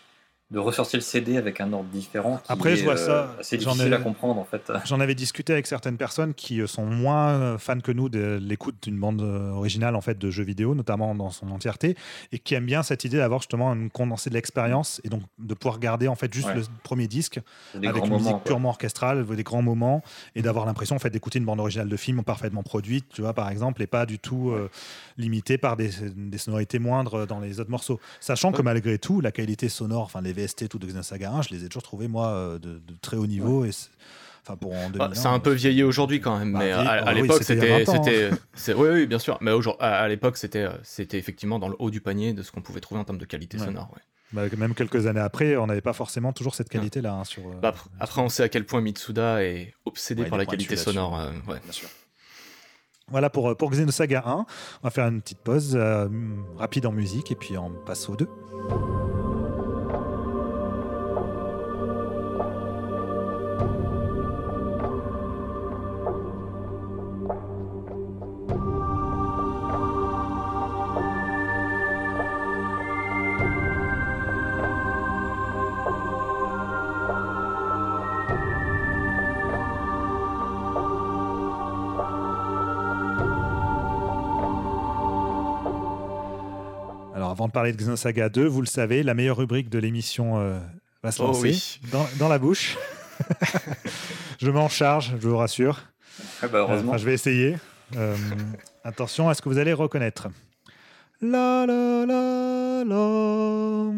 [0.51, 2.39] de ressortir le CD avec un ordre différent.
[2.39, 3.37] Qui Après, je vois ça.
[3.39, 4.73] Euh, difficile à comprendre en fait.
[4.87, 8.39] J'en avais discuté avec certaines personnes qui euh, sont moins euh, fans que nous de
[8.41, 11.97] l'écoute d'une bande originale en fait de jeux vidéo, notamment dans son entièreté,
[12.33, 15.53] et qui aiment bien cette idée d'avoir justement une condensée de l'expérience et donc de
[15.53, 17.41] pouvoir garder en fait juste le premier disque
[17.75, 20.03] avec une musique purement orchestrale, des grands moments,
[20.35, 23.35] et d'avoir l'impression en fait d'écouter une bande originale de film parfaitement produite, tu vois
[23.35, 24.55] par exemple, et pas du tout
[25.19, 28.01] limitée par des, des, sonorités moindres dans les autres morceaux.
[28.21, 31.51] Sachant que malgré tout, la qualité sonore, enfin les VST tout de Xenosaga 1, je
[31.51, 33.65] les ai toujours trouvés, moi, euh, de, très haut niveau.
[33.65, 33.71] Et
[34.49, 37.43] Enfin, pour en bah, c'est un peu vieilli aujourd'hui quand même, bah, mais à, l'époque
[37.43, 41.69] c'était, c'était, oui, oui, bien sûr, mais à, à l'époque c'était, euh, c'était effectivement dans
[41.69, 43.95] le haut du panier de ce qu'on pouvait trouver en termes de qualité sonore.
[44.33, 47.13] Bah, même quelques années après, on n'avait pas forcément toujours cette qualité-là.
[47.13, 50.77] Hein, sur, euh, après, on sait à quel point Mitsuda est obsédé par la qualité
[50.77, 51.21] sonore.
[51.47, 51.89] bien sûr.
[53.11, 54.33] Voilà pour, pour Xenosaga 1.
[54.33, 54.47] On
[54.83, 55.79] va faire une petite pause
[56.57, 58.27] rapide en musique et puis on passe au 2.
[87.59, 90.61] Parler de Xenosaga 2, vous le savez, la meilleure rubrique de l'émission euh,
[91.03, 91.81] va se oh lancer
[92.21, 92.79] dans, la bouche.
[94.39, 95.81] je m'en charge, je vous rassure.
[96.41, 96.97] Ah bah, heureusement.
[96.97, 97.57] je vais essayer.
[97.97, 98.15] Euh,
[98.85, 100.29] attention à ce que vous allez reconnaître.
[101.21, 103.91] La la la la.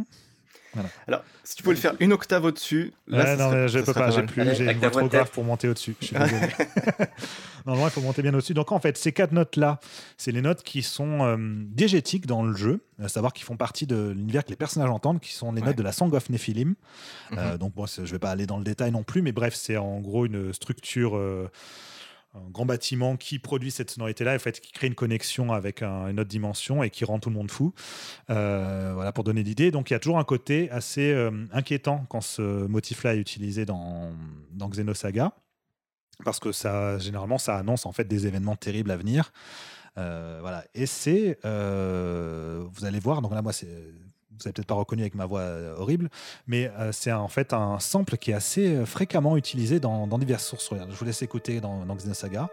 [1.07, 2.93] Alors, si tu pouvais le faire une octave au-dessus.
[3.09, 5.97] Là, non, je peux pas, j'ai plus, j'ai trop grave pour monter au-dessus.
[7.67, 8.55] Normalement, il faut monter bien au-dessus.
[8.55, 9.81] Donc, en fait, ces quatre notes-là,
[10.17, 13.87] c'est les notes qui sont euh, diégétiques dans le jeu, à savoir qu'ils font partie
[13.87, 16.75] de l'univers que les personnages entendent, qui sont les notes de la Song of Nephilim.
[17.33, 17.59] Euh, mhm.
[17.59, 20.01] donc, bon, je vais pas aller dans le détail non plus, mais bref, c'est en
[20.01, 21.17] gros une structure.
[21.17, 21.51] Euh,
[22.35, 26.21] un grand bâtiment qui produit cette sonorité-là, en fait, qui crée une connexion avec une
[26.21, 27.73] autre dimension et qui rend tout le monde fou.
[28.31, 29.71] Euh, voilà, pour donner l'idée.
[29.71, 33.65] Donc, il y a toujours un côté assez euh, inquiétant quand ce motif-là est utilisé
[33.65, 34.13] dans,
[34.57, 35.33] Xenosaga,
[36.25, 39.33] parce que ça, généralement, ça annonce en fait des événements terribles à venir.
[39.99, 43.23] Euh, voilà, et c'est, vous allez voir.
[43.23, 43.69] Donc là, moi, c'est
[44.41, 46.09] vous n'avez peut-être pas reconnu avec ma voix euh, horrible,
[46.47, 50.47] mais euh, c'est en fait un sample qui est assez euh, fréquemment utilisé dans, diverses
[50.47, 50.71] sources.
[50.71, 52.49] Je vous laisse écouter dans, dans Xenosaga.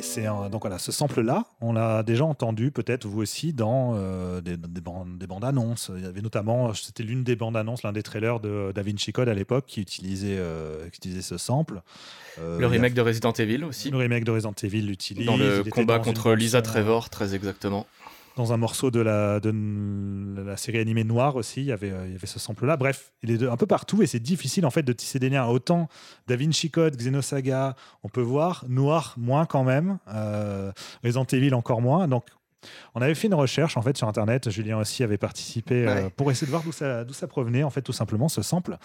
[0.00, 4.56] C'est donc voilà, ce sample-là, on l'a déjà entendu peut-être vous aussi dans euh, des,
[4.56, 5.90] bandes, des, bandes, annonces.
[5.96, 9.12] Il y avait notamment, c'était l'une des bandes annonces, l'un des trailers de Da Vinci
[9.12, 11.82] Code à l'époque qui utilisait, euh, qui utilisait ce sample.
[12.38, 13.90] Euh, le remake de Resident Evil aussi.
[13.90, 15.26] Le remake de Resident Evil l'utilise.
[15.26, 17.86] Dans le combat contre Lisa Trevor, très exactement
[18.36, 19.50] dans un morceau de la, de
[20.42, 22.76] la série animée Noire aussi, il y avait, il y avait ce sample-là.
[22.76, 25.46] Bref, il est un peu partout et c'est difficile en fait de tisser des liens.
[25.46, 25.88] Autant
[26.26, 27.74] Da Vinci Code, Xenosaga,
[28.04, 30.70] on peut voir, Noir moins quand même, euh,
[31.02, 32.06] Resident Evil encore moins.
[32.08, 32.26] Donc
[32.94, 36.30] on avait fait une recherche en fait sur internet, Julien aussi avait participé euh, pour
[36.30, 38.76] essayer de voir d'où ça, d'où ça provenait en fait tout simplement ce sample.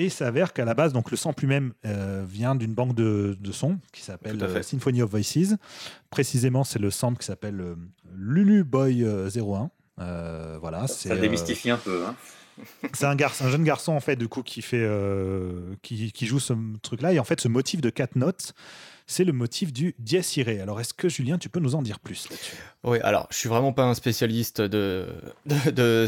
[0.00, 3.36] Et il s'avère qu'à la base, donc le sample lui-même euh, vient d'une banque de,
[3.38, 5.56] de sons qui s'appelle euh, Symphony of Voices.
[6.08, 7.74] Précisément, c'est le sample qui s'appelle euh,
[8.16, 9.70] Lulu Boy 01.
[10.58, 12.06] voilà, ça, démystifie un peu.
[12.06, 12.16] Hein.
[12.94, 14.88] c'est un, garçon, un jeune garçon en fait du coup qui fait
[15.82, 18.54] qui, qui, joue ce truc-là et en fait ce motif de quatre notes
[19.10, 20.62] c'est le motif du dies irae.
[20.62, 22.28] Alors, est-ce que Julien, tu peux nous en dire plus
[22.84, 25.08] Oui, alors, je suis vraiment pas un spécialiste de,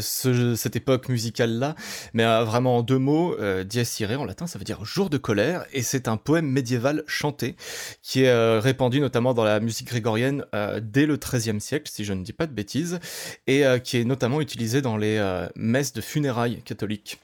[0.01, 1.75] cette époque musicale-là,
[2.13, 5.09] mais euh, vraiment en deux mots, euh, dies irae en latin, ça veut dire jour
[5.09, 7.57] de colère, et c'est un poème médiéval chanté
[8.01, 10.45] qui est euh, répandu notamment dans la musique grégorienne
[10.81, 12.99] dès le XIIIe siècle, si je ne dis pas de bêtises,
[13.47, 15.19] et qui est notamment utilisé dans les
[15.55, 17.19] messes de funérailles catholiques.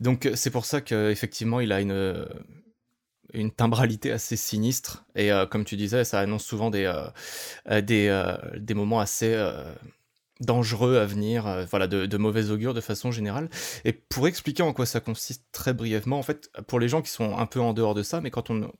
[0.00, 2.26] Donc, c'est pour ça qu'effectivement, il a une
[3.32, 5.04] une timbralité assez sinistre.
[5.14, 7.08] Et euh, comme tu disais, ça annonce souvent des, euh,
[7.70, 9.36] euh, des, moments assez
[10.40, 13.48] dangereux à venir, voilà, de, de, mauvais augure de façon générale.
[13.84, 17.10] Et pour expliquer en quoi ça consiste très brièvement, en fait, pour les gens qui
[17.10, 18.70] sont un peu en dehors de ça, mais quand on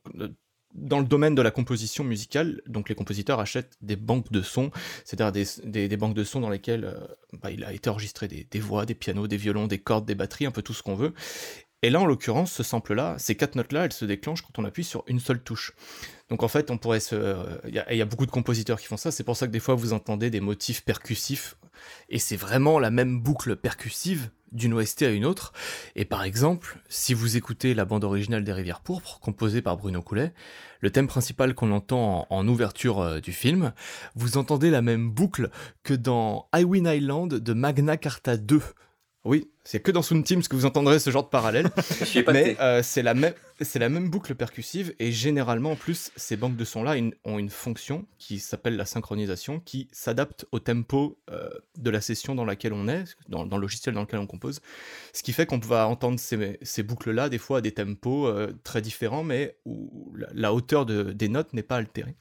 [0.75, 4.71] dans le domaine de la composition musicale, donc les compositeurs achètent des banques de sons,
[5.05, 5.31] c'est-à-dire
[5.63, 6.97] des, des, banques de sons dans lesquelles
[7.43, 10.15] bah, il a été enregistré des, des, voix, des pianos, des violons, des cordes, des
[10.15, 11.13] batteries, un peu tout ce qu'on veut.
[11.83, 14.85] Et là, en l'occurrence, ce sample-là, ces quatre notes-là, elles se déclenchent quand on appuie
[14.85, 15.73] sur une seule touche.
[16.29, 17.45] Donc en fait, on pourrait se...
[17.67, 19.75] Il y, a beaucoup de compositeurs qui font ça, c'est pour ça que des fois
[19.75, 21.57] vous entendez des motifs percussifs,
[22.07, 25.51] et c'est vraiment la même boucle percussive d'une OST à une autre.
[25.97, 30.01] Et par exemple, si vous écoutez la bande originale des Rivières Pourpres, composée par Bruno
[30.01, 30.31] Coulet,
[30.79, 33.73] le thème principal qu'on entend en, ouverture euh, du film,
[34.15, 35.49] vous entendez la même boucle
[35.83, 38.61] que dans Highwind Island de Magna Carta 2
[39.25, 41.69] oui, c'est que dans Sound Teams que vous entendrez ce genre de parallèle.
[42.27, 46.35] mais euh, c'est la même, c'est la même boucle percussive et généralement en plus ces
[46.35, 51.17] banques de sons là ont une fonction qui s'appelle la synchronisation, qui s'adapte au tempo
[51.31, 54.59] euh, de la session dans laquelle on est, dans, le logiciel dans lequel on compose.
[55.13, 58.51] Ce qui fait qu'on va entendre ces, boucles là des fois à des tempos euh,
[58.65, 62.17] très différents, mais où la, hauteur des notes n'est pas altérée.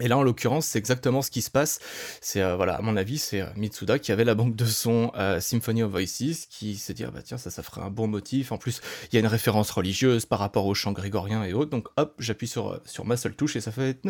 [0.00, 1.78] Et là, en l'occurrence, c'est exactement ce qui se passe.
[2.20, 5.12] C'est euh, voilà, à mon avis, c'est euh, Mitsuda qui avait la banque de son
[5.16, 8.08] euh, Symphony of Voices, qui s'est dit ah bah tiens ça, ça ferait un bon
[8.08, 8.50] motif.
[8.50, 11.70] En plus, il y a une référence religieuse par rapport au chant grégorien et autres.
[11.70, 14.00] Donc hop, j'appuie sur sur ma seule touche et ça fait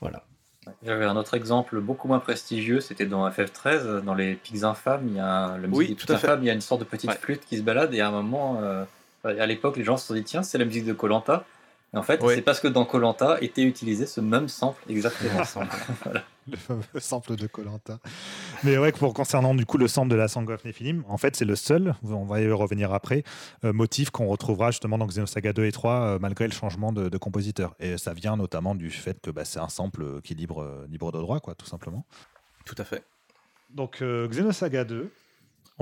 [0.00, 0.24] voilà.
[0.84, 5.16] J'avais un autre exemple beaucoup moins prestigieux, c'était dans FF13, dans les Pics infâmes, il
[5.16, 7.56] y a le musique oui, des il y a une sorte de petite flûte qui
[7.56, 8.60] se balade et à un moment,
[9.24, 11.44] à l'époque, les gens se sont dit tiens, c'est la musique de Colanta
[11.94, 15.42] en fait, c'est parce que dans Colanta était utilisé ce même sample, exactement.
[16.50, 18.00] Le fameux sample de Colanta.
[18.64, 21.36] Mais ouais, pour concernant du coup le sample de la Song of Nephilim, en fait,
[21.36, 23.22] c'est le seul, on va y revenir après,
[23.64, 27.16] euh, motif qu'on retrouvera justement dans Xenosaga 2 et 3, euh, malgré le changement de,
[27.16, 27.76] compositeur.
[27.78, 31.12] Et ça vient notamment du fait que bah, c'est un sample qui est libre, libre
[31.12, 32.04] de droit, quoi, tout simplement.
[32.64, 33.04] Tout à fait.
[33.70, 35.10] Donc euh, Xenosaga 2,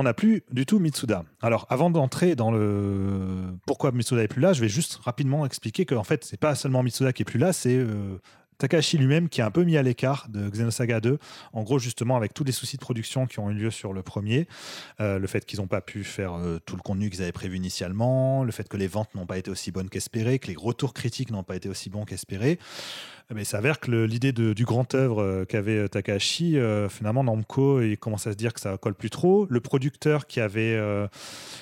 [0.00, 1.24] on n'a plus du tout Mitsuda.
[1.42, 5.84] Alors, avant d'entrer dans le pourquoi Mitsuda est plus là, je vais juste rapidement expliquer
[5.84, 8.18] que en fait, c'est pas seulement Mitsuda qui est plus là, c'est euh,
[8.56, 11.18] Takahashi lui-même qui est un peu mis à l'écart de Xenosaga 2.
[11.52, 14.02] En gros, justement, avec tous les soucis de production qui ont eu lieu sur le
[14.02, 14.48] premier,
[15.00, 17.56] euh, le fait qu'ils n'ont pas pu faire euh, tout le contenu qu'ils avaient prévu
[17.56, 20.94] initialement, le fait que les ventes n'ont pas été aussi bonnes qu'espérées, que les retours
[20.94, 22.58] critiques n'ont pas été aussi bons qu'espérés.
[23.32, 27.22] Mais eh il s'avère que l'idée du grand œuvre euh, qu'avait euh, Takahashi, euh, finalement,
[27.22, 29.46] Namco, il commence à se dire que ça colle plus trop.
[29.48, 30.76] Le producteur qui avait,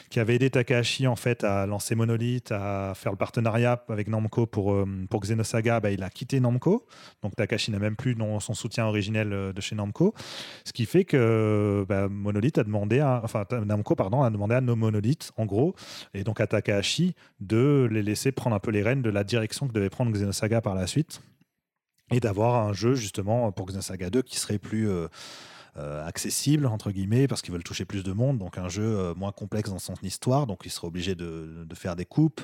[0.08, 4.46] qui avait aidé Takahashi en fait, à lancer Monolith, à faire le partenariat avec Namco
[4.46, 6.86] pour, pour Xenosaga, bah, il a quitté Namco.
[7.22, 10.14] Donc Takahashi n'a même plus son soutien originel de chez Namco.
[10.64, 14.74] Ce qui fait que bah, Monolith a demandé enfin, Namco pardon, a demandé à No
[14.74, 15.74] Monolith, en gros,
[16.14, 19.68] et donc à Takahashi, de les laisser prendre un peu les rênes de la direction
[19.68, 21.20] que devait prendre Xenosaga par la suite
[22.10, 25.08] et d'avoir un jeu justement pour Xenosaga 2 qui serait plus euh,
[25.78, 29.14] euh, accessible, entre guillemets, parce qu'ils veulent toucher plus de monde, donc un jeu euh,
[29.14, 32.40] moins complexe dans son histoire, donc il sera obligé de, faire des coupes.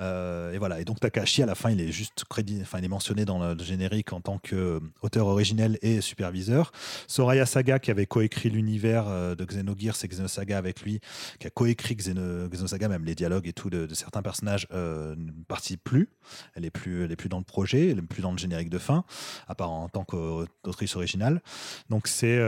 [0.00, 0.80] Euh, et voilà.
[0.80, 3.54] Et donc Takashi, à la fin, il est juste crédit, enfin, il est mentionné dans
[3.54, 6.72] le générique en tant qu'auteur originel et superviseur.
[7.06, 9.06] Soraya Saga, qui avait coécrit l'univers
[9.36, 11.00] de Xenogears et Xenosaga avec lui,
[11.38, 15.82] qui a coécrit Xeno, Xenosaga, même les dialogues et tout de, certains personnages, ne participe
[15.82, 16.10] plus.
[16.54, 18.70] Elle est plus, elle est plus dans le projet, elle est plus dans le générique
[18.70, 19.04] de fin,
[19.48, 21.40] à part en tant qu'autrice originale.
[21.88, 22.38] Donc c'est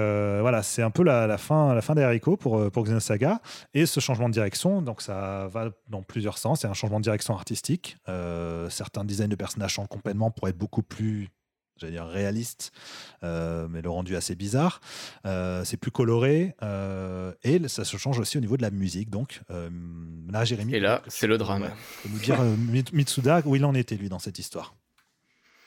[0.41, 3.41] voilà, c'est un peu la, fin, la fin des haricots pour, euh, pour Xenosaga.
[3.75, 6.61] Et ce changement de direction, donc ça va dans plusieurs sens.
[6.61, 7.97] C'est un changement de direction artistique.
[8.09, 11.31] Euh, certains designs de personnages changent complètement pour être beaucoup plus
[11.79, 12.73] j'allais dire réaliste,
[13.21, 14.81] mais le rendu assez bizarre.
[15.27, 16.55] c'est plus coloré
[17.43, 19.11] et ça se change aussi au niveau de la musique.
[19.11, 20.75] Donc là, Jérémy.
[20.75, 21.71] Et là, c'est le drame.
[22.09, 22.41] nous dire
[22.95, 24.75] Mitsuda où il en était lui dans cette histoire?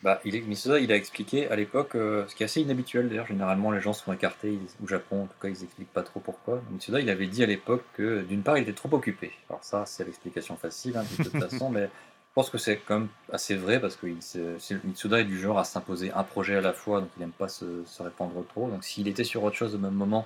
[0.02, 3.70] Bah, il il a expliqué à l'époque, euh, ce qui est assez inhabituel d'ailleurs, généralement
[3.72, 6.62] les gens sont écartés au Japon, en tout cas ils expliquent pas trop pourquoi.
[6.72, 9.34] Mitsuda, il avait dit à l'époque que d'une part il était trop occupé.
[9.50, 13.00] Alors ça, c'est l'explication facile hein, de toute façon, mais je pense que c'est quand
[13.00, 14.08] même assez vrai parce que
[14.86, 17.50] Mitsuda est du genre à s'imposer un projet à la fois, donc il n'aime pas
[17.50, 18.70] se, se, répandre trop.
[18.70, 20.26] Donc s'il était sur autre chose au même moment,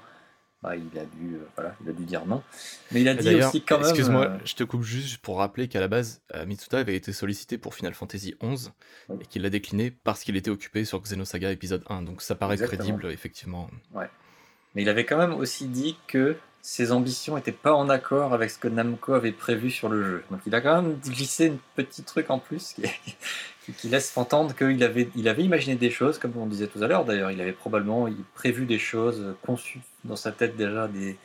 [0.64, 2.41] bah, il, a dû, euh, voilà, il a dû dire non.
[2.93, 3.89] Mais il a dit aussi quand même.
[3.89, 7.11] Excuse-moi, euh, je te coupe juste pour rappeler qu'à la base, euh, Mitsuda avait été
[7.11, 8.70] sollicité pour Final Fantasy XI
[9.20, 12.03] et qu'il l'a décliné parce qu'il était occupé sur Xenosaga épisode 1.
[12.03, 13.70] Donc ça paraît crédible, effectivement.
[13.93, 14.09] Ouais.
[14.74, 18.49] Mais il avait quand même aussi dit que ses ambitions n'étaient pas en accord avec
[18.49, 20.24] ce que Namco avait prévu sur le jeu.
[20.32, 22.84] Donc il a quand même glissé un petit truc en plus qui,
[23.78, 26.88] qui laisse entendre qu'il avait, il avait imaginé des choses, comme on disait tout à
[26.88, 31.17] l'heure d'ailleurs, il avait probablement prévu des choses, conçu dans sa tête déjà des,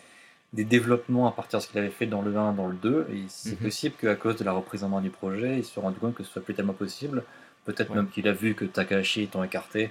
[0.53, 3.07] des développements à partir de ce qu'il avait fait dans le 1, dans le 2,
[3.13, 3.67] et c'est mhm.
[3.67, 6.23] possible qu'à cause de la reprise en main du projet, il se rendu compte que
[6.23, 7.25] ce soit plus tellement possible.
[7.65, 9.91] Peut-être même qu'il a vu que Takahashi étant écarté,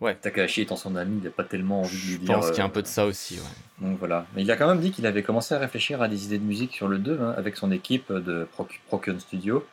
[0.00, 0.14] ouais.
[0.14, 2.26] Takahashi étant son ami, il n'a pas tellement envie de lui dire.
[2.26, 3.40] Je pense qu'il y a un peu de ça aussi.
[3.80, 4.24] Donc voilà.
[4.36, 6.44] Mais il a quand même dit qu'il avait commencé à réfléchir à des idées de
[6.44, 8.46] musique sur le 2 hein, avec son équipe de
[8.86, 9.66] Procyon Studio,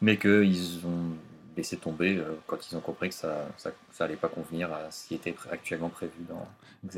[0.00, 1.14] mais qu'ils ont
[1.56, 3.72] laissé tomber euh, quand ils ont compris que ça, ça,
[4.04, 6.48] allait pas convenir à ce qui était actuellement prévu dans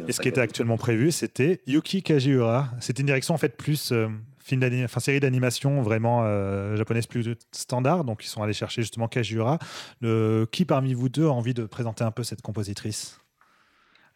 [0.07, 2.69] Et ce qui était actuellement prévu, c'était Yuki Kajiura.
[2.81, 7.35] C'était une direction en fait plus euh, film enfin, série d'animation vraiment euh, japonaise plus
[7.53, 8.05] standard.
[8.05, 9.59] Donc ils sont allés chercher justement Kajiura.
[10.01, 10.47] Le...
[10.51, 13.19] Qui parmi vous deux a envie de présenter un peu cette compositrice?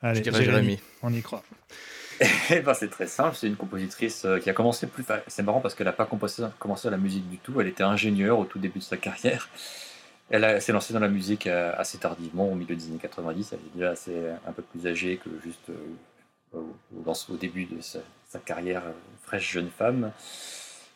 [0.03, 1.43] Allez, Jérémy, on y croit.
[2.51, 5.05] Eh ben, c'est très simple, c'est une compositrice euh, qui a commencé plus.
[5.27, 7.61] c'est marrant parce qu'elle n'a pas commencé, la musique du tout.
[7.61, 9.49] Elle était ingénieure au tout début de sa carrière.
[10.29, 13.53] Elle s'est lancée dans la musique euh, assez tardivement, au milieu des années 90.
[13.53, 14.15] Elle est déjà assez,
[14.47, 16.61] un peu plus âgée que juste euh,
[16.95, 18.01] au, début de sa,
[18.45, 18.83] carrière
[19.23, 20.11] fraîche jeune femme.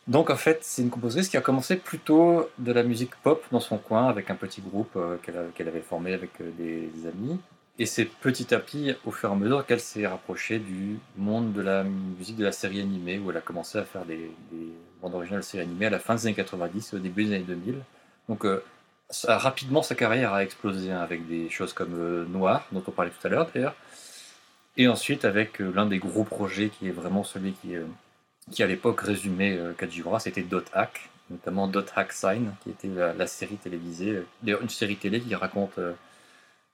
[0.08, 3.60] Donc en fait, c'est une compositrice qui a commencé plutôt de la musique pop dans
[3.60, 7.38] son coin avec un petit groupe qu'elle avait formé avec des amis.
[7.78, 11.54] Et c'est petit à petit, au fur et à mesure qu'elle s'est rapprochée du monde
[11.54, 14.30] de la musique de la série animée, où elle a commencé à faire des,
[15.00, 17.44] bandes originales de séries animées à la fin des années 90, au début des années
[17.44, 17.76] 2000.
[18.28, 18.44] Donc
[19.28, 22.90] euh, rapidement, sa carrière a explosé hein, avec des choses comme euh, Noir, dont on
[22.90, 23.74] parlait tout à l'heure d'ailleurs,
[24.76, 27.74] et ensuite avec euh, l'un des gros projets qui est vraiment celui qui,
[28.50, 33.26] qui à l'époque résumait Kajibra, c'était Dot Hack, notamment Dot Hack Sign, qui était la,
[33.26, 35.78] série télévisée, d'ailleurs une série télé qui raconte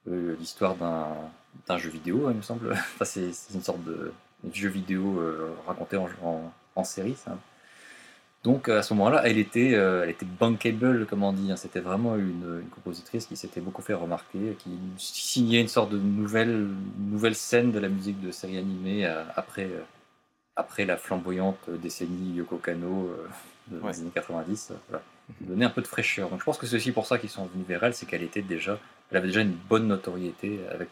[0.09, 2.72] euh, l'histoire d'un jeu vidéo, il me semble.
[2.72, 4.12] enfin, c'est une sorte de
[4.53, 7.16] jeu vidéo euh, raconté en, en, série.
[7.16, 7.37] Ça.
[8.45, 11.51] Donc à ce moment-là, elle était, euh, elle était bankable, comme on dit.
[11.51, 11.57] Hein.
[11.57, 16.68] C'était vraiment une, compositrice qui s'était beaucoup fait remarquer, qui signait une sorte de nouvelle,
[16.99, 19.68] nouvelle scène de la musique de série animée après,
[20.55, 23.11] après la flamboyante décennie Yoko Kano
[23.68, 24.72] des années 90.
[24.89, 25.03] Voilà.
[25.41, 26.30] Donner un peu de fraîcheur.
[26.30, 28.22] Donc je pense que c'est aussi pour ça qu'ils sont venus vers elle, c'est qu'elle
[28.22, 28.78] était déjà
[29.11, 30.91] elle avait déjà une bonne notoriété avec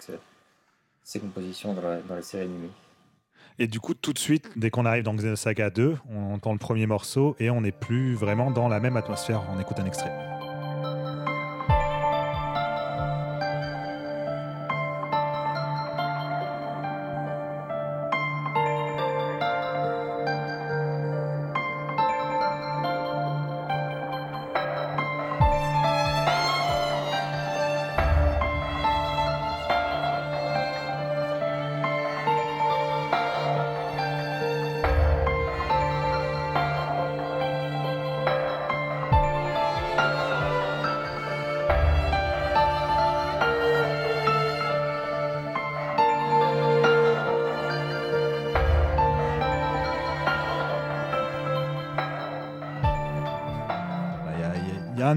[1.02, 2.70] ses, compositions dans la, dans série animée.
[3.58, 6.58] Et du coup, tout de suite, dès qu'on arrive dans Xenosaga 2, on entend le
[6.58, 9.42] premier morceau et on n'est plus vraiment dans la même atmosphère.
[9.54, 10.33] On écoute un extrait.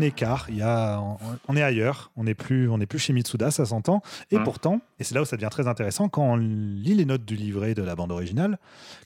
[0.08, 0.48] Écart.
[0.50, 1.00] Il y a,
[1.48, 2.12] on, est ailleurs.
[2.16, 4.02] On n'est plus, on plus chez Mitsuda, ça s'entend.
[4.32, 7.26] Et pourtant, et c'est là où ça devient très intéressant, quand on lit les notes
[7.26, 8.58] du livret de la bande originale,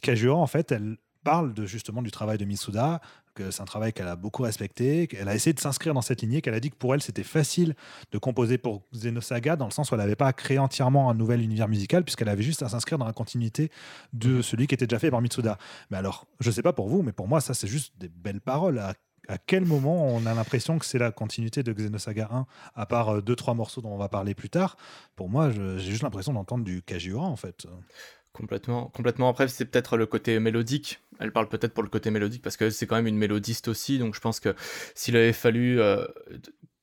[0.02, 3.02] Kajura, en fait, elle parle de, justement du travail de Mitsuda,
[3.34, 6.22] que c'est un travail qu'elle a beaucoup respecté, qu'elle a essayé de s'inscrire dans cette
[6.22, 7.76] lignée, qu'elle a dit que pour elle c'était facile
[8.12, 11.14] de composer pour Xenosaga dans le sens où elle n'avait pas à créer entièrement un
[11.14, 13.72] nouvel univers musical puisqu'elle avait juste à s'inscrire dans la continuité
[14.14, 15.58] de celui qui était déjà fait par Mitsuda.
[15.90, 18.10] Mais alors, je ne sais pas pour vous, mais pour moi ça c'est juste des
[18.10, 18.80] belles paroles.
[18.80, 18.94] À
[19.28, 22.46] à quel moment on a l'impression que c'est la continuité de Xenosaga 1,
[22.76, 24.78] à part euh, deux, trois morceaux dont on va parler plus tard
[25.16, 27.68] Pour moi, j'ai juste l'impression d'entendre du Kajiura, en fait.
[28.34, 29.30] Complètement, complètement.
[29.30, 31.02] Après, c'est peut-être le côté mélodique.
[31.20, 34.00] Elle parle peut-être pour le côté mélodique parce que c'est quand même une mélodiste aussi.
[34.00, 34.56] Donc, je pense que
[34.96, 36.06] s'il avait fallu euh,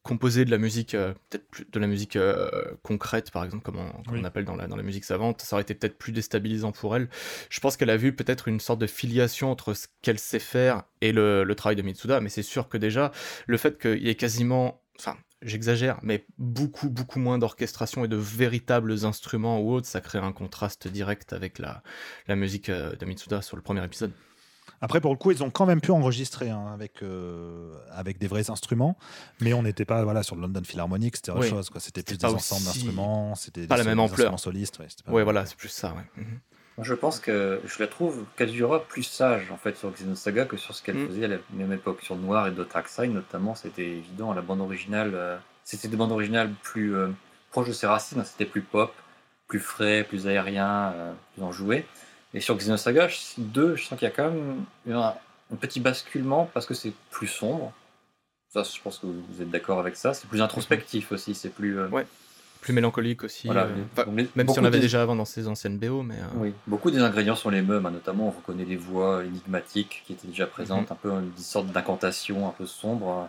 [0.09, 2.49] composer de la musique, euh, peut-être de la musique euh,
[2.83, 3.77] concrète, par exemple, comme
[4.11, 6.97] on, appelle dans la, dans la musique savante, ça aurait été peut-être plus déstabilisant pour
[6.97, 7.11] elle.
[7.51, 10.85] Je pense qu'elle a vu peut-être une sorte de filiation entre ce qu'elle sait faire
[11.03, 13.13] et le, le travail de Mitsuda, mais c'est sûr que déjà,
[13.47, 18.17] le fait qu'il y ait quasiment, enfin, j'exagère, mais beaucoup, beaucoup moins d'orchestration et de
[18.17, 21.83] véritables instruments ou autres, ça crée un contraste direct avec la,
[22.29, 24.13] la musique euh, de Mitsuda sur le premier épisode.
[24.81, 28.29] Après, pour le coup, ils ont quand même pu enregistrer hein, avec, euh, avec des
[28.29, 28.97] vrais instruments,
[29.41, 31.71] mais on n'était pas voilà, sur le London Philharmonic, c'était autre chose.
[31.79, 34.39] C'était plus des ensembles d'instruments, c'était pas la même ampleur.
[34.39, 34.79] solistes.
[35.09, 35.95] Ouais, voilà, c'est plus ça.
[36.17, 36.41] Mhm.
[36.83, 40.75] je pense que je la trouve Kazura plus sage en fait sur Xenosaga que sur
[40.75, 41.09] ce qu'elle mhm.
[41.09, 42.01] faisait à la même époque.
[42.03, 44.33] Sur Noir et Dotaxai notamment, c'était évident.
[44.33, 47.09] La bande originale, euh, c'était des bandes originales plus euh,
[47.51, 48.95] proches de ses racines, c'était plus pop,
[49.49, 50.95] plus frais, plus aérien,
[51.35, 51.85] plus enjoué.
[52.35, 53.09] Et sur Xenosaga
[53.39, 55.15] 2, je sens qu'il y a quand même un,
[55.57, 57.73] petit basculement parce que c'est plus sombre.
[58.51, 60.15] Ça, je pense que vous êtes d'accord avec ça.
[60.15, 61.35] C'est plus introspectif aussi.
[61.35, 61.79] C'est plus.
[61.79, 62.07] Euh, ouais.
[62.61, 63.49] Plus mélancolique aussi.
[63.49, 63.67] Euh,
[64.35, 66.03] même si on l'avait déjà avant dans ses anciennes BO.
[66.03, 67.87] Mais, euh, Oui, beaucoup des ingrédients sont les mêmes.
[67.87, 67.91] Hein.
[67.91, 70.91] Notamment, on reconnaît les voix énigmatiques qui étaient déjà présentes.
[70.91, 70.93] Mhm.
[70.93, 73.29] Un peu une sorte d'incantation un peu sombre.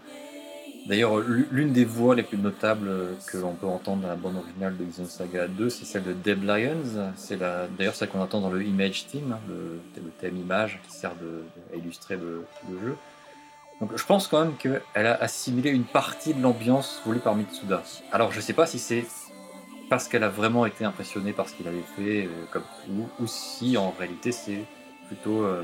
[0.88, 2.90] D'ailleurs, l'une des voix les plus notables
[3.28, 6.44] que l'on peut entendre dans la bande originale de Saga 2, c'est celle de Deb
[6.44, 7.12] Lyons.
[7.16, 9.80] C'est d'ailleurs celle qu'on entend dans le Image Team, le,
[10.20, 12.46] thème image qui sert à illustrer le,
[12.82, 12.96] jeu.
[13.80, 17.84] Donc je pense quand même qu'elle a assimilé une partie de l'ambiance voulue par Mitsuda.
[18.12, 19.06] Alors je sais pas si c'est
[19.90, 22.64] parce qu'elle a vraiment été impressionnée par ce qu'il avait fait, euh, comme,
[23.20, 24.64] ou, si en réalité c'est
[25.08, 25.64] plutôt euh,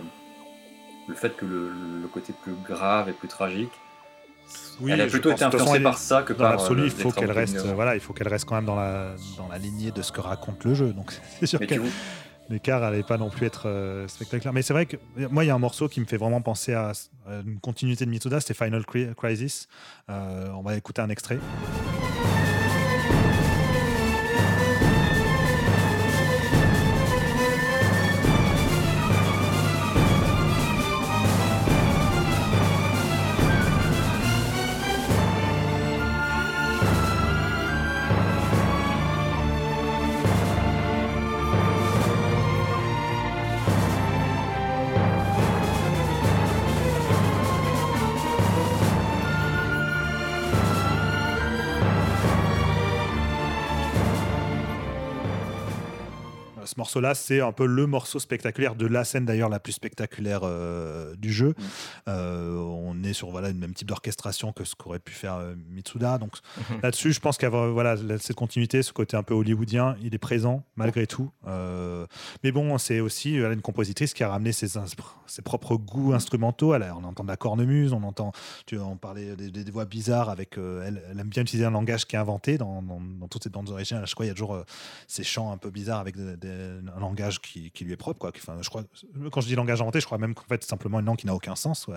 [1.08, 3.72] le fait que le, côté plus grave et plus tragique.
[4.80, 6.52] Oui, elle a plutôt été influencée par ça que par.
[6.52, 9.16] l'absolu, euh, il faut qu'elle reste, voilà, il faut qu'elle reste quand même dans la
[9.38, 10.94] dans la lignée de ce que raconte le jeu.
[10.94, 11.76] Donc c'est sûr que
[12.50, 14.54] l'écart n'allait pas non plus être spectaculaire.
[14.54, 14.98] Mais c'est vrai que
[15.30, 16.92] moi, il y a un morceau qui me fait vraiment penser à,
[17.28, 18.86] une continuité de Mitsuda, c'était Final
[19.16, 19.68] Crisis.
[20.10, 21.40] on va écouter un extrait.
[56.78, 61.16] Morceau-là, c'est un peu le morceau spectaculaire de la scène d'ailleurs la plus spectaculaire euh,
[61.16, 61.50] du jeu.
[61.50, 61.64] Mm.
[62.10, 65.56] Euh, on est sur voilà, le même type d'orchestration que ce qu'aurait pu faire euh,
[65.70, 66.18] Mitsuda.
[66.18, 66.82] Donc mm-hmm.
[66.84, 70.64] là-dessus, je pense qu'avoir voilà, cette continuité, ce côté un peu hollywoodien, il est présent
[70.76, 71.32] malgré tout.
[72.44, 74.68] mais bon, c'est aussi une compositrice qui a ramené ses,
[75.28, 76.74] ses propres goûts instrumentaux.
[76.74, 78.32] on entend de la cornemuse, on entend,
[78.66, 80.58] tu en parlais des, voix bizarres avec.
[80.58, 82.84] elle, aime bien utiliser un langage qui est inventé dans,
[83.30, 84.08] toutes ses bandes originales.
[84.08, 84.64] Je crois il y a toujours
[85.08, 86.65] ces chants un peu bizarres avec des
[86.96, 88.20] un langage qui, lui est propre.
[88.20, 88.32] Quoi.
[88.36, 88.84] Enfin, je crois,
[89.32, 91.28] quand je dis langage inventé, je crois même qu'en fait, c'est simplement une langue qui
[91.28, 91.88] n'a aucun sens.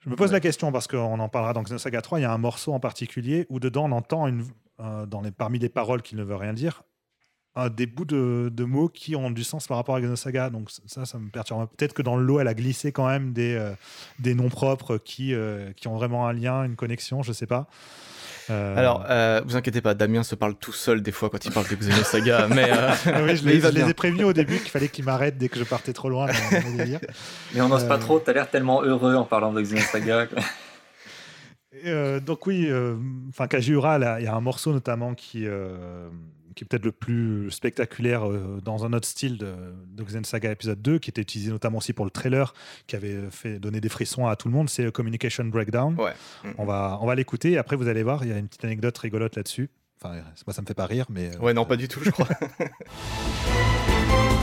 [0.00, 2.18] Je me pose la question parce qu'on en parlera dans Xenosaga 3.
[2.18, 4.44] Il y a un morceau en particulier où dedans on entend une,
[4.78, 6.82] euh, dans les, parmi les paroles qui ne veut rien dire
[7.76, 10.50] des bouts de, mots qui ont du sens par rapport à Xenosaga.
[10.50, 11.68] Donc ça, ça me perturbe.
[11.76, 13.74] Peut-être que dans le lot, elle a glissé quand même des, euh,
[14.18, 17.68] des noms propres qui, euh, qui ont vraiment un lien, une connexion, je sais pas.
[18.50, 21.50] Euh, Alors, euh, vous inquiétez pas, Damien se parle tout seul des fois quand il
[21.52, 22.90] parle de Xenosaga, mais, euh,
[23.24, 25.92] oui, je, les, ai prévenus au début qu'il fallait qu'il m'arrête dès que je partais
[25.92, 26.26] trop loin.
[27.54, 30.28] mais on n'ose pas trop, t'as l'air tellement heureux en parlant de Xenosaga.
[32.20, 32.70] donc oui,
[33.30, 35.46] enfin Kajiura, il y a un morceau notamment qui
[36.54, 39.54] qui est peut-être le plus spectaculaire euh, dans un autre style de,
[39.96, 42.54] de Saga épisode 2, qui était utilisé notamment aussi pour le trailer,
[42.86, 45.96] qui avait fait donner des frissons à tout le monde, c'est Communication Breakdown.
[46.58, 48.64] On va, on va l'écouter et après vous allez voir, il y a une petite
[48.64, 49.70] anecdote rigolote là-dessus.
[50.02, 51.34] Enfin, moi ça me fait pas rire, mais...
[51.34, 52.28] Euh, ouais, non, pas du tout, je crois.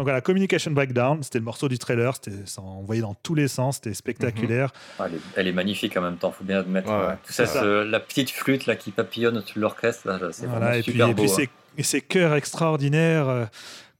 [0.00, 3.48] Donc voilà, Communication Breakdown, c'était le morceau du trailer, c'était ça envoyé dans tous les
[3.48, 4.72] sens, c'était spectaculaire.
[4.98, 5.20] Mhm.
[5.36, 6.88] elle, est, magnifique en même temps, faut bien admettre.
[7.22, 7.44] Tout ça,
[7.84, 11.24] la petite flûte là qui papillonne au-dessus de l'orchestre, c'est voilà, et super beau.
[11.24, 11.44] Hein.
[11.76, 13.28] Et ces chœurs extraordinaires.
[13.28, 13.44] Euh,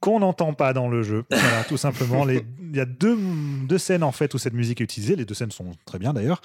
[0.01, 1.23] qu'on n'entend pas dans le jeu.
[1.31, 2.27] Voilà, tout simplement.
[2.27, 3.17] Il y a deux,
[3.67, 5.15] deux, scènes en fait où cette musique est utilisée.
[5.15, 6.41] Les deux scènes sont très bien d'ailleurs.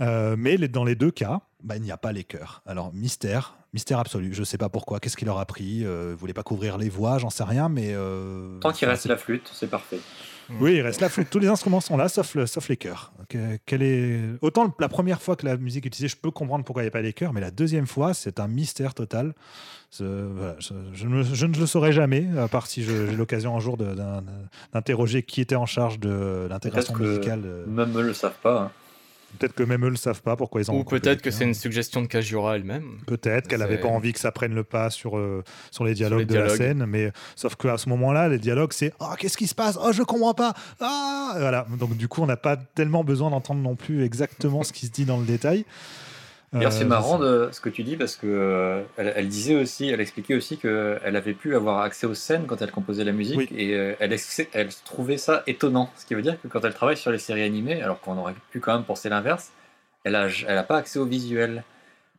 [0.00, 2.62] Euh, mais dans les deux cas, bah, il n'y a pas les chœurs.
[2.66, 4.32] Alors, mystère, mystère absolu.
[4.32, 5.00] Je ne sais pas pourquoi.
[5.00, 5.84] Qu'est-ce qu'il leur a pris?
[5.84, 7.18] Euh, Vous voulez pas couvrir les voix?
[7.18, 7.68] J'en sais rien.
[7.68, 10.00] mais euh, Tant qu'il reste la flûte, c'est parfait.
[10.58, 11.28] Oui, il reste la flûte.
[11.30, 13.12] Tous les instruments sont là, sauf, le, sauf les chœurs.
[13.66, 14.20] Quelle est...
[14.40, 16.88] Autant la première fois que la musique est utilisée, je peux comprendre pourquoi il n'y
[16.88, 19.34] a pas les chœurs, mais la deuxième fois, c'est un mystère total.
[19.98, 23.76] je, ne, le saurai jamais, à part si j'ai l'occasion un jour
[24.72, 27.42] d'interroger qui était en charge de l'intégration musicale.
[27.66, 28.62] Même eux ne le savent pas.
[28.62, 28.70] Hein.
[29.38, 30.78] Peut-être que même eux ne le savent pas pourquoi ils ont.
[30.80, 32.98] Ou peut-être que c'est une suggestion de Kajura elle-même.
[33.06, 36.26] Peut-être qu'elle n'avait pas envie que ça prenne le pas sur, euh, sur les dialogues
[36.26, 39.54] de la scène, mais sauf qu'à ce moment-là, les dialogues, c'est Oh, qu'est-ce qui se
[39.54, 39.78] passe?
[39.82, 41.66] Oh, je comprends pas Ah Voilà.
[41.78, 44.90] Donc, du coup, on n'a pas tellement besoin d'entendre non plus exactement ce qui se
[44.90, 45.64] dit dans le détail.
[46.52, 49.88] D'ailleurs, c'est euh, marrant de, ce que tu dis parce que euh, elle, disait aussi,
[49.88, 53.52] elle expliquait aussi qu'elle avait pu avoir accès aux scènes quand elle composait la musique
[53.52, 54.16] et euh, elle,
[54.52, 55.90] elle trouvait ça étonnant.
[55.96, 58.34] Ce qui veut dire que quand elle travaille sur les séries animées, alors qu'on aurait
[58.50, 59.52] pu quand même penser l'inverse,
[60.02, 61.62] elle n'a elle a pas accès au visuel.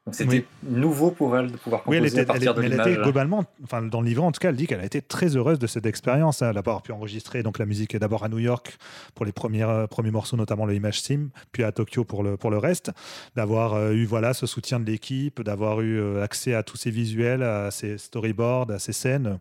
[0.08, 2.64] Donc c'était nouveau pour elle de pouvoir composer oui, elle était, à partir elle, de
[2.64, 2.88] elle l'image.
[2.88, 5.36] était globalement, enfin dans le livre en tout cas, elle dit qu'elle a été très
[5.38, 8.78] heureuse de cette expérience, hein, d'avoir pu enregistrer donc la musique d'abord à New York
[9.14, 12.36] pour les premiers euh, premiers morceaux, notamment le Image Sim, puis à Tokyo pour le
[12.36, 12.92] pour le reste,
[13.36, 16.90] d'avoir euh, eu voilà ce soutien de l'équipe, d'avoir eu euh, accès à tous ces
[16.90, 19.38] visuels, à ces storyboards, à ces scènes.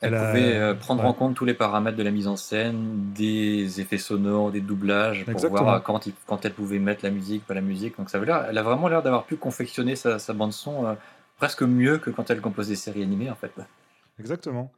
[0.00, 1.08] Elle, Elle pouvait prendre ouais.
[1.08, 5.24] en compte tous les paramètres de la mise en scène, des effets sonores, des doublages,
[5.24, 5.62] pour Exactement.
[5.62, 7.96] voir euh, quand, il- quand elle pouvait mettre la musique, pas la musique.
[7.98, 10.94] Donc ça veut l'air, elle a vraiment l'air d'avoir pu confectionner sa, bande son euh,
[11.36, 13.52] presque mieux que quand elle compose des séries animées en fait.
[14.18, 14.72] Exactement.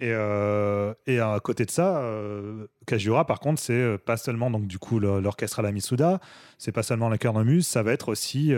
[0.00, 2.66] Et, euh, et à côté de ça, euh,
[3.26, 6.20] par contre, c'est euh, pas seulement donc du coup l'orchestre à la Mitsuda,
[6.56, 8.52] c'est pas seulement la cornemuse, ça va être aussi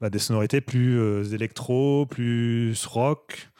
[0.00, 3.50] bah, des sonorités plus électro, plus rock,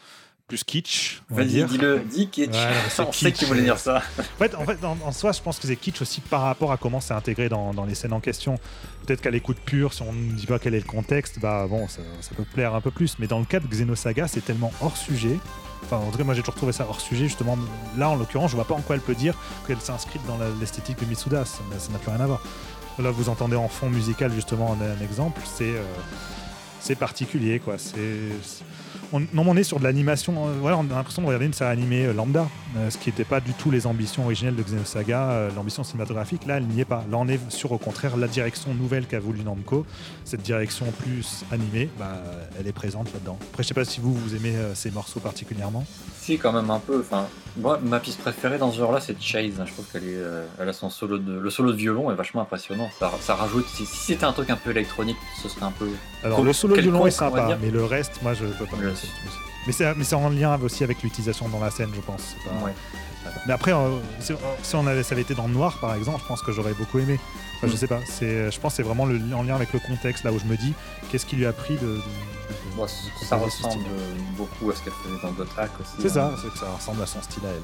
[0.47, 1.67] plus kitsch, on va Vas-y, dire.
[1.69, 2.51] dis-le, dis kitsch.
[2.99, 3.39] On sait kitsch.
[3.39, 4.03] qu'il voulait dire ça.
[4.19, 6.71] En fait, en, fait, en, en soi, je pense que c'est kitsch aussi par rapport
[6.71, 8.57] à comment c'est intégré dans, dans les scènes en question.
[9.07, 11.89] Peut-être qu'à l'écoute pure, si on ne dit pas quel est le contexte, bah bon,
[11.89, 13.19] ça, ça peut plaire un peu plus.
[13.19, 15.39] Mais dans le cas de Xenosaga, c'est tellement hors sujet.
[15.85, 17.57] Enfin, en tout cas, moi j'ai toujours trouvé ça hors sujet, justement.
[17.97, 19.35] Là, en l'occurrence, je vois pas en quoi elle peut dire
[19.67, 21.45] qu'elle s'inscrit dans la- l'esthétique de Mitsuda.
[21.47, 22.43] Ça n'a plus rien à voir.
[22.99, 25.41] Là, vous entendez en fond musical, justement, un, un exemple.
[25.45, 25.65] C'est.
[25.71, 25.83] euh,
[26.81, 27.77] c'est particulier, quoi.
[27.79, 28.29] C'est.
[29.13, 30.49] On, non, on est sur de l'animation.
[30.49, 33.11] euh, voilà, on a l'impression de regarder une série animée euh, lambda, euh, ce qui
[33.11, 36.47] n'était pas du tout les ambitions originelles de Xenosaga, l'ambition cinématographique.
[36.47, 37.05] Là, elle n'y est pas.
[37.11, 39.87] Là, on est sur, au contraire, la direction nouvelle qu'a voulu Namco.
[40.25, 42.17] Cette direction plus animée, bah,
[42.59, 43.39] elle est présente là-dedans.
[43.51, 45.85] Après, je sais pas si vous, vous aimez ces morceaux particulièrement.
[46.21, 47.01] Si, quand même un peu.
[47.01, 47.27] Enfin,
[47.59, 49.61] moi, ma piste préférée dans ce genre-là, c'est Chase.
[49.61, 49.65] hein.
[49.67, 50.17] Je trouve qu'elle est,
[50.59, 52.89] elle a son solo de, le solo de violon est vachement impressionnant.
[52.99, 53.67] Ça, ça rajoute.
[53.69, 55.89] Si, si c'était un truc un peu électronique, ce serait un peu.
[56.23, 58.77] Alors, le solo de violon est sympa, mais le reste, moi, je peux pas.
[58.81, 58.94] Le-
[59.67, 62.21] Mais c'est mais c'est en lien aussi avec l'utilisation dans la scène, je pense.
[62.37, 62.73] C'est pas- Ouais.
[63.47, 66.21] Mais après, euh, si, si on avait, ça avait été dans le noir, par exemple,
[66.23, 67.19] je pense que j'aurais beaucoup aimé.
[67.57, 67.77] Enfin, Je Mm.
[67.77, 68.01] sais pas.
[68.07, 70.45] C'est, je pense que c'est vraiment le, en lien avec le contexte, là où je
[70.45, 70.75] me dis,
[71.11, 71.99] qu'est-ce qui lui a pris de.
[73.27, 73.85] ça ressemble
[74.37, 75.93] beaucoup à ce qu'elle faisait dans d'autres hacks aussi.
[76.09, 76.33] C'est hein.
[76.37, 77.63] ça, ça ressemble à son style à elle.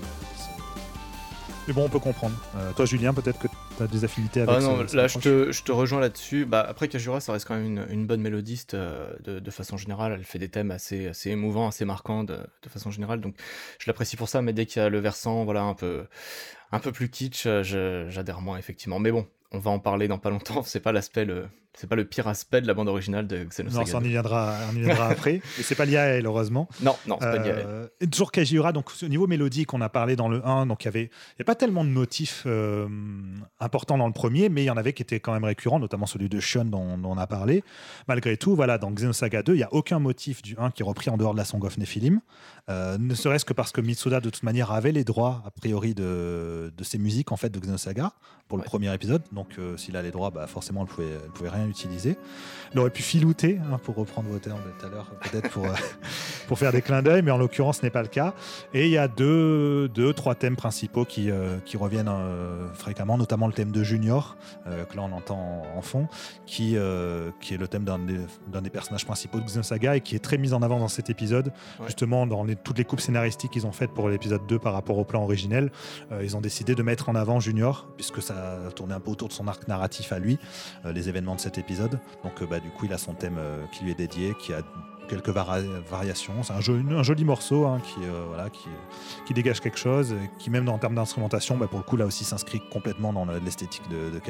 [1.69, 2.35] Mais bon, on peut comprendre.
[2.57, 3.47] Euh, toi, Julien, peut-être que
[3.77, 6.01] tu as des affinités avec Ah non, ce- cette là je te, je te rejoins
[6.01, 6.45] là-dessus.
[6.45, 9.77] Bah, après, Kajura, ça reste quand même une, une bonne mélodiste euh, de, de façon
[9.77, 10.13] générale.
[10.19, 13.21] Elle fait des thèmes assez, assez émouvants, assez marquants de, de façon générale.
[13.21, 13.37] Donc
[13.79, 16.07] je l'apprécie pour ça, mais dès qu'il y a le versant voilà, un, peu,
[16.73, 18.99] un peu plus kitsch, euh, j'adhère moins, effectivement.
[18.99, 20.63] Mais bon, on va en parler dans pas longtemps.
[20.65, 21.47] C'est pas l'aspect le.
[21.79, 23.87] C'est pas le pire aspect de la bande originale de Non, Xenosaga.
[23.87, 25.37] ça, on y viendra, on y viendra après.
[25.59, 26.68] Et c'est pas lié à elle, heureusement.
[26.83, 27.66] non, non, c'est pas lié à elle.
[27.66, 30.83] Euh, et toujours Kajiura, donc au niveau mélodique, on a parlé dans le 1, donc
[30.83, 32.89] il y avait, il y a pas tellement de motifs euh,
[33.61, 36.07] importants dans le premier, mais il y en avait qui étaient quand même récurrents, notamment
[36.07, 37.62] celui de Shun dont, dont on a parlé.
[38.09, 40.87] Malgré tout, voilà, dans Xenosaga 2, il y a aucun motif du 1 qui est
[40.87, 42.21] repris en dehors de la Song of Nephilim,
[42.68, 45.93] Euh, ne serait-ce que parce que Mitsuda de toute manière avait les droits a priori
[45.95, 48.12] de, de ces musiques en fait de Xenosaga
[48.49, 51.31] pour le premier épisode, donc euh, s'il a les droits, bah, forcément elle pouvait, elle
[51.33, 52.17] pouvait rien utiliser.
[52.73, 55.65] Elle aurait pu filouter, hein, pour reprendre vos termes de tout à l'heure, peut-être pour,
[55.65, 55.71] euh,
[56.47, 58.33] pour faire des clins d'œil, mais en l'occurrence, ce n'est pas le cas.
[58.75, 63.19] Et il y a deux, deux trois thèmes principaux qui, euh, qui reviennent euh, fréquemment,
[63.19, 64.37] notamment le thème de Junior,
[64.67, 66.07] que là on entend en, en fond,
[66.47, 66.77] qui,
[67.41, 68.21] qui est le thème d'un des,
[68.63, 71.53] des personnages principaux de Xenosaga et qui est très mis en avant dans cet épisode,
[71.81, 71.87] Ouais.
[71.87, 74.99] justement dans les- toutes les coupes scénaristiques qu'ils ont faites pour l'épisode 2 par rapport
[74.99, 75.73] au plan originel.
[76.23, 79.33] ils ont décidé de mettre en avant Junior, puisque ça tournait un peu autour de
[79.33, 80.39] son arc narratif à lui,
[80.85, 81.99] les événements de épisode.
[82.25, 84.53] Donc euh, bah, du coup, il a son thème euh, qui lui est dédié, qui
[84.53, 84.63] a
[85.09, 86.43] quelques vari- variations.
[86.43, 86.85] C'est un, joli-
[87.25, 88.69] morceau hein, qui, euh, voilà, qui,
[89.35, 92.61] dégage quelque chose, qui même en termes d'instrumentation, bah, pour le coup, là aussi s'inscrit
[92.71, 94.21] complètement dans le- l'esthétique de, de.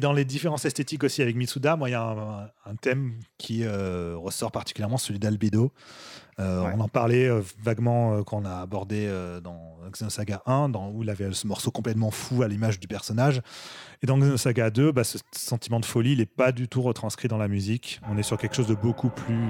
[0.00, 3.64] Dans les différences esthétiques aussi avec Mitsuda, moi, il y a un, un thème qui
[3.64, 5.72] euh, ressort particulièrement, celui d'Albedo.
[6.40, 6.72] Euh, Ouais.
[6.74, 9.10] On en parlait euh, vaguement euh, quand on a abordé
[9.42, 13.42] dans Xenosaga 1, dans, où il avait ce morceau complètement fou à l'image du personnage.
[14.02, 17.28] Et dans Xenosaga 2, bah, ce sentiment de folie, il n'est pas du tout retranscrit
[17.28, 18.00] dans la musique.
[18.08, 19.48] On est sur quelque chose de beaucoup plus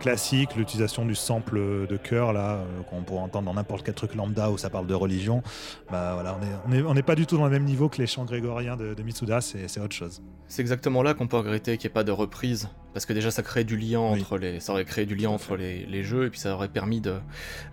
[0.00, 4.14] classique, l'utilisation du sample de chœur là euh, qu'on pourrait entendre dans n'importe quel truc
[4.16, 5.42] lambda où ça parle de religion.
[5.90, 7.88] Bah voilà, on est on est, on n'est pas du tout dans le même niveau
[7.88, 10.22] que les chants grégoriens de, de Mitsuda, c'est c'est autre chose.
[10.48, 13.30] C'est exactement là qu'on peut regretter qu'il n'y ait pas de reprise, parce que déjà
[13.30, 14.20] ça crée du lien Oui.
[14.20, 16.68] entre les, ça aurait créé du lien entre les, les jeux et puis ça aurait
[16.68, 17.20] permis de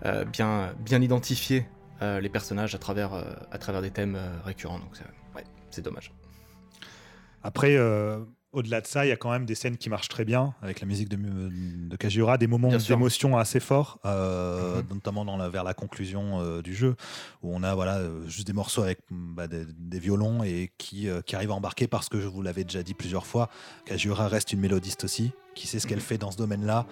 [0.04, 1.66] euh, bien bien identifier
[2.02, 3.10] euh, les personnages à travers
[3.50, 4.78] à travers des thèmes récurrents.
[4.78, 5.02] Donc c'est-
[5.36, 6.12] ouais, c'est dommage.
[7.42, 7.76] Après,
[8.52, 10.80] au-delà de ça, il y a quand même des scènes qui marchent très bien avec
[10.80, 14.94] la musique de, de Kajiura, des moments d'émotion assez forts, euh, mhm.
[14.94, 16.96] notamment dans la, vers la conclusion euh, du jeu,
[17.42, 21.36] où on a voilà, euh, juste des morceaux avec bah, des, violons et qui, qui
[21.36, 23.48] arrivent à embarquer parce que je vous l'avais déjà dit plusieurs fois,
[23.84, 26.04] Kajiura reste une mélodiste aussi, qui sait ce qu'elle mhm.
[26.04, 26.86] fait dans ce domaine-là,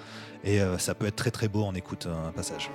[0.44, 2.70] et ça peut être très très beau en écoute un passage.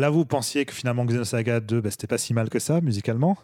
[0.00, 3.36] Là, vous pensiez que finalement Xenosaga 2, bah, c'était pas si mal que ça, musicalement.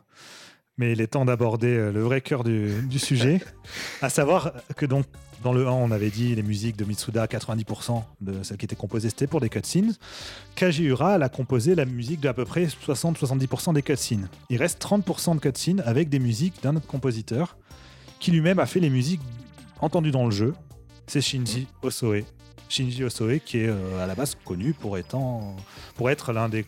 [0.78, 3.41] Mais il est temps d'aborder euh, le vrai cœur du, sujet.
[4.03, 5.07] à savoir que donc,
[5.43, 8.77] dans le 1, on avait dit les musiques de Mitsuda, 90% de celles qui étaient
[8.77, 9.95] composées, c'était pour des cutscenes.
[10.55, 14.28] Kajiura, elle a composé la musique d'à peu près 60-70% des cutscenes.
[14.51, 17.57] Il reste 30% de cutscenes avec des musiques d'un autre compositeur
[18.19, 19.20] qui lui-même a fait les musiques
[19.81, 20.55] entendues dans le jeu.
[21.07, 22.24] C'est Shinji Osoe.
[22.68, 25.56] Shinji Osoe, qui est euh, à la base connu pour, étant,
[25.94, 26.66] pour être l'un des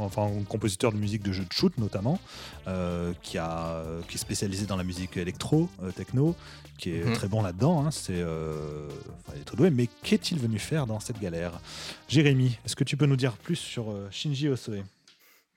[0.00, 2.20] enfin compositeur de musique de jeux de shoot notamment,
[2.68, 6.36] euh, qui, a, qui est spécialisé dans la musique électro, euh, techno,
[6.78, 7.14] qui est mhm.
[7.14, 7.84] très bon là-dedans.
[7.84, 9.70] Hein, c'est, il est très doué.
[9.70, 11.60] Mais qu'est-il venu faire dans cette galère?
[12.08, 14.84] Jérémy, est-ce que tu peux nous dire plus sur Shinji Osoe?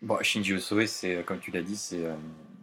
[0.01, 2.03] Bon, Shinji Osoe, c'est comme tu l'as dit, c'est,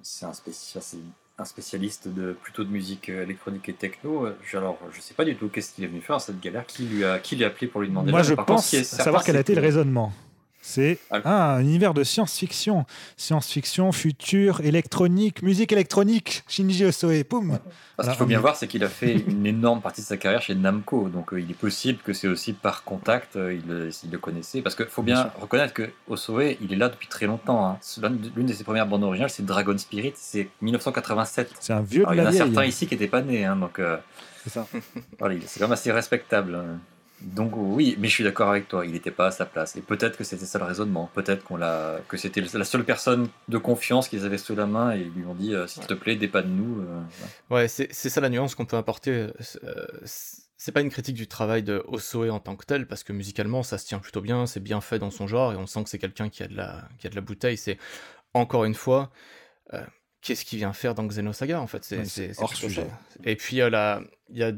[0.02, 0.96] c'est un spécialiste
[1.39, 4.27] un spécialiste de plutôt de musique euh, électronique et techno.
[4.27, 6.66] Euh, alors, je sais pas du tout qu'est-ce qu'il est venu faire à cette galère.
[6.66, 9.40] Qui lui a, qui l'a appelé pour lui demander Moi, je pense savoir quel a
[9.40, 10.12] été le raisonnement.
[10.69, 12.85] C'est ah, un univers de science-fiction.
[13.16, 16.45] Science-fiction, futur, électronique, musique électronique.
[16.47, 17.59] Shinji Osoe, poum
[17.99, 20.43] Ce qu'il faut bien voir, c'est qu'il a fait une énorme partie de sa carrière
[20.43, 21.09] chez Namco.
[21.09, 24.61] Donc euh, il est possible que c'est aussi par contact, euh, il, le connaissait.
[24.61, 27.66] Parce qu'il faut bien, reconnaître que Osoe, il est là depuis très longtemps.
[27.66, 27.78] Hein.
[28.36, 31.51] L'une de ses premières bandes originales, c'est Dragon Spirit, c'est 1987.
[31.61, 33.47] C'est un vieux de Il y en a certains ici qui n'étaient pas nés.
[33.47, 33.97] Hein, donc, euh,
[34.45, 34.66] c'est ça.
[35.19, 36.57] voilà, c'est quand même assez respectable.
[36.57, 36.78] Hein.
[37.20, 39.74] Donc oui, mais je suis d'accord avec toi, il n'était pas à sa place.
[39.74, 41.11] Et peut-être que c'était ça le raisonnement.
[41.15, 44.95] Peut-être qu'on l'a, que c'était la seule personne de confiance qu'ils avaient sous la main
[44.95, 46.81] et ils lui ont dit euh, s'il te plaît, dépanne-nous.
[46.81, 47.03] Euh,
[47.51, 49.31] ouais, c'est ça la nuance qu'on peut apporter.
[49.65, 53.12] Euh, c'est pas une critique du travail de Osoe en tant que tel, parce que
[53.12, 55.85] musicalement ça se tient plutôt bien, c'est bien fait dans son genre et on sent
[55.85, 57.57] que c'est quelqu'un qui a de la qui a de la bouteille.
[57.57, 57.78] C'est
[58.35, 59.11] encore une fois.
[60.20, 61.85] Qu'est-ce qu'il vient faire dans Xenosaga en fait?
[61.85, 62.86] C'est hors sujet.
[63.24, 64.53] Et puis il y a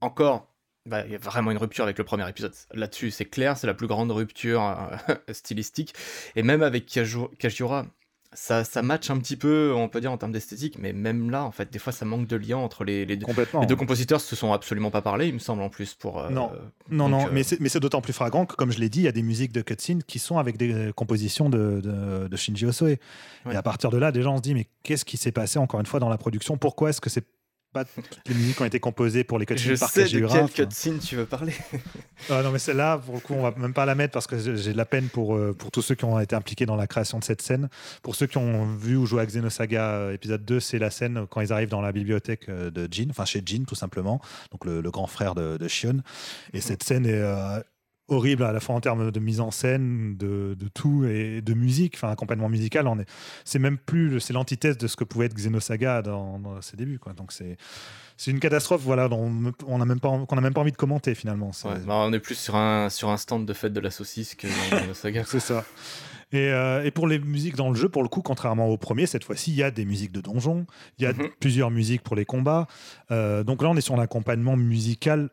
[0.00, 0.49] encore
[0.86, 2.54] bah, il y a vraiment une rupture avec le premier épisode.
[2.72, 5.94] Là-dessus, c'est clair, c'est la plus grande rupture euh, stylistique.
[6.36, 7.86] Et même avec Kajiura,
[8.32, 11.44] ça, ça match un petit peu, on peut dire, en termes d'esthétique, mais même là,
[11.44, 13.26] en fait, des fois, ça manque de lien entre les, les, deux,
[13.60, 15.94] les deux compositeurs se sont absolument pas parlé, il me semble, en plus.
[15.94, 16.50] Pour, euh, non,
[16.88, 19.08] non, non, euh, mais c'est d'autant plus fragrant que, comme je l'ai dit, il y
[19.08, 22.96] a des musiques de cutscene qui sont avec des compositions de, de, Shinji Osoe.
[23.50, 25.80] Et à partir de là, déjà, on se dit, mais qu'est-ce qui s'est passé, encore
[25.80, 26.56] une fois, dans la production?
[26.56, 27.26] Pourquoi est-ce que c'est
[27.72, 30.98] pas toutes les musiques ont été composées pour les cutscenes par sais de quelle cutscene
[30.98, 31.54] tu veux parler.
[32.30, 34.38] ah non, mais celle-là, pour le coup, on va même pas la mettre parce que
[34.38, 36.86] j'ai de la peine pour, euh, pour tous ceux qui ont été impliqués dans la
[36.86, 37.68] création de cette scène.
[38.02, 41.26] Pour ceux qui ont vu ou joué à Xenosaga euh, épisode 2, c'est la scène
[41.30, 44.20] quand ils arrivent dans la bibliothèque euh, de Jin, enfin chez Jin tout simplement,
[44.50, 46.02] donc le, grand frère de, de Shion.
[46.52, 47.22] Et cette scène est
[48.10, 51.54] horrible à la fois en termes de mise en scène, de, de tout et de
[51.54, 52.86] musique, enfin accompagnement musical.
[52.86, 53.08] On est,
[53.44, 56.98] c'est même plus, c'est l'antithèse de ce que pouvait être Xenosaga dans, dans ses débuts,
[56.98, 57.12] quoi.
[57.12, 57.56] Donc c'est,
[58.16, 59.32] c'est une catastrophe, voilà, dont
[59.66, 61.52] on n'a même pas, qu'on a même pas envie de commenter finalement.
[61.64, 64.46] Bah, on est plus sur un sur un stand de fête de la saucisse que
[64.46, 65.24] dans Xenosaga.
[65.26, 65.64] c'est ça.
[66.32, 69.06] Et, euh, et, pour les musiques dans le jeu, pour le coup, contrairement au premier,
[69.06, 70.66] cette fois-ci, il y a des musiques de donjon,
[70.98, 71.28] il y a mhm.
[71.40, 72.68] plusieurs musiques pour les combats.
[73.10, 75.30] Euh, donc là, on est sur l'accompagnement musical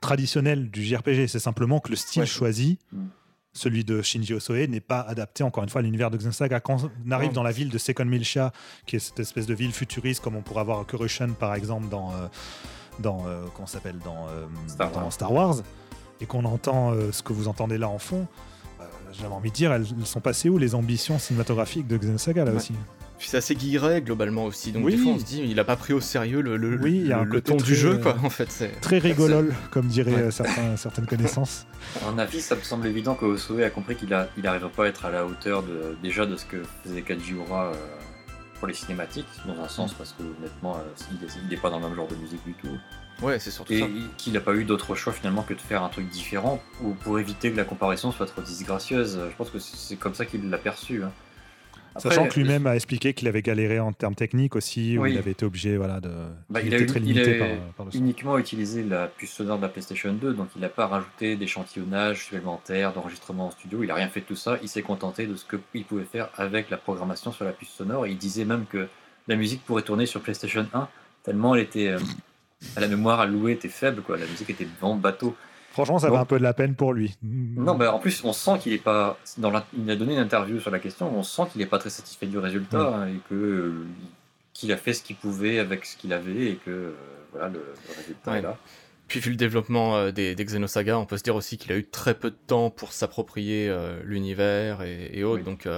[0.00, 1.26] traditionnel du JRPG.
[1.26, 3.06] C'est simplement que le style choisi, mm.
[3.52, 6.60] celui de Shinji Osoe, n'est pas adapté, encore une fois, à l'univers de Xenosaga.
[6.60, 8.52] Quand on arrive dans la ville de Second Milcha,
[8.86, 12.12] qui est cette espèce de ville futuriste, comme on pourrait avoir Kurushan, par exemple, dans,
[12.12, 12.28] euh,
[12.98, 15.56] dans euh, comment s'appelle, dans, euh, Star, Wars,
[16.20, 18.26] et qu'on entend ce que vous entendez là en fond,
[19.12, 22.74] j'avais envie de dire, elles, sont passées où les ambitions cinématographiques de Xenosaga, là aussi?
[23.18, 25.76] Puis c'est assez guiré globalement aussi, donc des fois on se dit il a pas
[25.76, 28.50] pris au sérieux le, le, oui, le, le ton du jeu quoi en fait.
[28.50, 28.80] C'est...
[28.80, 31.66] Très rigolol comme diraient euh, certains, certaines connaissances.
[32.06, 34.84] En avis ça me semble évident que Osoe a compris qu'il a, il arriverait pas
[34.84, 37.74] à être à la hauteur de, déjà de ce que faisait Kajiura euh,
[38.58, 41.88] pour les cinématiques, dans un sens parce que honnêtement euh, il n'est pas dans le
[41.88, 42.78] même genre de musique du tout.
[43.20, 43.86] Ouais, c'est surtout et ça.
[44.16, 47.18] qu'il n'a pas eu d'autre choix finalement que de faire un truc différent ou pour
[47.18, 49.18] éviter que la comparaison soit trop disgracieuse.
[49.28, 51.02] Je pense que c'est comme ça qu'il l'a perçu.
[51.02, 51.10] Hein.
[51.98, 55.32] Sachant que lui-même a expliqué qu'il avait galéré en termes techniques aussi, où il avait
[55.32, 56.10] été obligé voilà, de.
[56.48, 57.38] Bah, il, a très limité
[57.76, 60.86] par, le uniquement utilisé la puce sonore de la PlayStation 2, donc il n'a pas
[60.86, 64.82] rajouté d'échantillonnage supplémentaire, d'enregistrement en studio, il n'a rien fait de tout ça, il s'est
[64.82, 68.18] contenté de ce qu'il pouvait faire avec la programmation sur la puce sonore, et il
[68.18, 68.88] disait même que
[69.26, 70.88] la musique pourrait tourner sur PlayStation 1,
[71.22, 71.88] tellement elle était.
[71.88, 71.98] Euh,
[72.76, 74.16] la mémoire allouée était faible, quoi.
[74.16, 75.36] la musique était vraiment bateau.
[75.78, 77.16] Franchement, ça va un peu de la peine pour lui.
[77.22, 79.16] Non, mais en plus, on sent qu'il est pas.
[79.36, 81.16] Dans il a donné une interview sur la question.
[81.16, 83.86] On sent qu'il n'est pas très satisfait du résultat hein, et que euh,
[84.52, 86.92] qu'il a fait ce qu'il pouvait avec ce qu'il avait et que euh,
[87.30, 87.62] voilà le,
[87.96, 88.56] résultat est là.
[89.06, 91.76] Puis vu le développement euh, des, des Xenosaga, on peut se dire aussi qu'il a
[91.76, 93.72] eu très peu de temps pour s'approprier
[94.02, 95.44] l'univers et, autres.
[95.44, 95.68] Donc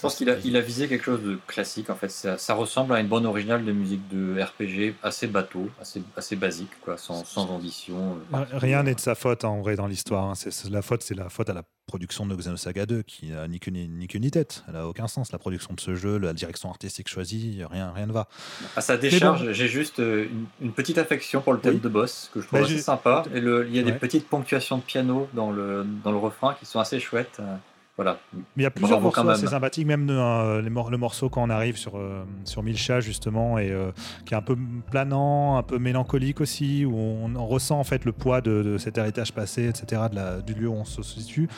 [0.00, 2.08] je pense qu'il a, il a visé quelque chose de classique en fait.
[2.08, 6.70] Ça, ressemble à une bonne originale de musique de RPG, assez bateau, assez, assez basique,
[6.80, 8.16] quoi, sans, sans ambition.
[8.32, 10.24] Euh, rien n'est de sa faute en vrai dans l'histoire.
[10.24, 10.32] Hein.
[10.34, 13.60] C'est, la faute, c'est la faute à la production de Xenosaga 2 qui n'a ni
[13.60, 14.64] queue ni, ni, tête.
[14.68, 15.32] Elle n'a aucun sens.
[15.32, 18.26] La production de ce jeu, la direction artistique choisie, rien, rien ne va.
[18.76, 20.28] À sa décharge, j'ai juste euh,
[20.62, 23.24] une, petite affection pour le thème de boss que je trouve assez sympa.
[23.34, 26.54] Et le, il y a des petites ponctuations de piano dans le, dans le refrain
[26.58, 27.38] qui sont assez chouettes.
[28.34, 31.76] Mais il y a plusieurs morceaux assez sympathiques, même euh, le morceau quand on arrive
[31.76, 33.90] sur, euh, sur Mille Chats, justement, et euh,
[34.24, 34.56] qui est un peu
[34.90, 39.32] planant, un peu mélancolique aussi, où on, ressent en fait le poids de, cet héritage
[39.32, 41.48] passé, etc., de la, du lieu où on se situe.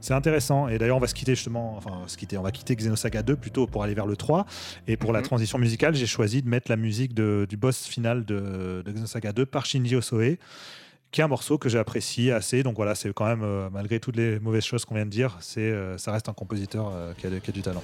[0.00, 0.68] C'est intéressant.
[0.68, 2.76] Et d'ailleurs, on va se quitter justement, enfin, on va, se quitter, on va quitter
[2.76, 4.46] Xenosaga 2 plutôt pour aller vers le 3.
[4.86, 5.26] Et pour la mhm.
[5.26, 9.32] transition musicale, j'ai choisi de mettre la musique de, du boss final de, de Xenosaga
[9.32, 10.36] 2 par Shinji Osoe
[11.10, 12.62] qui est un morceau que j'ai apprécié assez.
[12.62, 15.36] Donc voilà, c'est quand même, euh, malgré toutes les mauvaises choses qu'on vient de dire,
[15.40, 17.82] c'est, euh, ça reste un compositeur euh, qui, a, qui a du talent.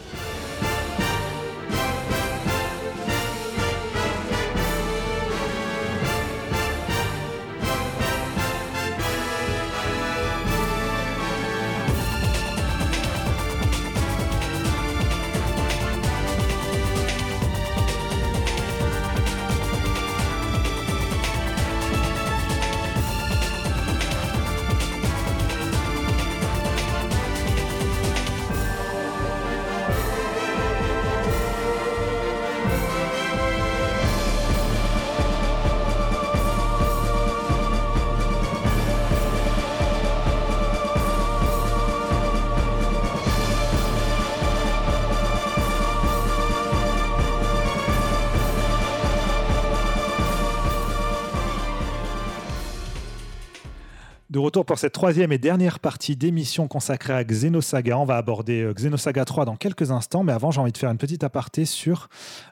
[54.77, 57.97] Pour cette troisième et dernière partie d'émission consacrée à Xenosaga.
[57.97, 60.91] On va aborder euh, Xenosaga 3 dans quelques instants, mais avant j'ai envie de faire
[60.91, 62.11] une petite aparté sur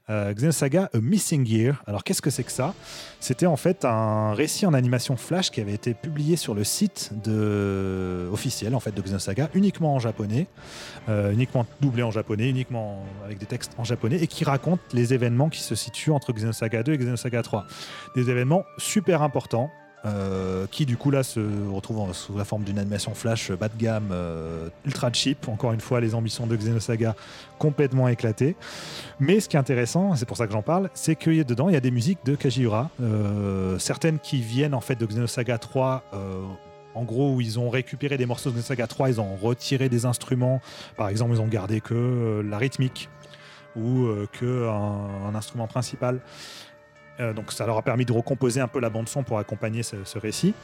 [0.09, 1.83] euh, Xenosaga A Missing Year.
[1.87, 2.73] Alors qu'est-ce que c'est que ça?
[3.21, 7.11] C'était en fait un récit en animation flash qui avait été publié sur le site
[8.33, 10.47] officiel en fait, de Xenosaga, uniquement en japonais,
[11.11, 15.13] euh, uniquement doublé en japonais, uniquement avec des textes en japonais, et qui raconte les
[15.13, 17.67] événements qui se situent entre Xenosaga 2 et Xenosaga 3.
[18.17, 19.71] Des événements super importants
[20.07, 21.41] euh, qui du coup là se
[21.73, 25.49] retrouve sous la forme d'une animation flash bas de gamme, euh, ultra cheap.
[25.49, 27.17] Encore une fois, les ambitions de Xenosaga
[27.59, 28.55] complètement éclatées.
[29.19, 31.75] Mais ce qui est intéressant, c'est pour ça que j'en parle, c'est que dedans il
[31.75, 36.05] y a des musiques de Kajiura, euh, certaines qui viennent en fait de Xenosaga 3.
[36.95, 40.05] en gros, où ils ont récupéré des morceaux de Xenosaga 3, ils ont retiré des
[40.05, 40.61] instruments.
[40.97, 43.09] Par exemple, ils ont gardé que la rythmique
[43.75, 46.21] ou que un instrument principal.
[47.21, 49.83] Euh, donc ça leur a permis de recomposer un peu la bande son pour accompagner
[49.83, 50.55] ce, récit.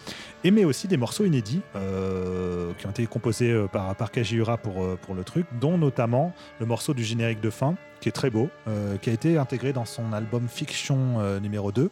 [0.44, 4.56] Et mais aussi des morceaux inédits euh, qui ont été composés euh, par, par Kajiura
[4.56, 8.30] pour, pour le truc, dont notamment le morceau du générique de fin, qui est très
[8.30, 8.48] beau,
[9.02, 11.90] qui a été intégré dans son album Fiction numéro 2.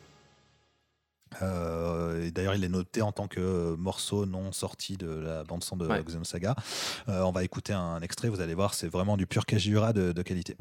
[1.43, 5.77] et d'ailleurs, il est noté en tant que morceau non sorti de la bande son
[5.77, 6.03] de ouais.
[6.23, 6.57] Saga.
[7.09, 10.23] on va écouter un extrait, vous allez voir, c'est vraiment du pur Kajiura de, de
[10.23, 10.57] qualité.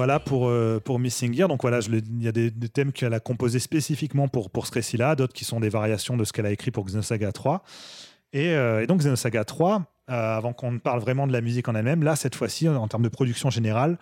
[0.00, 1.46] Voilà pour, euh, pour Missing Gear.
[1.46, 5.14] Donc voilà, il y a des, thèmes qu'elle a composés spécifiquement pour, pour ce récit-là,
[5.14, 7.62] d'autres qui sont des variations de ce qu'elle a écrit pour Xenosaga 3.
[8.32, 11.68] Et, euh, et donc Xenosaga 3, euh, avant qu'on ne parle vraiment de la musique
[11.68, 12.02] en elle-même.
[12.02, 13.96] Là, cette fois-ci, en termes de production générale,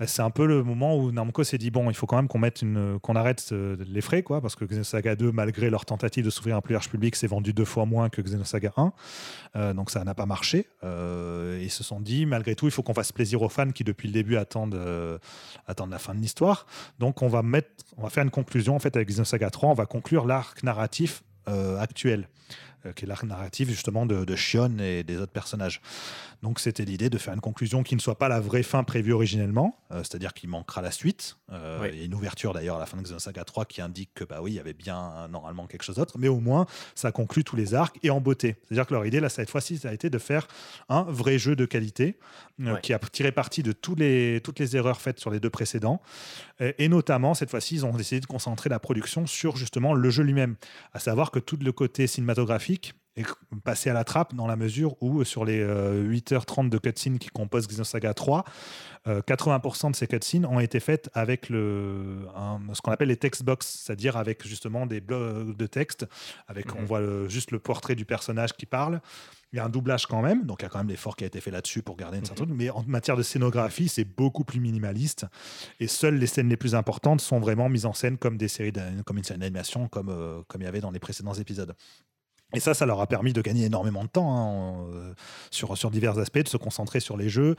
[0.00, 2.28] euh, c'est un peu le moment où Namco s'est dit bon, il faut quand même
[2.28, 2.62] qu'on mette
[3.00, 6.60] qu'on arrête les frais, quoi, parce que Xenosaga 2, malgré leur tentative de s'ouvrir un
[6.60, 8.92] plus large public, s'est vendu deux fois moins que Xenosaga 1,
[9.56, 10.66] euh, donc ça n'a pas marché.
[10.82, 14.08] ils se sont dit malgré tout, il faut qu'on fasse plaisir aux fans qui depuis
[14.08, 14.78] le début attendent,
[15.66, 16.66] attendent la fin de l'histoire.
[16.98, 19.74] Donc on va mettre, on va faire une conclusion en fait avec Xenosaga 3, on
[19.74, 21.22] va conclure l'arc narratif
[21.78, 22.28] actuel.
[22.86, 25.80] Euh, qui est l'arc narratif justement de, de Shion et des autres personnages.
[26.42, 29.12] Donc c'était l'idée de faire une conclusion qui ne soit pas la vraie fin prévue
[29.12, 31.38] originellement, euh, c'est-à-dire qu'il manquera la suite.
[31.50, 34.10] Euh, Il y a une ouverture d'ailleurs à la fin de Xenosaga 3 qui indique
[34.14, 37.10] que bah oui, il y avait bien normalement quelque chose d'autre, mais au moins ça
[37.12, 38.56] conclut tous les arcs et en beauté.
[38.64, 40.46] C'est-à-dire que leur idée là cette fois-ci ça a été de faire
[40.90, 42.18] un vrai jeu de qualité
[42.60, 45.50] euh, qui a tiré parti de tous les, toutes les erreurs faites sur les deux
[45.50, 46.02] précédents
[46.60, 50.22] et, notamment cette fois-ci ils ont décidé de concentrer la production sur justement le jeu
[50.22, 50.56] lui-même,
[50.92, 52.73] à savoir que tout le côté cinématographique
[53.16, 53.24] est
[53.62, 57.28] passé à la trappe dans la mesure où sur les 8h30 euh, de cutscenes qui
[57.28, 58.44] composent Xenosaga 3,
[59.06, 62.26] 80% de ces cutscenes ont été faites avec le,
[62.72, 66.06] ce qu'on appelle les text box, c'est-à-dire avec justement des blocs de texte,
[66.48, 66.86] avec on mhm.
[66.86, 69.00] voit juste le portrait du personnage qui parle.
[69.52, 71.24] Il y a un doublage quand même, donc il y a quand même l'effort qui
[71.24, 72.48] a été fait là-dessus pour garder une certaine.
[72.48, 72.56] Mhm.
[72.56, 75.26] Mais en matière de scénographie, c'est beaucoup plus minimaliste.
[75.80, 78.72] Et seules les scènes les plus importantes sont vraiment mises en scène comme des séries,
[79.04, 81.74] comme une série d'animation, comme, euh, comme il y avait dans les précédents épisodes.
[82.54, 85.12] Et ça, ça leur a permis de gagner énormément de temps hein, euh,
[85.50, 87.56] sur, sur divers aspects, de se concentrer sur les jeux,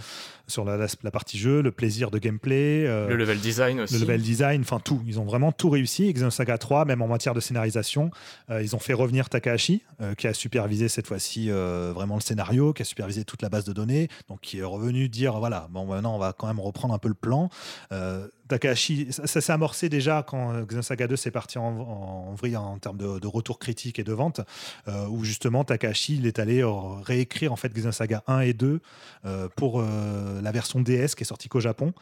[0.48, 2.86] sur la, la, partie jeu, le plaisir de gameplay.
[2.88, 3.94] Euh, le level design aussi.
[3.94, 5.02] Le level design, enfin tout.
[5.08, 6.12] Ils ont vraiment tout réussi.
[6.12, 8.12] Xenosaga 3, même en matière de scénarisation,
[8.50, 9.84] euh, ils ont fait revenir Takahashi,
[10.18, 13.74] qui a supervisé cette fois-ci vraiment le scénario, qui a supervisé toute la base de
[13.74, 17.00] données, donc qui est revenu dire voilà, bon maintenant on va quand même reprendre un
[17.00, 17.50] peu le plan.
[18.48, 22.78] Takahashi, ça, s'est amorcé déjà quand euh, Xenosaga 2 s'est parti en, en, vrille en
[22.78, 24.42] termes de, retour critique et de vente,
[24.88, 26.70] euh, où justement Takahashi est allé euh,
[27.02, 28.80] réécrire en fait Xenosaga 1 et 2
[29.56, 31.94] pour la version DS qui est sortie qu'au Japon.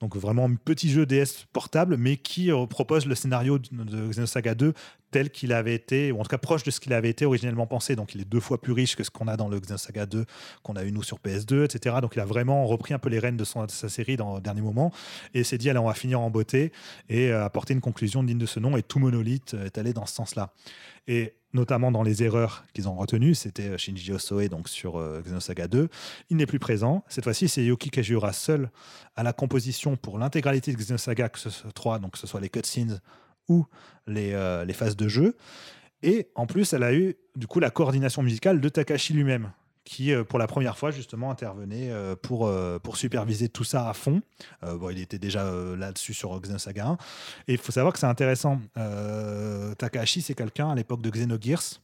[0.00, 4.74] Donc vraiment un petit jeu DS portable, mais qui propose le scénario de Xenosaga 2
[5.10, 7.66] tel qu'il avait été, ou en tout cas proche de ce qu'il avait été originellement
[7.66, 7.96] pensé.
[7.96, 10.24] Donc il est deux fois plus riche que ce qu'on a dans le Xenosaga 2
[10.62, 11.96] qu'on a eu nous sur PS2, etc.
[12.02, 14.40] Donc il a vraiment repris un peu les rênes de, son, sa série dans le
[14.40, 14.92] dernier moment
[15.34, 16.72] et s'est dit allez on va finir en beauté
[17.08, 19.92] et euh, apporter une conclusion digne de ce nom et tout Monolith euh, est allé
[19.92, 20.52] dans ce sens-là.
[21.06, 25.68] Et notamment dans les erreurs qu'ils ont retenues, c'était euh, Shinji Osoe donc sur Xenosaga
[25.68, 25.88] 2.
[26.30, 27.04] Il n'est plus présent.
[27.08, 28.70] Cette fois-ci, c'est Yoki Kajiura seul
[29.16, 32.40] à la composition pour l'intégralité de Xenosaga que ce soit 3, donc que ce soit
[32.40, 33.00] les cutscenes
[33.48, 33.66] ou
[34.06, 35.36] les, euh, les phases de jeu.
[36.02, 39.52] Et en plus, elle a eu du coup la coordination musicale de Takashi lui-même,
[39.84, 42.50] qui euh, pour la première fois justement intervenait euh, pour,
[42.82, 44.22] pour superviser tout ça à fond.
[44.62, 46.92] bon, il était déjà là-dessus sur Xenosaga 1.
[47.48, 48.60] Et il faut savoir que c'est intéressant.
[49.78, 51.80] Takahashi, c'est quelqu'un à l'époque de Xenogears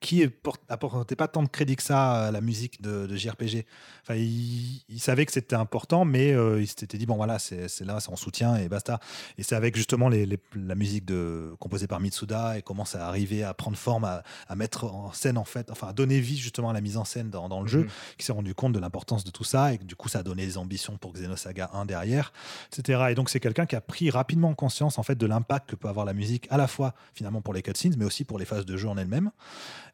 [0.00, 0.24] qui
[0.68, 3.66] apportait pas tant de crédit que ça à la musique de, JRPG.
[4.02, 8.00] Enfin, il, savait que c'était important, mais euh, il s'était dit bon voilà, c'est là,
[8.00, 8.98] c'est en soutien et basta.
[9.36, 13.44] Et c'est avec justement les, la musique de, composée par Mitsuda et comment ça arrivé
[13.44, 14.22] à prendre forme, à,
[14.56, 17.30] mettre en scène en fait, enfin à donner vie justement à la mise en scène
[17.30, 17.88] dans, dans le jeu, mhm.
[18.16, 20.22] qui s'est rendu compte de l'importance de tout ça et que du coup ça a
[20.22, 22.32] donné des ambitions pour Xenosaga 1 derrière,
[22.72, 23.08] etc.
[23.10, 25.88] Et donc c'est quelqu'un qui a pris rapidement conscience en fait de l'impact que peut
[25.88, 28.64] avoir la musique à la fois finalement pour les cutscenes, mais aussi pour les phases
[28.64, 29.30] de jeu en elles-mêmes.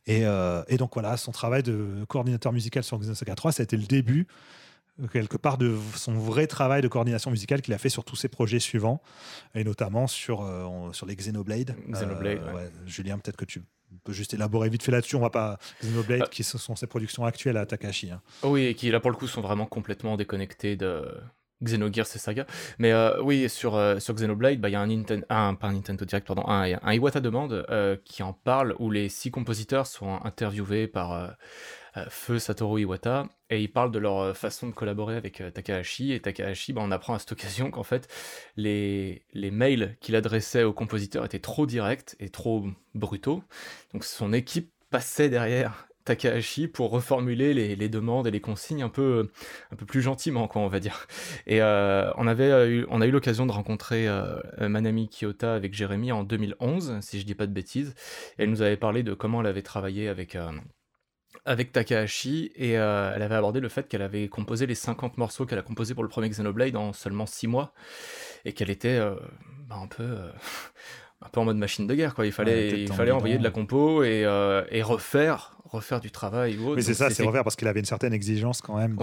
[0.08, 3.76] Euh, et, donc voilà, son travail de coordinateur musical sur Xenosaga 3, ça a été
[3.76, 4.26] le début
[5.02, 8.16] euh, quelque part de son vrai travail de coordination musicale qu'il a fait sur tous
[8.16, 9.02] ses projets suivants,
[9.54, 11.74] et notamment sur, euh, sur les Xenoblade.
[11.88, 12.40] Xenoblade
[12.86, 13.62] Julien, peut-être que tu
[14.04, 15.16] peux juste élaborer vite fait là-dessus.
[15.16, 18.10] On va pas Xenoblade, qui sont ses productions actuelles à Takashi.
[18.10, 18.22] Hein.
[18.42, 21.04] Oui, et qui là pour le coup sont vraiment complètement déconnectés de,
[21.62, 22.46] Xenogears et Saga.
[22.78, 26.44] Mais euh, oui, sur, euh, sur Xenoblade, bah, il y a un Nintendo, Direct, pardon,
[26.46, 31.36] un Iwata Demande euh, qui en parle, où les six compositeurs sont interviewés par
[32.10, 36.72] Feu Satoru Iwata, et ils parlent de leur façon de collaborer avec Takahashi, et Takahashi,
[36.72, 38.08] bah, on apprend à cette occasion qu'en fait,
[38.56, 43.42] les, les mails qu'il adressait aux compositeurs étaient trop directs et trop brutaux,
[43.92, 49.28] donc son équipe passait derrière Takahashi pour reformuler les, demandes et les consignes un peu,
[49.72, 51.06] un peu plus gentiment, quoi, on va dire.
[51.46, 55.54] Et euh, on, avait euh, eu, on a eu l'occasion de rencontrer euh, Manami Kiyota
[55.54, 57.94] avec Jérémy en 2011, si je dis pas de bêtises.
[58.38, 60.38] Et elle nous avait parlé de comment elle avait travaillé avec,
[61.44, 65.58] avec Takahashi et elle avait abordé le fait qu'elle avait composé les 50 morceaux qu'elle
[65.58, 67.74] a composés pour le premier Xenoblade en seulement 6 mois
[68.44, 69.00] et qu'elle était
[69.68, 70.04] bah, un peu
[71.22, 73.50] un peu en mode machine de guerre quoi il fallait il fallait envoyer de la
[73.50, 74.20] compo et,
[74.70, 76.76] et refaire refaire du travail ou autre.
[76.76, 78.96] Mais c'est ça, c'est refaire parce qu'il avait une certaine exigence quand même.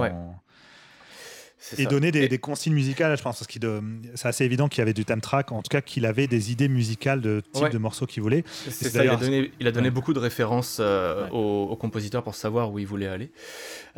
[1.78, 3.82] Et donner des, consignes musicales, je pense, parce que
[4.16, 6.52] c'est assez évident qu'il y avait du theme track, en tout cas qu'il avait des
[6.52, 8.44] idées musicales de type de morceaux qu'il voulait.
[8.70, 12.36] C'est ça, il a donné, il a donné beaucoup de références euh, aux, compositeurs pour
[12.36, 13.32] savoir où il voulait aller.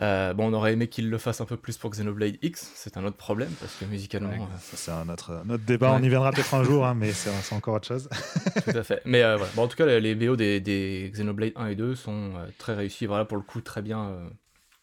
[0.01, 2.97] Euh, bon, on aurait aimé qu'il le fasse un peu plus pour Xenoblade X, c'est
[2.97, 4.31] un autre problème, parce que musicalement...
[4.31, 7.75] Euh, c'est un autre, débat, on y viendra peut-être un jour, hein, mais c'est encore
[7.75, 8.09] autre chose.
[8.65, 9.01] Tout à fait.
[9.05, 9.51] Mais voilà.
[9.55, 12.75] bon, en tout cas, les, les BO des, des, Xenoblade 1 et 2 sont très
[12.75, 14.17] réussis, voilà, pour le coup, très bien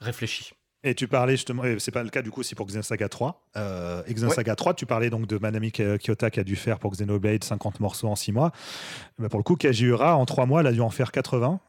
[0.00, 0.52] réfléchis.
[0.84, 3.40] Et tu parlais justement, c'est pas le cas du coup aussi pour Xenosaga 3.
[3.56, 7.44] Euh, Xenosaga 3, tu parlais donc de Manami Kyoto qui a dû faire pour Xenoblade
[7.44, 8.50] 50 morceaux en 6 mois.
[9.18, 11.60] Bah, pour le coup, Kajiura, en 3 mois, elle a dû en faire 80,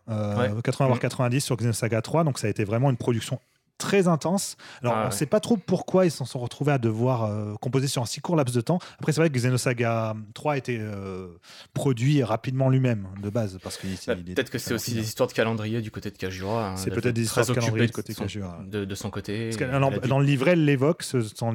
[0.63, 2.23] 80 voire 90 sur Xenosaga 3.
[2.23, 3.39] Donc ça a été vraiment une production
[3.77, 4.55] très intense.
[4.81, 7.55] Alors, ah on ne sait pas trop pourquoi ils s'en sont retrouvés à devoir euh,
[7.61, 8.79] composer sur un si court laps de temps.
[8.99, 11.27] Après, c'est vrai que Xenosaga 3 a été euh,
[11.73, 13.59] produit rapidement lui-même, de base.
[13.61, 16.69] parce que bah, Peut-être que c'est aussi des histoires de calendrier du côté de Kajura.
[16.69, 18.59] Hein, c'est peut-être des histoires de calendrier du côté de Kajura.
[18.65, 19.49] De, son côté.
[19.51, 21.53] dans, le livret, elle l'évoque, ce temps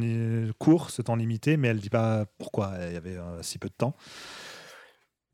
[0.58, 3.58] court, ce temps limité, mais elle ne dit pas pourquoi il y avait euh, si
[3.58, 3.94] peu de temps.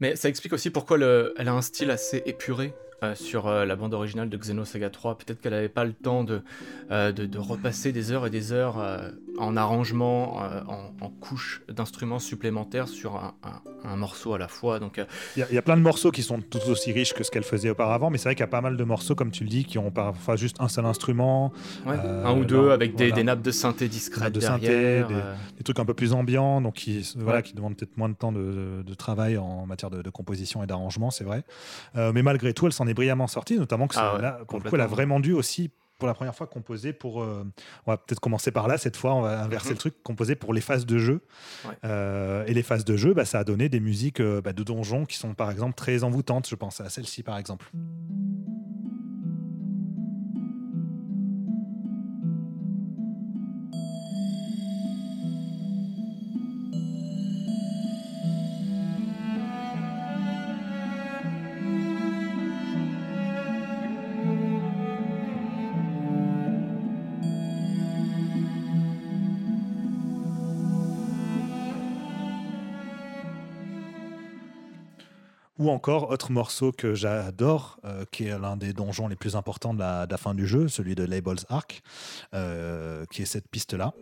[0.01, 3.65] Mais ça explique aussi pourquoi le, elle a un style assez épuré euh, sur euh,
[3.65, 5.19] la bande originale de Xenosaga 3.
[5.19, 6.43] Peut-être qu'elle n'avait pas le temps de,
[6.91, 8.77] euh, de, repasser des heures et des heures
[9.39, 10.39] en arrangement,
[10.69, 14.79] en, couches d'instruments supplémentaires sur un, morceau à la fois.
[14.79, 15.01] Donc
[15.37, 17.71] il y, a plein de morceaux qui sont tout aussi riches que ce qu'elle faisait
[17.71, 19.65] auparavant, mais c'est vrai qu'il y a pas mal de morceaux, comme tu le dis,
[19.65, 21.53] qui ont parfois juste un seul instrument.
[21.87, 25.09] un ou deux avec des, nappes de synthé discrètes de derrière.
[25.09, 25.15] Synthé,
[25.57, 28.33] des, trucs un peu plus ambiants, donc qui, voilà, qui demandent peut-être moins de temps
[28.33, 31.45] de, de, travail en matière de, composition et d'arrangement, c'est vrai.
[31.95, 34.75] mais malgré tout, elle s'en est brillamment sorti, notamment que ah là, pour le coup,
[34.75, 37.23] elle a vraiment dû aussi pour la première fois composer pour.
[37.23, 37.47] Euh,
[37.87, 39.75] on va peut-être commencer par là cette fois, on va inverser mhm.
[39.75, 41.21] le truc, composer pour les phases de jeu.
[41.85, 44.63] Euh, et les phases de jeu, bah, ça a donné des musiques euh, bah, de
[44.63, 46.49] donjons qui sont par exemple très envoûtantes.
[46.49, 47.71] Je pense à celle-ci par exemple.
[75.59, 79.73] Ou encore, autre morceau que j'adore, euh, qui est l'un des donjons les plus importants
[79.73, 81.83] de la, fin du jeu, celui de Labels Arc,
[82.35, 83.93] euh, qui est cette piste-là.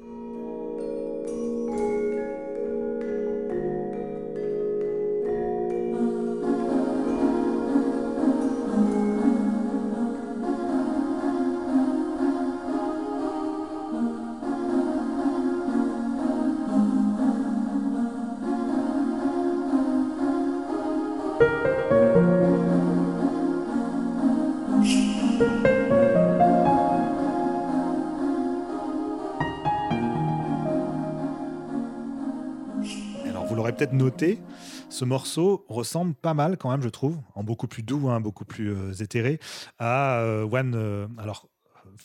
[34.88, 38.44] Ce morceau ressemble pas mal quand même, je trouve, en beaucoup plus doux, hein, beaucoup
[38.44, 39.38] plus euh, éthéré,
[39.78, 40.74] à euh, One.
[40.74, 41.48] Euh, alors,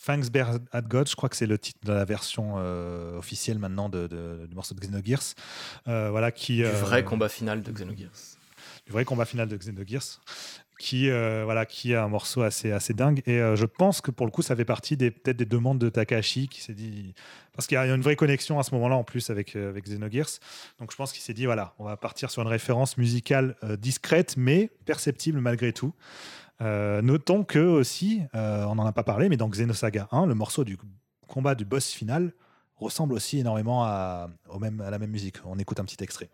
[0.04, 2.56] Thanks Bear at God, je crois que c'est le titre de la version
[3.16, 4.06] officielle maintenant de,
[4.46, 5.34] du morceau de Xenogears.
[5.86, 8.36] voilà, qui, du vrai combat final de Xenogears.
[8.84, 10.20] Du vrai combat final de Xenogears
[10.78, 13.20] qui euh, voilà qui a un morceau assez assez dingue.
[13.26, 15.78] Et euh, je pense que pour le coup ça fait partie des peut-être des demandes
[15.78, 17.14] de Takahashi qui s'est dit
[17.52, 19.84] parce qu'il y a une vraie connexion à ce moment-là en plus avec euh, avec
[19.84, 20.38] Xenogears.
[20.78, 24.36] Donc je pense qu'il s'est dit voilà on va partir sur une référence musicale discrète
[24.36, 25.92] mais perceptible malgré tout.
[26.60, 30.76] Notons que aussi on n'en a pas parlé mais dans Xenosaga 1 le morceau du
[31.26, 32.32] combat du boss final
[32.76, 35.36] ressemble aussi énormément à, au même, à la même musique.
[35.44, 36.28] On écoute un petit extrait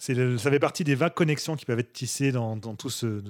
[0.00, 3.22] ça fait partie des vagues connexions qui peuvent être tissées dans, tout ce,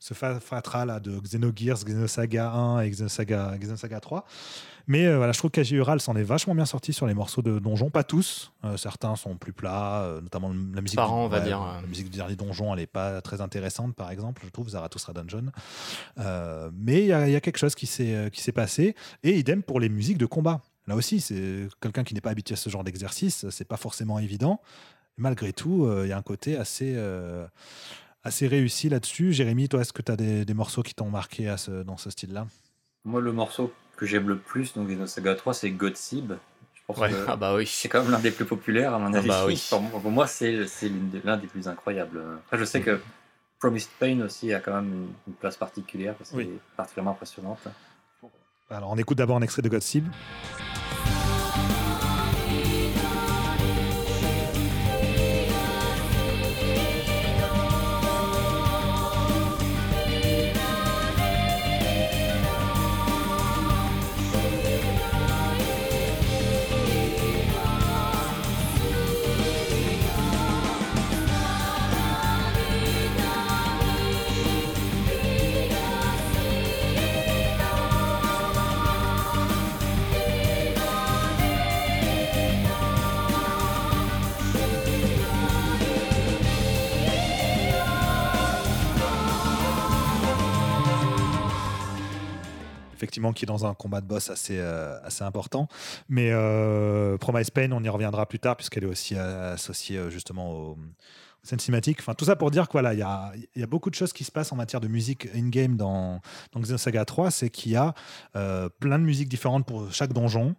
[0.00, 4.24] ce fatras là de Xenogears, Xenosaga 1 et Xenosaga, Xenosaga 3.
[4.90, 7.60] Mais euh, voilà, je trouve qu'Agiural s'en est vachement bien sorti sur les morceaux de
[7.60, 7.90] donjon.
[7.90, 10.96] Pas tous, euh, certains sont plus plats, euh, notamment la musique.
[10.96, 11.60] Par on va dire.
[11.60, 15.12] La musique du dernier donjon, elle n'est pas très intéressante, par exemple, je trouve, Zarathustra
[15.12, 15.52] Dungeon.
[16.74, 18.96] mais il y, a quelque chose qui s'est passé.
[19.22, 20.60] Et idem pour les musiques de combat.
[20.88, 24.18] Là aussi, c'est quelqu'un qui n'est pas habitué à ce genre d'exercice, c'est pas forcément
[24.18, 24.60] évident
[25.20, 27.46] malgré tout, euh, il y a un côté assez, euh,
[28.24, 29.32] assez réussi là-dessus.
[29.32, 32.10] Jérémy, toi, est-ce que tu as des, morceaux qui t'ont marqué à ce, dans ce
[32.10, 32.46] style-là?
[33.04, 36.32] Moi, le morceau que j'aime le plus donc, dans Saga 3, c'est Godsib.
[37.28, 37.66] ah bah oui.
[37.66, 39.28] C'est quand même l'un des plus populaires, à mon ah avis.
[39.28, 39.62] bah oui.
[39.70, 40.66] pour, moi, c'est
[41.24, 42.20] l'un des plus incroyables.
[42.46, 43.00] Après, je sais que
[43.60, 47.60] Promised Pain aussi a quand même une, place particulière, c'est particulièrement impressionnante.
[48.70, 50.04] Alors on écoute d'abord un extrait de Godspeed.
[93.00, 95.68] Effectivement, qui est dans un combat de boss assez, euh, assez important.
[96.10, 100.10] Mais euh, Promise Pain, on y reviendra plus tard, puisqu'elle est aussi euh, associée euh,
[100.10, 100.78] justement aux,
[101.42, 102.00] scènes cinématiques.
[102.00, 104.24] Enfin, tout ça pour dire qu'il voilà, y, a, y a beaucoup de choses qui
[104.24, 106.20] se passent en matière de musique in-game dans,
[106.52, 107.30] dans Xenosaga 3.
[107.30, 107.94] C'est qu'il y a
[108.34, 110.54] plein de musiques différentes pour chaque donjon.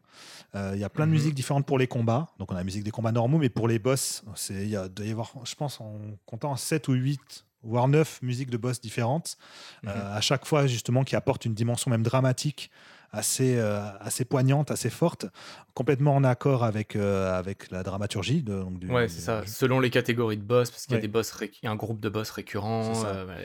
[0.56, 1.18] Il y a plein de mhm.
[1.18, 2.30] musiques différentes pour les combats.
[2.40, 4.90] Donc, on a la musique des combats normaux, mais pour les boss, il y a,
[4.90, 8.82] doit y avoir, je pense, en comptant 7 ou 8 voire neuf musiques de boss
[8.82, 9.38] différentes,
[9.84, 9.90] mhm.
[9.90, 12.72] euh, à chaque fois justement qui apportent une dimension même dramatique
[13.14, 15.26] assez, euh, assez poignante, assez forte,
[15.74, 18.42] complètement en accord avec, euh, avec la dramaturgie.
[18.42, 19.44] De, donc, ouais, c'est ça.
[19.46, 21.34] Selon les catégories de boss, parce qu'il y a des boss,
[21.64, 22.94] un groupe de boss récurrents,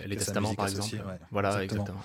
[0.07, 1.03] les testaments par exemple.
[1.31, 1.99] Voilà, exactement.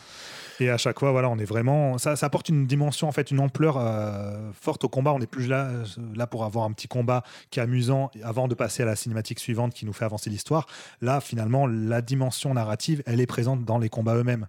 [0.62, 1.98] Et à chaque fois, voilà, on est vraiment.
[1.98, 5.12] Ça, ça apporte une dimension, en fait, une ampleur euh, forte au combat.
[5.12, 5.86] On n'est plus là, euh,
[6.16, 9.40] là pour avoir un petit combat qui est amusant avant de passer à la cinématique
[9.40, 10.68] suivante qui nous fait avancer l'histoire.
[11.02, 14.46] Là, finalement, la dimension narrative, elle est présente dans les combats eux-mêmes.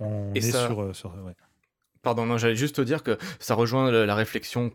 [0.00, 0.82] On est sur.
[0.82, 1.14] Euh, sur
[2.02, 4.72] Pardon, non, j'allais juste te dire que ça rejoint la réflexion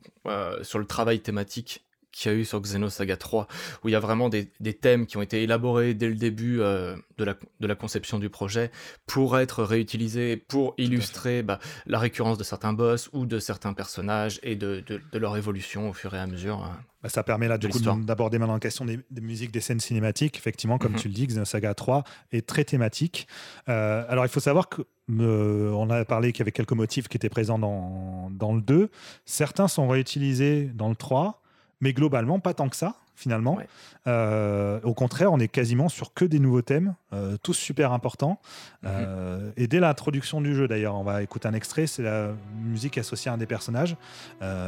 [0.62, 1.84] sur le travail thématique
[2.18, 3.48] qu'il y a eu sur Xenosaga 3,
[3.84, 6.96] où il y a vraiment des, thèmes qui ont été élaborés dès le début euh,
[7.18, 8.72] de, la, de, la, conception du projet
[9.06, 14.40] pour être réutilisés, pour illustrer bah, la récurrence de certains boss ou de certains personnages
[14.44, 16.64] et de, de, leur évolution au fur et à mesure.
[16.64, 19.80] Hein, bah, ça permet là du coup d'aborder maintenant la question des, musiques, des scènes
[19.80, 20.38] cinématiques.
[20.38, 21.00] Effectivement, comme mhm.
[21.00, 23.28] tu le dis, Xenosaga 3 est très thématique.
[23.70, 24.82] Euh, alors il faut savoir que
[25.20, 28.62] euh, on a parlé qu'il y avait quelques motifs qui étaient présents dans, dans le
[28.62, 28.90] 2.
[29.26, 31.42] Certains sont réutilisés dans le 3
[31.82, 33.58] mais globalement, pas tant que ça, finalement.
[34.06, 38.40] Euh, au contraire, on est quasiment sur que des nouveaux thèmes, euh, tous super importants.
[38.84, 38.90] Mhm.
[38.94, 42.30] Euh, et dès l'introduction du jeu, d'ailleurs, on va écouter un extrait, c'est la
[42.64, 43.96] musique associée à un des personnages,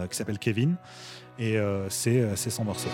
[0.10, 0.76] qui s'appelle Kevin,
[1.38, 1.58] et
[1.90, 2.90] c'est son morceau.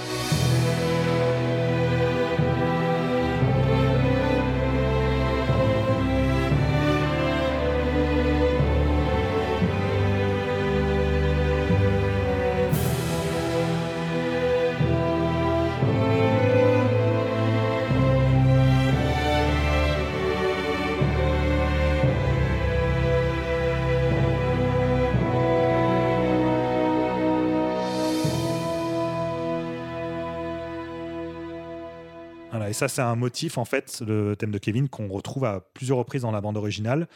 [32.76, 36.22] Ça, c'est un motif, en fait, le thème de Kevin, qu'on retrouve à plusieurs reprises
[36.22, 37.08] dans la bande originale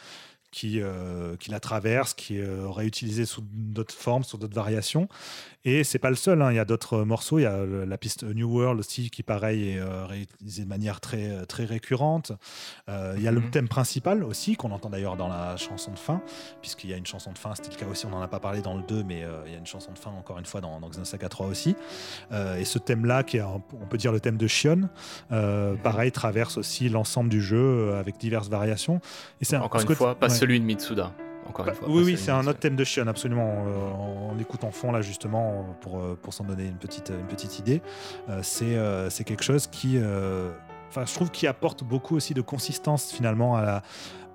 [0.50, 5.08] qui, euh, qui la traverse, qui est euh, réutilisé sous d'autres formes, sous d'autres variations.
[5.64, 6.50] Et c'est pas le seul, hein.
[6.50, 9.72] il y a d'autres morceaux, il y a la piste New World aussi qui pareil
[9.72, 12.32] est euh, réutilisée de manière très, très récurrente.
[12.88, 13.50] il y a le mhm.
[13.50, 16.22] thème principal aussi, qu'on entend d'ailleurs dans la chanson de fin,
[16.62, 18.40] puisqu'il y a une chanson de fin, c'était le cas aussi, on n'en a pas
[18.40, 20.60] parlé dans le 2, mais il y a une chanson de fin encore une fois
[20.60, 21.76] dans, dans Xenosaga 3 aussi.
[22.58, 24.88] et ce thème-là, qui est on peut dire le thème de Shion,
[25.30, 25.78] mhm.
[25.82, 29.00] pareil, traverse aussi l'ensemble du jeu avec diverses variations.
[29.40, 31.12] Et c'est encore une fois, pas celui de Mitsuda.
[31.48, 33.64] Encore une fois, oui, oui, c'est un autre thème de Shion, absolument.
[33.66, 37.26] Euh, on l'écoute en fond, là, justement, pour, euh, pour s'en donner une petite, une
[37.26, 37.82] petite idée.
[38.28, 39.98] Euh, c'est quelque chose qui.
[40.88, 43.82] Enfin, je trouve qui apporte beaucoup aussi de consistance, finalement, à la,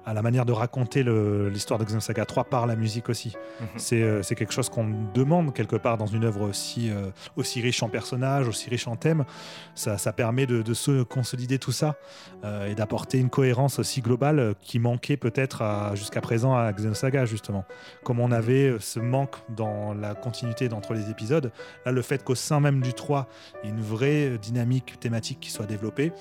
[0.06, 3.36] à la manière de raconter l'histoire de Xenosaga 3 par la musique aussi.
[3.60, 3.68] Mhm.
[3.94, 7.82] Euh, c'est quelque chose qu'on demande quelque part dans une œuvre aussi, euh, aussi riche
[7.82, 9.26] en personnages, aussi riche en thèmes.
[9.73, 11.95] Ça, ça permet de, se consolider tout ça
[12.44, 15.64] euh, et d'apporter une cohérence aussi globale qui manquait peut-être
[15.94, 17.65] jusqu'à présent à Xenosaga justement.
[18.03, 21.52] Comme on avait ce manque dans la continuité d'entre les épisodes,
[21.86, 23.27] là le fait qu'au sein même du 3,
[23.64, 26.11] il y ait une vraie dynamique thématique qui soit développée,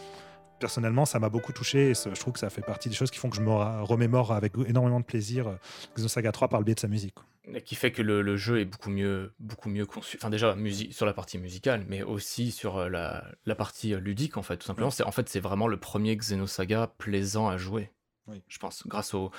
[0.64, 3.18] personnellement, ça m'a beaucoup touché et je trouve que ça fait partie des choses qui
[3.18, 3.50] font que je me
[3.82, 5.56] remémore avec énormément de plaisir euh,
[5.94, 7.16] Xenosaga 3 par le biais de sa musique.
[7.52, 10.16] Et qui fait que le, jeu est beaucoup mieux, beaucoup mieux conçu.
[10.18, 10.56] Enfin, déjà,
[10.90, 14.66] sur la partie musicale, mais aussi sur euh, la, partie euh, ludique, en fait, tout
[14.66, 14.88] simplement.
[14.88, 17.90] C'est En fait, c'est vraiment le premier Xenosaga plaisant à jouer.
[18.26, 18.40] Oui.
[18.48, 19.30] Je pense, grâce au,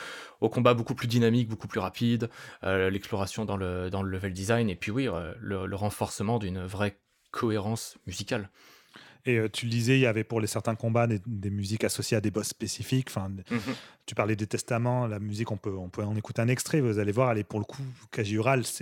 [0.42, 2.30] combat beaucoup plus dynamique, beaucoup plus rapide,
[2.62, 7.00] l'exploration dans le, dans le level design, et puis oui, le renforcement d'une vraie
[7.32, 8.52] cohérence musicale.
[9.28, 11.84] Et euh, tu le disais, il y avait pour les certains combats des, des musiques
[11.84, 13.08] associées à des boss spécifiques.
[13.10, 13.60] Enfin, Mhm.
[14.06, 16.80] tu parlais des testaments, la musique, on peut, on peut en écouter un extrait.
[16.80, 17.82] Vous allez voir, elle est pour le coup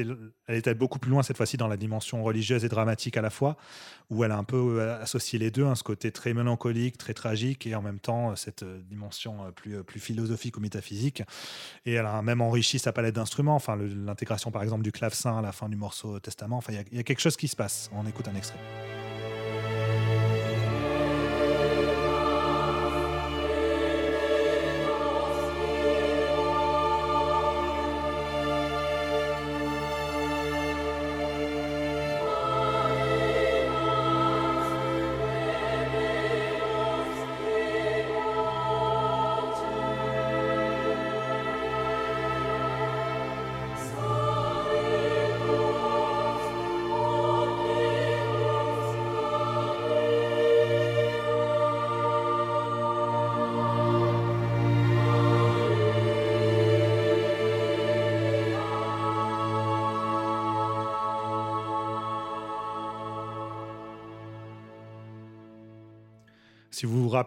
[0.04, 3.16] le- elle est allée beaucoup plus loin cette fois-ci dans la dimension religieuse et dramatique
[3.16, 3.56] à la fois,
[4.10, 7.14] où elle a un peu euh, associé les deux, hein, ce côté très mélancolique, très
[7.14, 11.24] tragique, et en même temps euh, cette dimension plus, plus philosophique ou métaphysique.
[11.86, 13.56] Et elle a même enrichi sa palette d'instruments.
[13.56, 16.58] Enfin, l'intégration par exemple du clavecin à la fin du morceau Testament.
[16.58, 17.90] Enfin, il y a- il y, a quelque chose qui se passe.
[17.94, 18.60] On écoute un extrait.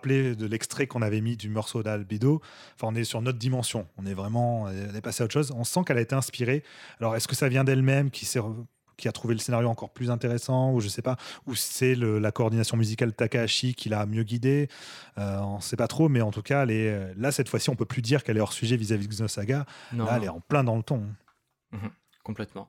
[0.06, 2.40] De l'extrait qu'on avait mis du morceau d'Albedo,
[2.76, 3.86] enfin, on est sur notre dimension.
[3.98, 5.52] On est vraiment, elle est passée à autre chose.
[5.56, 6.62] On sent qu'elle a été inspirée.
[7.00, 8.64] Alors, est-ce que ça vient d'elle-même qui s'est re-
[8.96, 11.16] qui a trouvé le scénario encore plus intéressant, ou je sais pas,
[11.46, 14.68] ou c'est la coordination musicale de Takahashi qui l'a mieux guidée,
[15.18, 17.68] euh, on sait pas trop, mais en tout cas, elle est, euh, là, cette fois-ci,
[17.68, 19.66] on peut plus dire qu'elle est hors sujet vis-à-vis de Xenosaga.
[19.92, 21.02] Non, Là, elle est en plein dans le ton.
[22.26, 22.68] Complètement.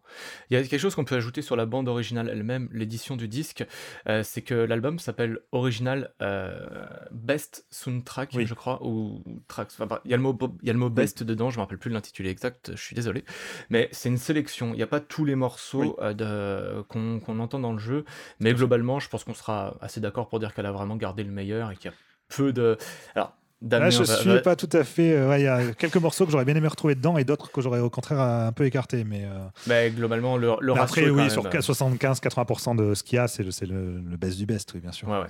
[0.50, 3.28] Il y a quelque chose qu'on peut ajouter sur la bande originale elle-même, l'édition du
[3.28, 3.66] disque,
[4.08, 8.46] euh, c'est que l'album s'appelle Original euh, Best Soundtrack, Oui.
[8.46, 9.72] je crois, ou tracks.
[9.80, 11.62] Enfin, il y a le mot, il y a le mot best dedans, je me
[11.64, 13.26] rappelle plus de l'intitulé exact, je suis désolé,
[13.72, 14.74] mais c'est une sélection.
[14.74, 16.16] Il n'y a pas tous les morceaux Oui.
[16.22, 18.06] euh, qu'on entend dans le jeu,
[18.40, 21.32] mais globalement, je pense qu'on sera assez d'accord pour dire qu'elle a vraiment gardé le
[21.32, 21.98] meilleur et qu'il y a
[22.30, 22.78] peu de.
[23.16, 23.34] Alors.
[23.62, 25.14] Là, je va- suis va- pas tout à fait.
[25.14, 27.52] euh, ouais, Il y a quelques morceaux que j'aurais bien aimé retrouver dedans et d'autres
[27.52, 29.04] que j'aurais au contraire un peu écartés.
[29.04, 33.04] Mais, euh, mais globalement, le, le mais ratio après, oui, sur euh, 75-80% de ce
[33.04, 35.08] qu'il y a, c'est le, c'est le, le best du best, oui, bien sûr.
[35.08, 35.26] Ouais.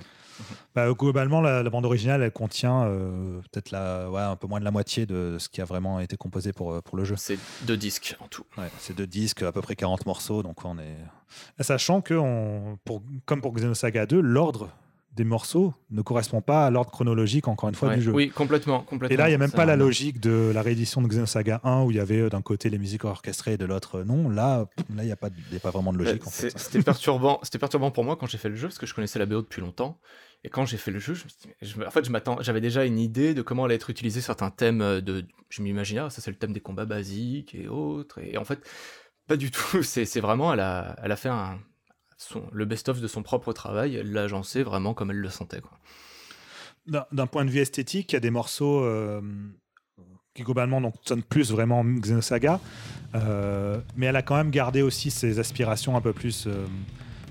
[0.74, 4.70] Bah, globalement, la, la bande originale, elle contient euh, peut-être un peu moins de la
[4.70, 7.14] moitié de ce qui a vraiment été composé pour, pour le jeu.
[7.16, 8.44] C'est deux disques en tout.
[8.78, 10.96] C'est deux disques, à peu près 40 morceaux, donc on est.
[11.60, 14.68] Sachant que, on, pour, comme pour Xenosaga 2, l'ordre
[15.14, 17.96] des morceaux ne correspond pas à l'ordre chronologique, encore une fois, Ouais.
[17.96, 18.12] du jeu.
[18.12, 19.12] Oui, complètement, complètement.
[19.14, 21.82] Et là, il n'y a même pas la logique de la réédition de Xenosaga 1
[21.82, 24.28] où il y avait euh, d'un côté les musiques orchestrées et de l'autre euh, non.
[24.28, 26.22] Là, là, il n'y a, pas y a pas vraiment de logique.
[26.26, 29.18] C'était perturbant, c'était perturbant pour moi quand j'ai fait le jeu parce que je connaissais
[29.18, 29.98] la BO depuis longtemps.
[30.44, 32.04] Et quand j'ai fait le jeu, je me suis dit, mais je me- en fait,
[32.04, 34.82] je m'attends, j'avais déjà une idée de comment allaient être utilisés certains thèmes.
[34.82, 38.20] euh, De, je m'imaginais, ah, ça c'est le thème des combats basiques et autres.
[38.20, 38.60] Et en fait,
[39.26, 39.60] pas du tout.
[39.82, 41.58] C'est c'est vraiment, elle a, elle a fait un,
[42.18, 43.96] son, le best-of de son propre travail.
[43.96, 45.62] Elle l'a agencé vraiment comme elle le sentait.
[46.86, 49.20] D'un point de vue esthétique, il y a des morceaux euh,
[50.38, 52.60] qui globalement donc, sonnent plus vraiment Xenosaga,
[53.14, 56.64] euh, mais elle a quand même gardé aussi ses aspirations un peu plus, euh,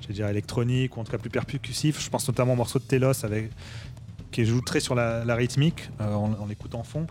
[0.09, 2.03] dire, électroniques ou en tout cas plus percussifs.
[2.03, 3.49] Je pense notamment au morceau de Telos avec,
[4.31, 7.07] qui joue très sur la, rythmique euh, en, en l'écoutant en fond,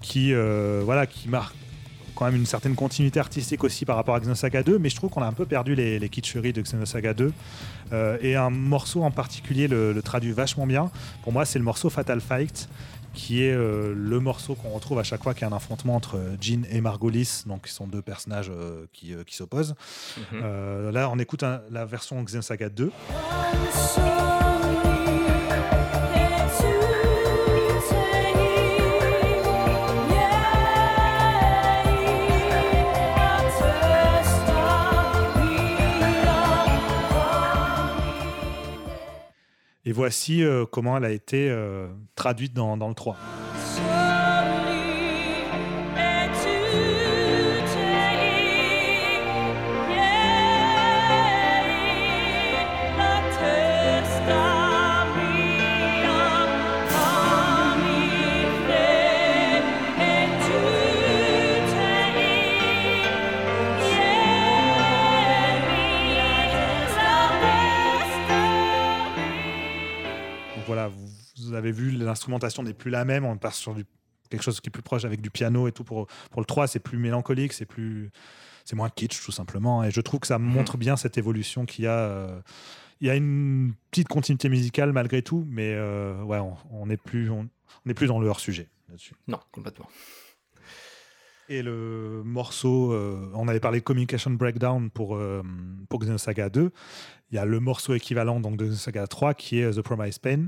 [0.00, 1.54] qui, voilà, qui marque
[2.14, 5.10] quand même une certaine continuité artistique aussi par rapport à Xenosaga 2, mais je trouve
[5.10, 7.32] qu'on a un peu perdu les, les kitscheries de Xenosaga 2.
[7.92, 10.90] Euh, et un morceau en particulier le, le traduit vachement bien.
[11.22, 12.68] Pour moi, c'est le morceau Fatal Fight,
[13.14, 15.94] qui est euh, le morceau qu'on retrouve à chaque fois qu'il y a un affrontement
[15.96, 19.74] entre Jean et Margolis, donc qui sont deux personnages euh, qui, euh, qui s'opposent.
[20.16, 20.40] Mhm.
[20.42, 22.90] Euh, là, on écoute un- la version Xenosaga 2.
[39.92, 43.14] Et voici euh, comment elle a été euh, traduite dans, dans le 3.
[71.62, 73.24] Avez vu, l'instrumentation n'est plus la même.
[73.24, 73.84] On passe sur du,
[74.30, 75.84] quelque chose qui est plus proche avec du piano et tout.
[75.84, 78.10] Pour, pour le 3, c'est plus mélancolique, c'est plus.
[78.64, 79.82] C'est moins kitsch, tout simplement.
[79.82, 81.98] Et je trouve que ça montre bien cette évolution qu'il y a.
[81.98, 82.40] euh,
[83.00, 86.96] il y a une petite continuité musicale malgré tout, mais euh, ouais, on on n'est
[86.96, 87.48] plus, on, on
[87.86, 89.14] n'est plus dans le hors-sujet là-dessus.
[89.26, 89.88] Non, complètement.
[91.48, 92.94] Et le morceau,
[93.34, 95.20] on avait parlé de Communication Breakdown pour,
[95.88, 96.70] pour Xenosaga 2.
[97.30, 100.46] Il y a le morceau équivalent donc, de Xenosaga 3 qui est The Promise Pain,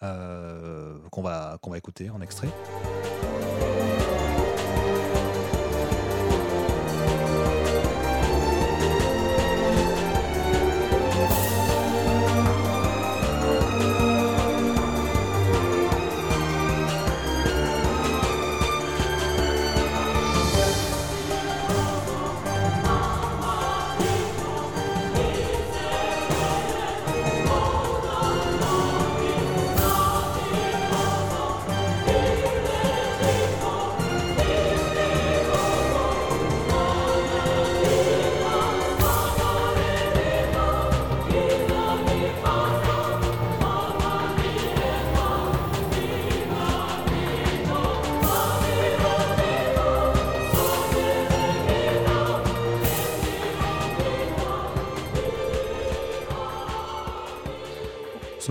[0.00, 2.48] qu'on va, qu'on va écouter en extrait.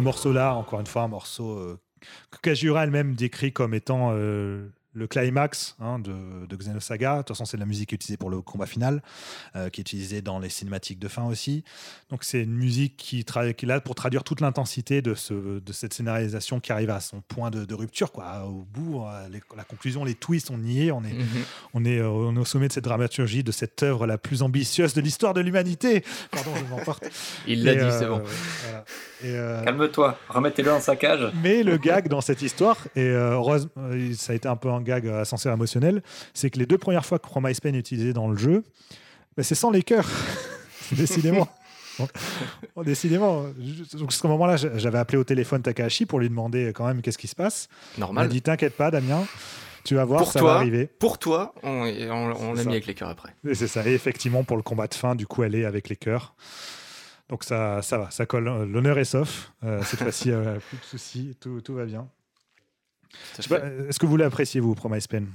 [0.06, 1.80] Morceau-là, encore une fois, un morceau euh,
[2.32, 7.17] que Kajura elle-même décrit comme étant euh, le climax hein, de, de, Xenosaga.
[7.17, 9.03] De toute façon, c'est la musique utilisée pour le combat final,
[9.55, 11.63] euh, qui est utilisée dans les cinématiques de fin aussi.
[12.09, 15.73] Donc, c'est une musique qui, qui, est là pour traduire toute l'intensité de, ce, de
[15.73, 18.13] cette scénarisation qui arrive à son point de, rupture.
[18.13, 18.45] Quoi.
[18.45, 20.91] Au bout, euh, la conclusion, les twists, on y est.
[20.91, 21.26] On est, mhm.
[21.73, 24.43] on, est, euh, on est au sommet de cette dramaturgie, de cette œuvre la plus
[24.43, 26.05] ambitieuse de l'histoire de l'humanité.
[26.31, 27.05] Pardon, je m'emporte.
[27.47, 28.23] Il l'a dit, c'est bon.
[29.22, 31.31] Calme-toi, remettez-le dans sa cage.
[31.43, 33.13] Mais le gag dans cette histoire, et
[34.13, 36.02] ça a été un peu un gag ascenseur émotionnel,
[36.34, 38.64] c'est que les deux premières fois que Promise Pain est utilisé dans le jeu,
[39.36, 40.10] bah, c'est sans les cœurs.
[40.91, 41.48] décidément.
[42.84, 43.44] décidément.
[43.94, 47.18] Donc, à ce moment-là, j'avais appelé au téléphone Takahashi pour lui demander quand même qu'est-ce
[47.18, 47.68] qui se passe.
[47.98, 48.26] Normal.
[48.26, 49.26] Il m'a dit T'inquiète pas, Damien.
[49.84, 50.88] Tu vas voir, pour ça va arriver.
[50.88, 53.36] Pour toi, on, on, l'a mis avec les cœurs après.
[53.53, 53.88] c'est ça.
[53.88, 56.34] Et effectivement, pour le combat de fin, du coup, elle est avec les cœurs.
[57.30, 58.45] Donc ça, ça va, ça colle.
[58.68, 59.52] L'honneur est sauf.
[59.64, 62.07] Euh, cette fois-ci, euh, plus de soucis, tout, tout va bien.
[63.38, 65.28] Est-ce que vous l'appréciez, vous, Promise Pen?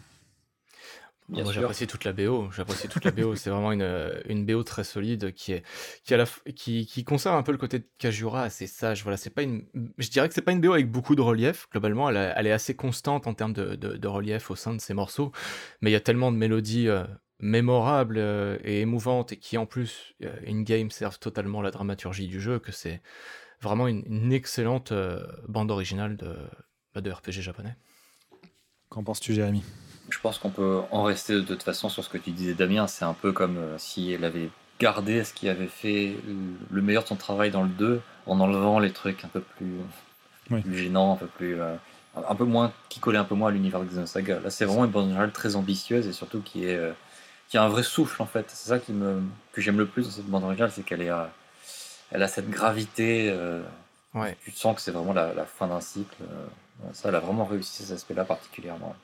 [1.30, 2.50] Moi, j'apprécie toute la BO.
[2.50, 3.34] J'apprécie toute la BO.
[3.36, 5.62] C'est vraiment une, une BO très solide qui est
[6.04, 9.02] qui, a la, qui, qui conserve un peu le côté de Kajura assez sage.
[9.02, 9.64] Voilà, c'est pas une.
[9.98, 11.68] Je dirais que c'est pas une BO avec beaucoup de relief.
[11.70, 14.94] Globalement, elle, elle est assez constante en termes de, de, relief au sein de ses
[14.94, 15.32] morceaux.
[15.80, 17.04] Mais il y a tellement de mélodies euh,
[17.38, 22.26] mémorables euh, et émouvantes et qui en plus euh, in game servent totalement la dramaturgie
[22.26, 23.00] du jeu que c'est
[23.60, 24.92] vraiment une, une excellente
[25.46, 26.34] bande originale de,
[26.94, 27.74] bah, de RPG japonais.
[28.88, 29.62] Qu'en penses-tu, Jérémy?
[30.10, 32.88] Je pense qu'on peut en rester de toute façon sur ce que tu disais, Damien.
[32.88, 34.50] C'est un peu comme euh, si elle avait
[34.80, 36.16] gardé ce qui avait fait
[36.70, 39.76] le meilleur de son travail dans le 2 en enlevant les trucs un peu plus,
[40.72, 41.60] gênants, un peu plus.
[41.60, 41.76] Euh,
[42.16, 44.40] un peu moins, qui collaient un peu moins à l'univers de Xenosaga.
[44.40, 46.76] Là, c'est vraiment une bande originale très ambitieuse et surtout qui est.
[46.76, 46.92] Euh,
[47.48, 48.46] qui a un vrai souffle en fait.
[48.48, 49.22] C'est ça qui me,
[49.52, 51.10] que j'aime le plus dans cette bande originale, c'est qu'elle est,
[52.12, 53.36] elle a cette gravité.
[54.14, 54.36] ouais.
[54.44, 56.14] Tu sens que c'est vraiment la, la fin d'un cycle.
[56.92, 58.94] Ça, elle a vraiment réussi ces aspects-là particulièrement.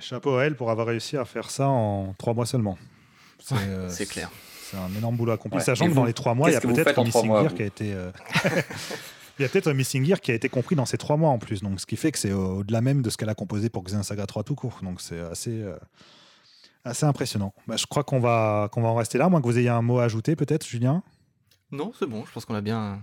[0.00, 2.78] Chapeau à elle pour avoir réussi à faire ça en trois mois seulement.
[3.38, 4.30] C'est euh, clair.
[4.62, 5.60] C'est un énorme boulot accompli.
[5.60, 7.66] Sachant que dans les trois mois, il y a peut-être un Missing Gear qui a
[7.66, 7.92] été.
[7.94, 8.10] Euh,
[9.38, 11.30] il y a peut-être un Missing Gear qui a été compris dans ces trois mois
[11.30, 11.62] en plus.
[11.62, 14.26] Donc, ce qui fait que c'est au-delà même de ce qu'elle a composé pour Xenosaga
[14.26, 14.80] 3 tout court.
[14.82, 15.76] Donc, c'est assez, euh,
[16.84, 17.54] assez impressionnant.
[17.66, 19.82] Bah, je crois qu'on va, qu'on va en rester là, moins que vous ayez un
[19.82, 21.02] mot à ajouter, peut-être, Julien?
[21.70, 22.24] Non, c'est bon.
[22.26, 23.02] Je pense qu'on a bien,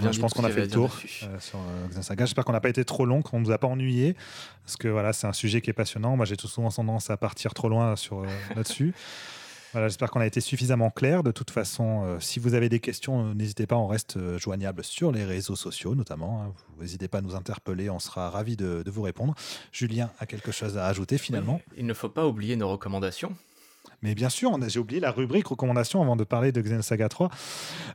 [0.00, 0.90] je pense qu'on a fait le tour
[1.22, 3.66] euh, sur euh, J'espère qu'on n'a pas été trop long, qu'on ne nous a pas
[3.66, 4.14] ennuyé,
[4.64, 6.16] parce que voilà, c'est un sujet qui est passionnant.
[6.16, 8.26] Moi, j'ai tout souvent tendance à partir trop loin sur euh,
[8.56, 8.94] là-dessus.
[9.72, 11.22] Voilà, j'espère qu'on a été suffisamment clair.
[11.22, 15.24] De toute façon, si vous avez des questions, n'hésitez pas, on reste joignable sur les
[15.24, 16.42] réseaux sociaux notamment.
[16.42, 16.52] Hein.
[16.76, 19.34] Vous n'hésitez pas à nous interpeller, on sera ravis de, vous répondre.
[19.72, 21.60] Julien a quelque chose à ajouter finalement.
[21.76, 23.36] il ne faut pas oublier nos recommandations.
[24.02, 27.30] Mais bien sûr, j'ai oublié la rubrique recommandations avant de parler de Xenosaga 3.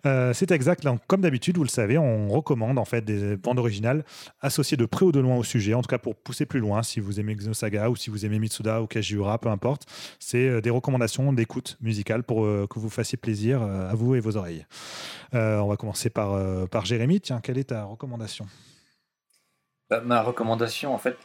[0.06, 0.86] Euh, c'est exact.
[1.08, 4.04] comme d'habitude, vous le savez, on recommande en fait des bandes originales
[4.42, 5.74] associées de près ou de loin au sujet.
[5.74, 8.40] En tout cas, pour pousser plus loin, si vous aimez Xenosaga ou si vous aimez
[8.40, 9.86] Mitsuda ou Kajiura, peu importe.
[10.20, 14.20] C'est euh, des recommandations d'écoute musicale pour euh, que vous fassiez plaisir à vous et
[14.20, 14.66] vos oreilles.
[15.34, 16.38] on va commencer par,
[16.70, 17.22] par Jérémy.
[17.22, 18.46] Tiens, quelle est ta recommandation?
[19.90, 21.18] Bah, Ma recommandation, en fait,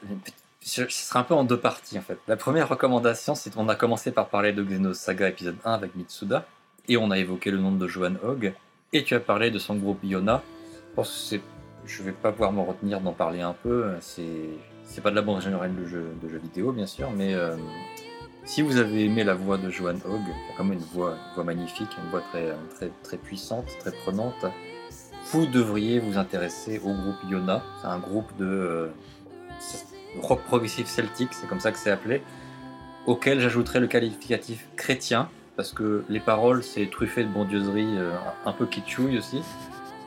[0.66, 2.18] ce sera un peu en deux parties en fait.
[2.26, 6.44] La première recommandation, c'est qu'on a commencé par parler de Xenosaga épisode 1 avec Mitsuda,
[6.88, 8.52] et on a évoqué le nom de Johan Hogg,
[8.92, 10.42] et tu as parlé de son groupe Yona.
[10.74, 11.36] Je pense que
[11.86, 15.40] je vais pas pouvoir me retenir d'en parler un peu, c'est pas de la bande
[15.40, 16.12] générale de jeux,
[16.42, 17.56] vidéo bien sûr, mais euh,
[18.44, 20.24] si vous avez aimé la voix de Johan Hogg,
[20.56, 24.44] comme une voix, une voix magnifique, une voix très, très, très puissante, très prenante,
[25.30, 27.62] vous devriez vous intéresser au groupe Yona.
[27.80, 28.88] C'est un groupe de euh,
[30.20, 32.22] rock progressif celtique, c'est comme ça que c'est appelé.
[33.06, 38.10] auquel j'ajouterais le qualificatif chrétien, parce que les paroles, c'est truffé de bondieuserie, euh,
[38.44, 39.42] un peu kitschouille aussi.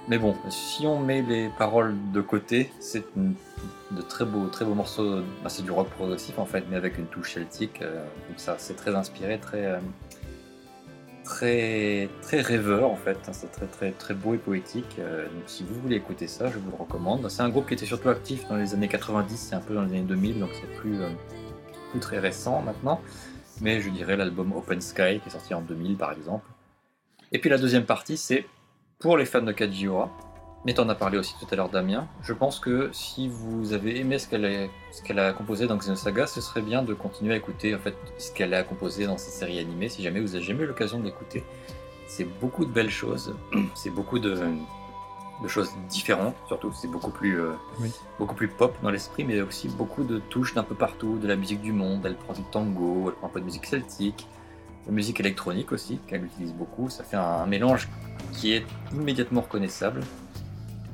[0.10, 4.73] Mais bon, si on met les paroles de côté, c'est de très beaux, très beaux
[4.73, 5.22] morceaux.
[5.44, 7.81] Bah, c'est du rock progressif en fait, mais avec une touche celtique.
[7.81, 9.80] Euh, donc ça, c'est très inspiré, très, euh,
[11.30, 13.18] très, très rêveur en fait.
[13.27, 14.97] Hein, c'est très, très, très beau et poétique.
[14.97, 17.30] Euh, donc si vous voulez écouter ça, je vous le recommande.
[17.30, 19.84] C'est un groupe qui était surtout actif dans les années 90, c'est un peu dans
[19.84, 20.97] les années 2000, donc c'est plus,
[21.91, 22.99] plus très récent maintenant.
[23.61, 26.47] Mais je dirais l'album Open Sky qui est sorti en 2000 par exemple.
[27.31, 28.45] Et puis la deuxième partie, c'est
[28.97, 30.10] pour les fans de Kajiura.
[30.65, 32.07] Mais t'en as parlé aussi tout à l'heure, Damien.
[32.22, 36.61] Je pense que si vous avez aimé ce qu'elle a, composé dans Xenosaga, ce serait
[36.61, 39.88] bien de continuer à écouter en fait ce qu'elle a composé dans ses séries animées.
[39.88, 41.44] Si jamais vous avez jamais eu l'occasion d'écouter,
[42.07, 43.34] c'est beaucoup de belles choses.
[43.76, 44.38] C'est beaucoup de,
[45.48, 46.73] choses différentes, surtout.
[46.73, 47.53] C'est beaucoup plus, euh,
[48.18, 51.38] beaucoup plus pop dans l'esprit, mais aussi beaucoup de touches d'un peu partout, de la
[51.38, 52.02] musique du monde.
[52.06, 54.27] Elle prend du tango, elle prend un peu de musique celtique,
[54.88, 56.90] de musique électronique aussi, qu'elle utilise beaucoup.
[56.90, 57.88] Ça fait un mélange
[58.34, 60.02] qui est immédiatement reconnaissable.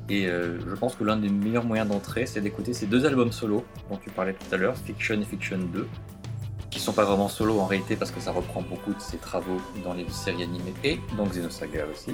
[0.08, 3.32] Et euh, je pense que l'un des meilleurs moyens d'entrer, c'est d'écouter ces deux albums
[3.32, 5.88] solo dont tu parlais tout à l'heure, Fiction et Fiction 2,
[6.70, 9.60] qui sont pas vraiment solo en réalité parce que ça reprend beaucoup de ses travaux
[9.82, 12.12] dans les séries animées et dans Xenosaga aussi.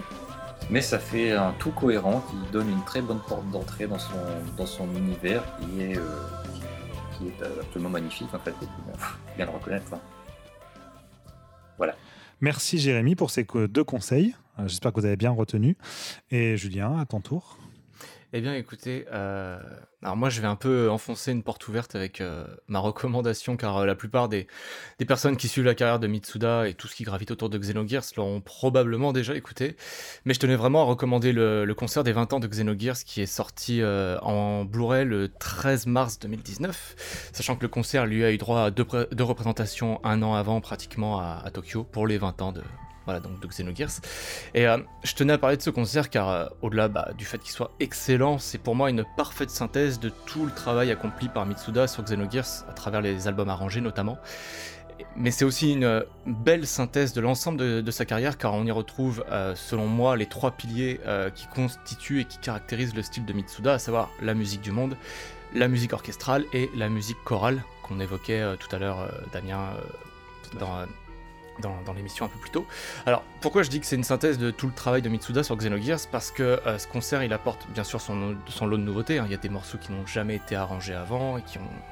[0.71, 4.17] Mais ça fait un tout cohérent qui donne une très bonne porte d'entrée dans son,
[4.57, 6.23] dans son univers qui est, euh,
[7.19, 8.55] qui est absolument magnifique en fait,
[9.37, 9.93] bien le reconnaître.
[9.93, 10.01] Hein.
[11.77, 11.95] Voilà.
[12.41, 14.35] Merci Jérémy pour ces deux conseils.
[14.59, 15.77] Euh, j'espère que vous avez bien retenu.
[16.31, 17.59] Et Julien, à ton tour.
[18.35, 19.61] Eh bien, écoutez, euh,
[20.03, 23.85] alors moi, je vais un peu enfoncer une porte ouverte avec euh, ma recommandation, car
[23.85, 24.47] la plupart des,
[25.07, 28.05] personnes qui suivent la carrière de Mitsuda et tout ce qui gravite autour de Xenogears
[28.17, 29.77] l'auront probablement déjà écouté.
[30.25, 33.27] Mais je tenais vraiment à recommander le, concert des 20 ans de Xenogears qui est
[33.27, 38.63] sorti en Blu-ray le 13 mars 2019, sachant que le concert, lui, a eu droit
[38.63, 38.87] à deux,
[39.21, 42.63] représentations un an avant, pratiquement à Tokyo, pour les 20 ans de,
[43.05, 44.01] voilà, donc de Xenogears.
[44.55, 47.39] Et euh, je tenais à parler de ce concert car, euh, au-delà bah, du fait
[47.39, 51.47] qu'il soit excellent, c'est pour moi une parfaite synthèse de tout le travail accompli par
[51.47, 54.19] Mitsuda sur Xenogears, à travers les albums arrangés notamment.
[55.17, 59.25] Mais c'est aussi une belle synthèse de l'ensemble de, sa carrière car on y retrouve,
[59.31, 61.01] euh, selon moi, les trois piliers
[61.35, 64.97] qui constituent et qui caractérisent le style de Mitsuda, à savoir la musique du monde,
[65.55, 69.71] la musique orchestrale et la musique chorale qu'on évoquait tout à l'heure, Damien,
[70.61, 70.87] dans
[71.61, 72.67] dans, l'émission un peu plus tôt.
[73.07, 75.57] Alors, pourquoi je dis que c'est une synthèse de tout le travail de Mitsuda sur
[75.57, 76.01] Xenogears?
[76.11, 79.19] Parce que euh, ce concert, il apporte bien sûr son, lot de nouveautés.
[79.19, 79.25] Hein.
[79.27, 81.92] Il y a des morceaux qui n'ont jamais été arrangés avant et qui ont,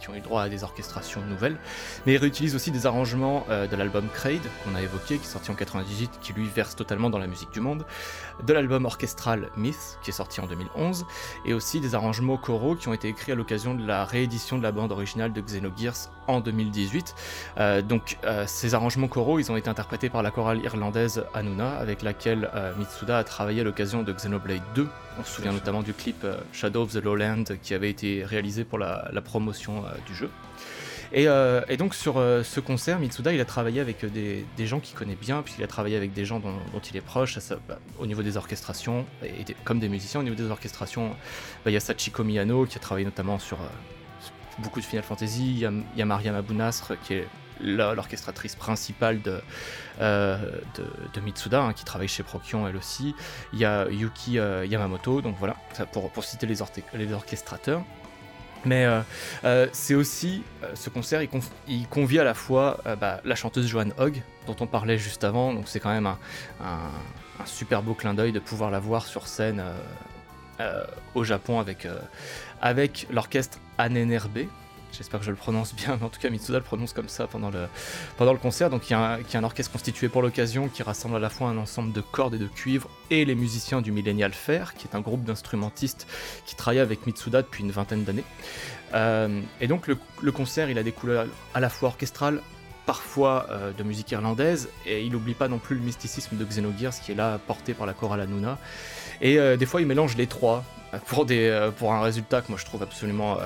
[0.00, 1.56] qui ont eu droit à des orchestrations nouvelles.
[2.06, 5.30] Mais il réutilise aussi des arrangements euh, de l'album Crade, qu'on a évoqué, qui est
[5.30, 7.84] sorti en 98, qui lui verse totalement dans la musique du monde,
[8.44, 11.06] de l'album orchestral Myth, qui est sorti en 2011,
[11.44, 14.62] et aussi des arrangements choraux qui ont été écrits à l'occasion de la réédition de
[14.62, 17.14] la bande originale de Xenogears en 2018.
[17.88, 18.16] donc,
[18.46, 22.74] ces arrangements choraux, ils ont été interprétés par la chorale irlandaise Anuna, avec laquelle euh,
[22.76, 24.88] Mitsuda a travaillé à l'occasion de Xenoblade 2.
[25.18, 28.64] On se souvient notamment du clip euh, Shadow of the Lowland qui avait été réalisé
[28.64, 30.30] pour la, promotion euh, du jeu.
[31.14, 31.26] Et,
[31.76, 35.62] donc sur ce concert, Mitsuda il a travaillé avec des, gens qu'il connaît bien, puisqu'il
[35.62, 36.56] a travaillé avec des gens dont,
[36.90, 39.04] il est proche, bah, au niveau des orchestrations,
[39.64, 42.80] comme des musiciens, au niveau des orchestrations, bah, il y a Sachiko Miyano qui a
[42.80, 43.58] travaillé notamment sur
[44.60, 46.42] beaucoup de Final Fantasy, il y a, Mariam
[47.04, 47.26] qui est
[47.62, 49.40] l'orchestratrice principale de,
[50.00, 50.36] euh,
[51.22, 53.14] Mitsuda, hein, qui travaille chez Procyon elle aussi.
[53.52, 55.56] Il y a Yuki euh, Yamamoto, donc voilà,
[55.92, 57.82] pour, pour citer les, orchestrateurs.
[58.64, 58.86] Mais
[59.44, 60.44] euh, c'est aussi,
[60.74, 61.28] ce concert, il,
[61.66, 65.52] il, convie à la fois bah, la chanteuse Joanne Hogg, dont on parlait juste avant,
[65.52, 66.18] donc c'est quand même un,
[66.60, 69.62] un, super beau clin d'œil de pouvoir la voir sur scène
[71.16, 71.88] au Japon avec,
[72.60, 74.46] avec l'orchestre Anenerbe,
[74.92, 77.26] J'espère que je le prononce bien, mais en tout cas Mitsuda le prononce comme ça
[77.26, 77.66] pendant le,
[78.18, 78.68] pendant le concert.
[78.68, 81.56] Donc il y, a un, orchestre constitué pour l'occasion qui rassemble à la fois un
[81.56, 85.00] ensemble de cordes et de cuivres et les musiciens du Millennial Fair, qui est un
[85.00, 86.06] groupe d'instrumentistes
[86.44, 88.24] qui travaille avec Mitsuda depuis une vingtaine d'années.
[88.94, 92.42] Euh, et donc le, concert, il a des couleurs à la fois orchestrales,
[92.84, 97.00] parfois euh, de musique irlandaise, et il n'oublie pas non plus le mysticisme de Xenogears
[97.00, 98.58] qui est là porté par la chorale Anuna.
[99.22, 100.64] Et euh, des fois il mélange les trois
[101.06, 103.38] pour, des, pour un résultat que moi je trouve absolument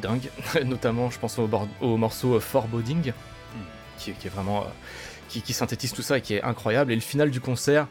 [0.00, 0.30] dingue,
[0.64, 1.48] notamment je pense au,
[1.80, 3.58] au morceau Foreboding, hmm.
[3.98, 4.62] qui, qui, est vraiment...
[4.62, 4.66] Euh,
[5.28, 6.92] qui, qui, synthétise tout ça et qui est incroyable.
[6.92, 7.86] Et le final du concert,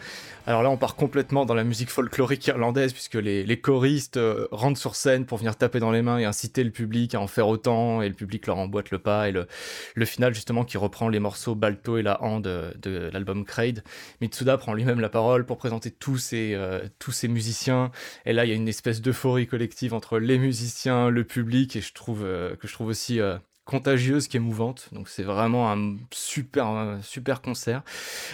[0.45, 4.48] alors là, on part complètement dans la musique folklorique irlandaise, puisque les, les choristes euh,
[4.52, 7.28] rentrent sur scène pour venir taper dans les mains et inciter le public à en
[7.28, 9.48] faire autant, et le public leur emboîte le pas, et le,
[9.95, 13.84] le final, justement, qui reprend les morceaux Balto et la Hand de, de l'album Crade.
[14.20, 17.91] Mitsuda prend lui-même la parole pour présenter tous ces, euh, tous ces musiciens,
[18.26, 21.82] et là, il y a une espèce d'euphorie collective entre les musiciens, le public, et
[21.82, 23.20] je trouve, euh, que je trouve aussi
[23.65, 24.90] contagieuse qu'émouvante.
[24.91, 27.84] Donc c'est vraiment un super, super concert.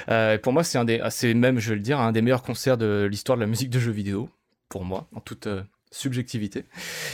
[0.09, 2.43] Euh, pour moi, c'est un des, c'est même, je vais le dire, un des meilleurs
[2.43, 4.29] concerts de l'histoire de la musique de jeux vidéo.
[4.69, 6.65] Pour moi, en toute euh, subjectivité.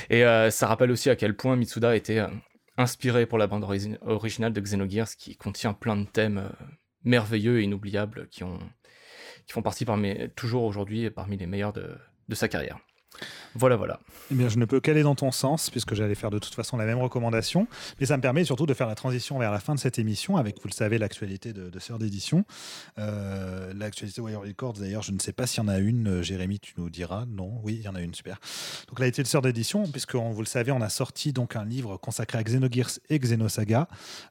[0.09, 2.21] Et euh, ça rappelle aussi à quel point Mitsuda était
[2.77, 3.65] inspiré pour la bande
[4.01, 6.49] originale de Xenogears, qui contient plein de thèmes
[7.05, 8.59] merveilleux et inoubliables qui ont,
[9.47, 11.95] qui font partie parmi, toujours aujourd'hui parmi les meilleurs de,
[12.27, 12.79] de sa carrière.
[13.57, 13.99] Voilà, voilà.
[14.31, 16.75] Eh bien, je ne peux qu'aller dans ton sens, puisque j'allais faire de toute façon
[16.75, 17.67] la même recommandation.
[17.99, 20.35] Mais ça me permet surtout de faire la transition vers la fin de cette émission,
[20.35, 22.43] avec, vous le savez, l'actualité de, de Sœur d'édition.
[22.97, 26.07] Euh, l'actualité Wire Records, d'ailleurs, je ne sais pas s'il y en a une.
[26.07, 27.25] Euh, Jérémy, tu nous diras.
[27.27, 28.39] Non, oui, il y en a une, super.
[28.87, 31.95] Donc, l'actualité de Sœur d'édition, puisque vous le savez, on a sorti donc un livre
[31.97, 33.87] consacré à Xenogears et Xenosaga,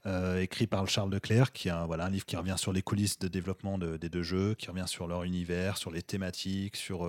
[0.06, 2.82] euh, écrit par Charles Leclerc, qui est un, voilà, un livre qui revient sur les
[2.82, 7.08] coulisses de développement des deux jeux, qui revient sur leur univers, sur les thématiques, sur,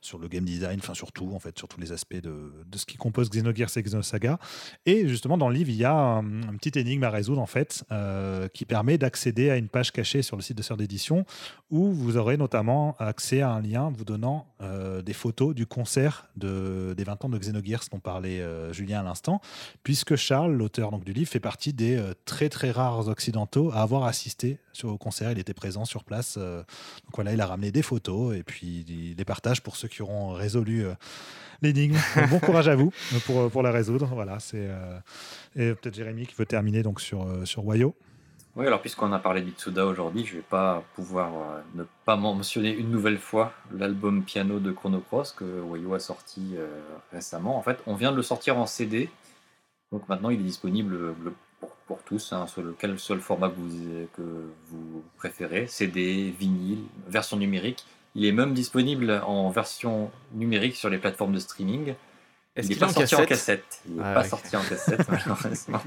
[0.00, 2.78] sur le game design, enfin, sur tout, en fait, sur tous les aspects de, de
[2.78, 4.38] ce qui compose Xenogears et Xenosaga.
[4.86, 7.46] Et justement, dans le livre, il y a un, un petit énigme à résoudre, en
[7.46, 11.24] fait, euh, qui permet d'accéder à une page cachée sur le site de Sœur d'édition,
[11.70, 16.28] où vous aurez notamment accès à un lien vous donnant euh, des photos du concert
[16.36, 19.40] de, des 20 ans de Xenogears dont parlait euh, Julien à l'instant,
[19.82, 23.80] puisque Charles, l'auteur donc, du livre, fait partie des euh, très très rares occidentaux à
[23.80, 25.32] avoir assisté au concert.
[25.32, 26.36] Il était présent sur place.
[26.36, 30.02] donc voilà, il a ramené des photos et puis il les partage pour ceux qui
[30.02, 30.84] auront résolu
[31.60, 31.96] l'énigme.
[32.30, 32.92] Bon courage à vous
[33.26, 34.10] pour, pour la résoudre.
[34.14, 34.68] Voilà, c'est
[35.56, 37.94] et peut-être Jérémy qui veut terminer donc sur, sur Wayo.
[38.56, 42.72] Oui, alors puisqu'on a parlé d'Itsuda aujourd'hui, je vais pas pouvoir euh, ne pas mentionner
[42.72, 46.66] une nouvelle fois l'album piano de Chrono Cross que Wayo a sorti euh,
[47.12, 47.56] récemment.
[47.56, 49.08] En fait, on vient de le sortir en CD,
[49.92, 51.14] donc maintenant il est disponible euh,
[51.86, 54.22] pour, tous, hein, sur lequel seul format que
[54.68, 57.84] vous préférez, CD, vinyle, version numérique.
[58.16, 61.94] Il est même disponible en version numérique sur les plateformes de streaming.
[62.56, 63.80] Est-ce Il n'est est pas sorti en cassette.
[63.88, 64.28] Il n'est Ah pas ouais.
[64.28, 65.80] sorti en cassette, malheureusement.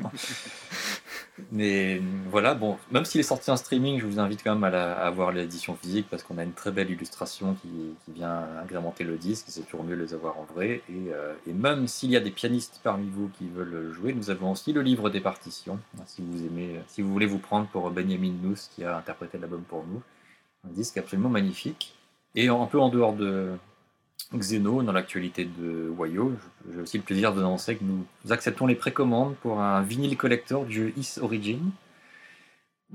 [1.52, 2.00] Mais
[2.30, 4.94] voilà, bon, même s'il est sorti en streaming, je vous invite quand même à, la-
[4.94, 7.70] à voir l'édition physique parce qu'on a une très belle illustration qui,
[8.06, 9.46] qui vient agrémenter le disque.
[9.50, 10.82] C'est toujours mieux de les avoir en vrai.
[10.90, 14.30] Et, euh, et même s'il y a des pianistes parmi vous qui veulent jouer, nous
[14.30, 15.80] avons aussi le livre des partitions.
[16.06, 19.64] Si vous aimez, si vous voulez vous prendre pour Benjamin Nuss qui a interprété l'album
[19.64, 20.02] pour nous,
[20.68, 21.96] un disque absolument magnifique.
[22.36, 23.50] Et un peu en dehors de,
[24.38, 26.34] Xeno, dans l'actualité de Wayo,
[26.74, 30.94] j'ai aussi le plaisir d'annoncer que nous acceptons les précommandes pour un vinyle collector du
[30.98, 31.72] Is Origin.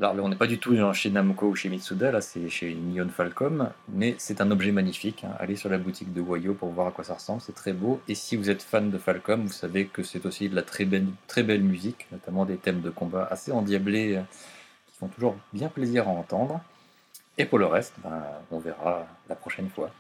[0.01, 3.09] Alors on n'est pas du tout chez Namco ou chez Mitsuda, là c'est chez Nihon
[3.09, 5.25] Falcom, mais c'est un objet magnifique.
[5.25, 5.35] hein.
[5.41, 8.01] Allez sur la boutique de Wayo pour voir à quoi ça ressemble, c'est très beau.
[8.07, 10.85] Et si vous êtes fan de Falcom, vous savez que c'est aussi de la très
[10.85, 14.23] belle, très belle musique, notamment des thèmes de combat assez endiablés euh,
[14.87, 16.61] qui font toujours bien plaisir à entendre.
[17.37, 19.91] Et pour le reste, ben, on verra la prochaine fois.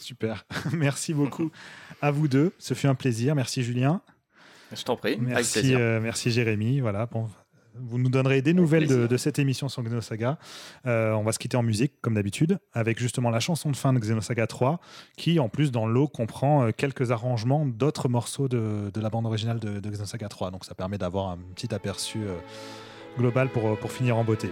[0.00, 0.46] Super.
[0.72, 1.50] Merci beaucoup
[2.00, 2.52] à vous deux.
[2.58, 3.34] Ce fut un plaisir.
[3.34, 4.00] Merci Julien.
[4.72, 6.80] Je t'en prie, Merci, euh, merci Jérémy.
[6.80, 7.06] Voilà.
[7.06, 7.28] Bon,
[7.78, 10.38] vous nous donnerez des nouvelles de, cette émission sur Xenosaga.
[10.86, 13.92] Euh, on va se quitter en musique, comme d'habitude, avec justement la chanson de fin
[13.92, 14.80] de Xenosaga 3,
[15.16, 19.26] qui, en plus, dans l'eau, comprend euh, quelques arrangements d'autres morceaux de, de la bande
[19.26, 20.50] originale de, de Xenosaga 3.
[20.50, 22.36] Donc ça permet d'avoir un petit aperçu euh,
[23.18, 24.50] global pour, pour finir en beauté.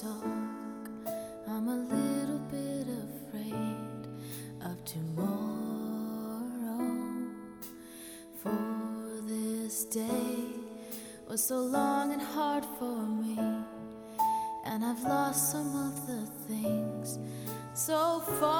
[0.00, 0.24] Dark.
[1.48, 4.06] I'm a little bit afraid
[4.64, 5.28] of tomorrow.
[8.40, 10.36] For this day
[11.28, 13.38] was so long and hard for me,
[14.66, 17.18] and I've lost some of the things
[17.74, 18.57] so far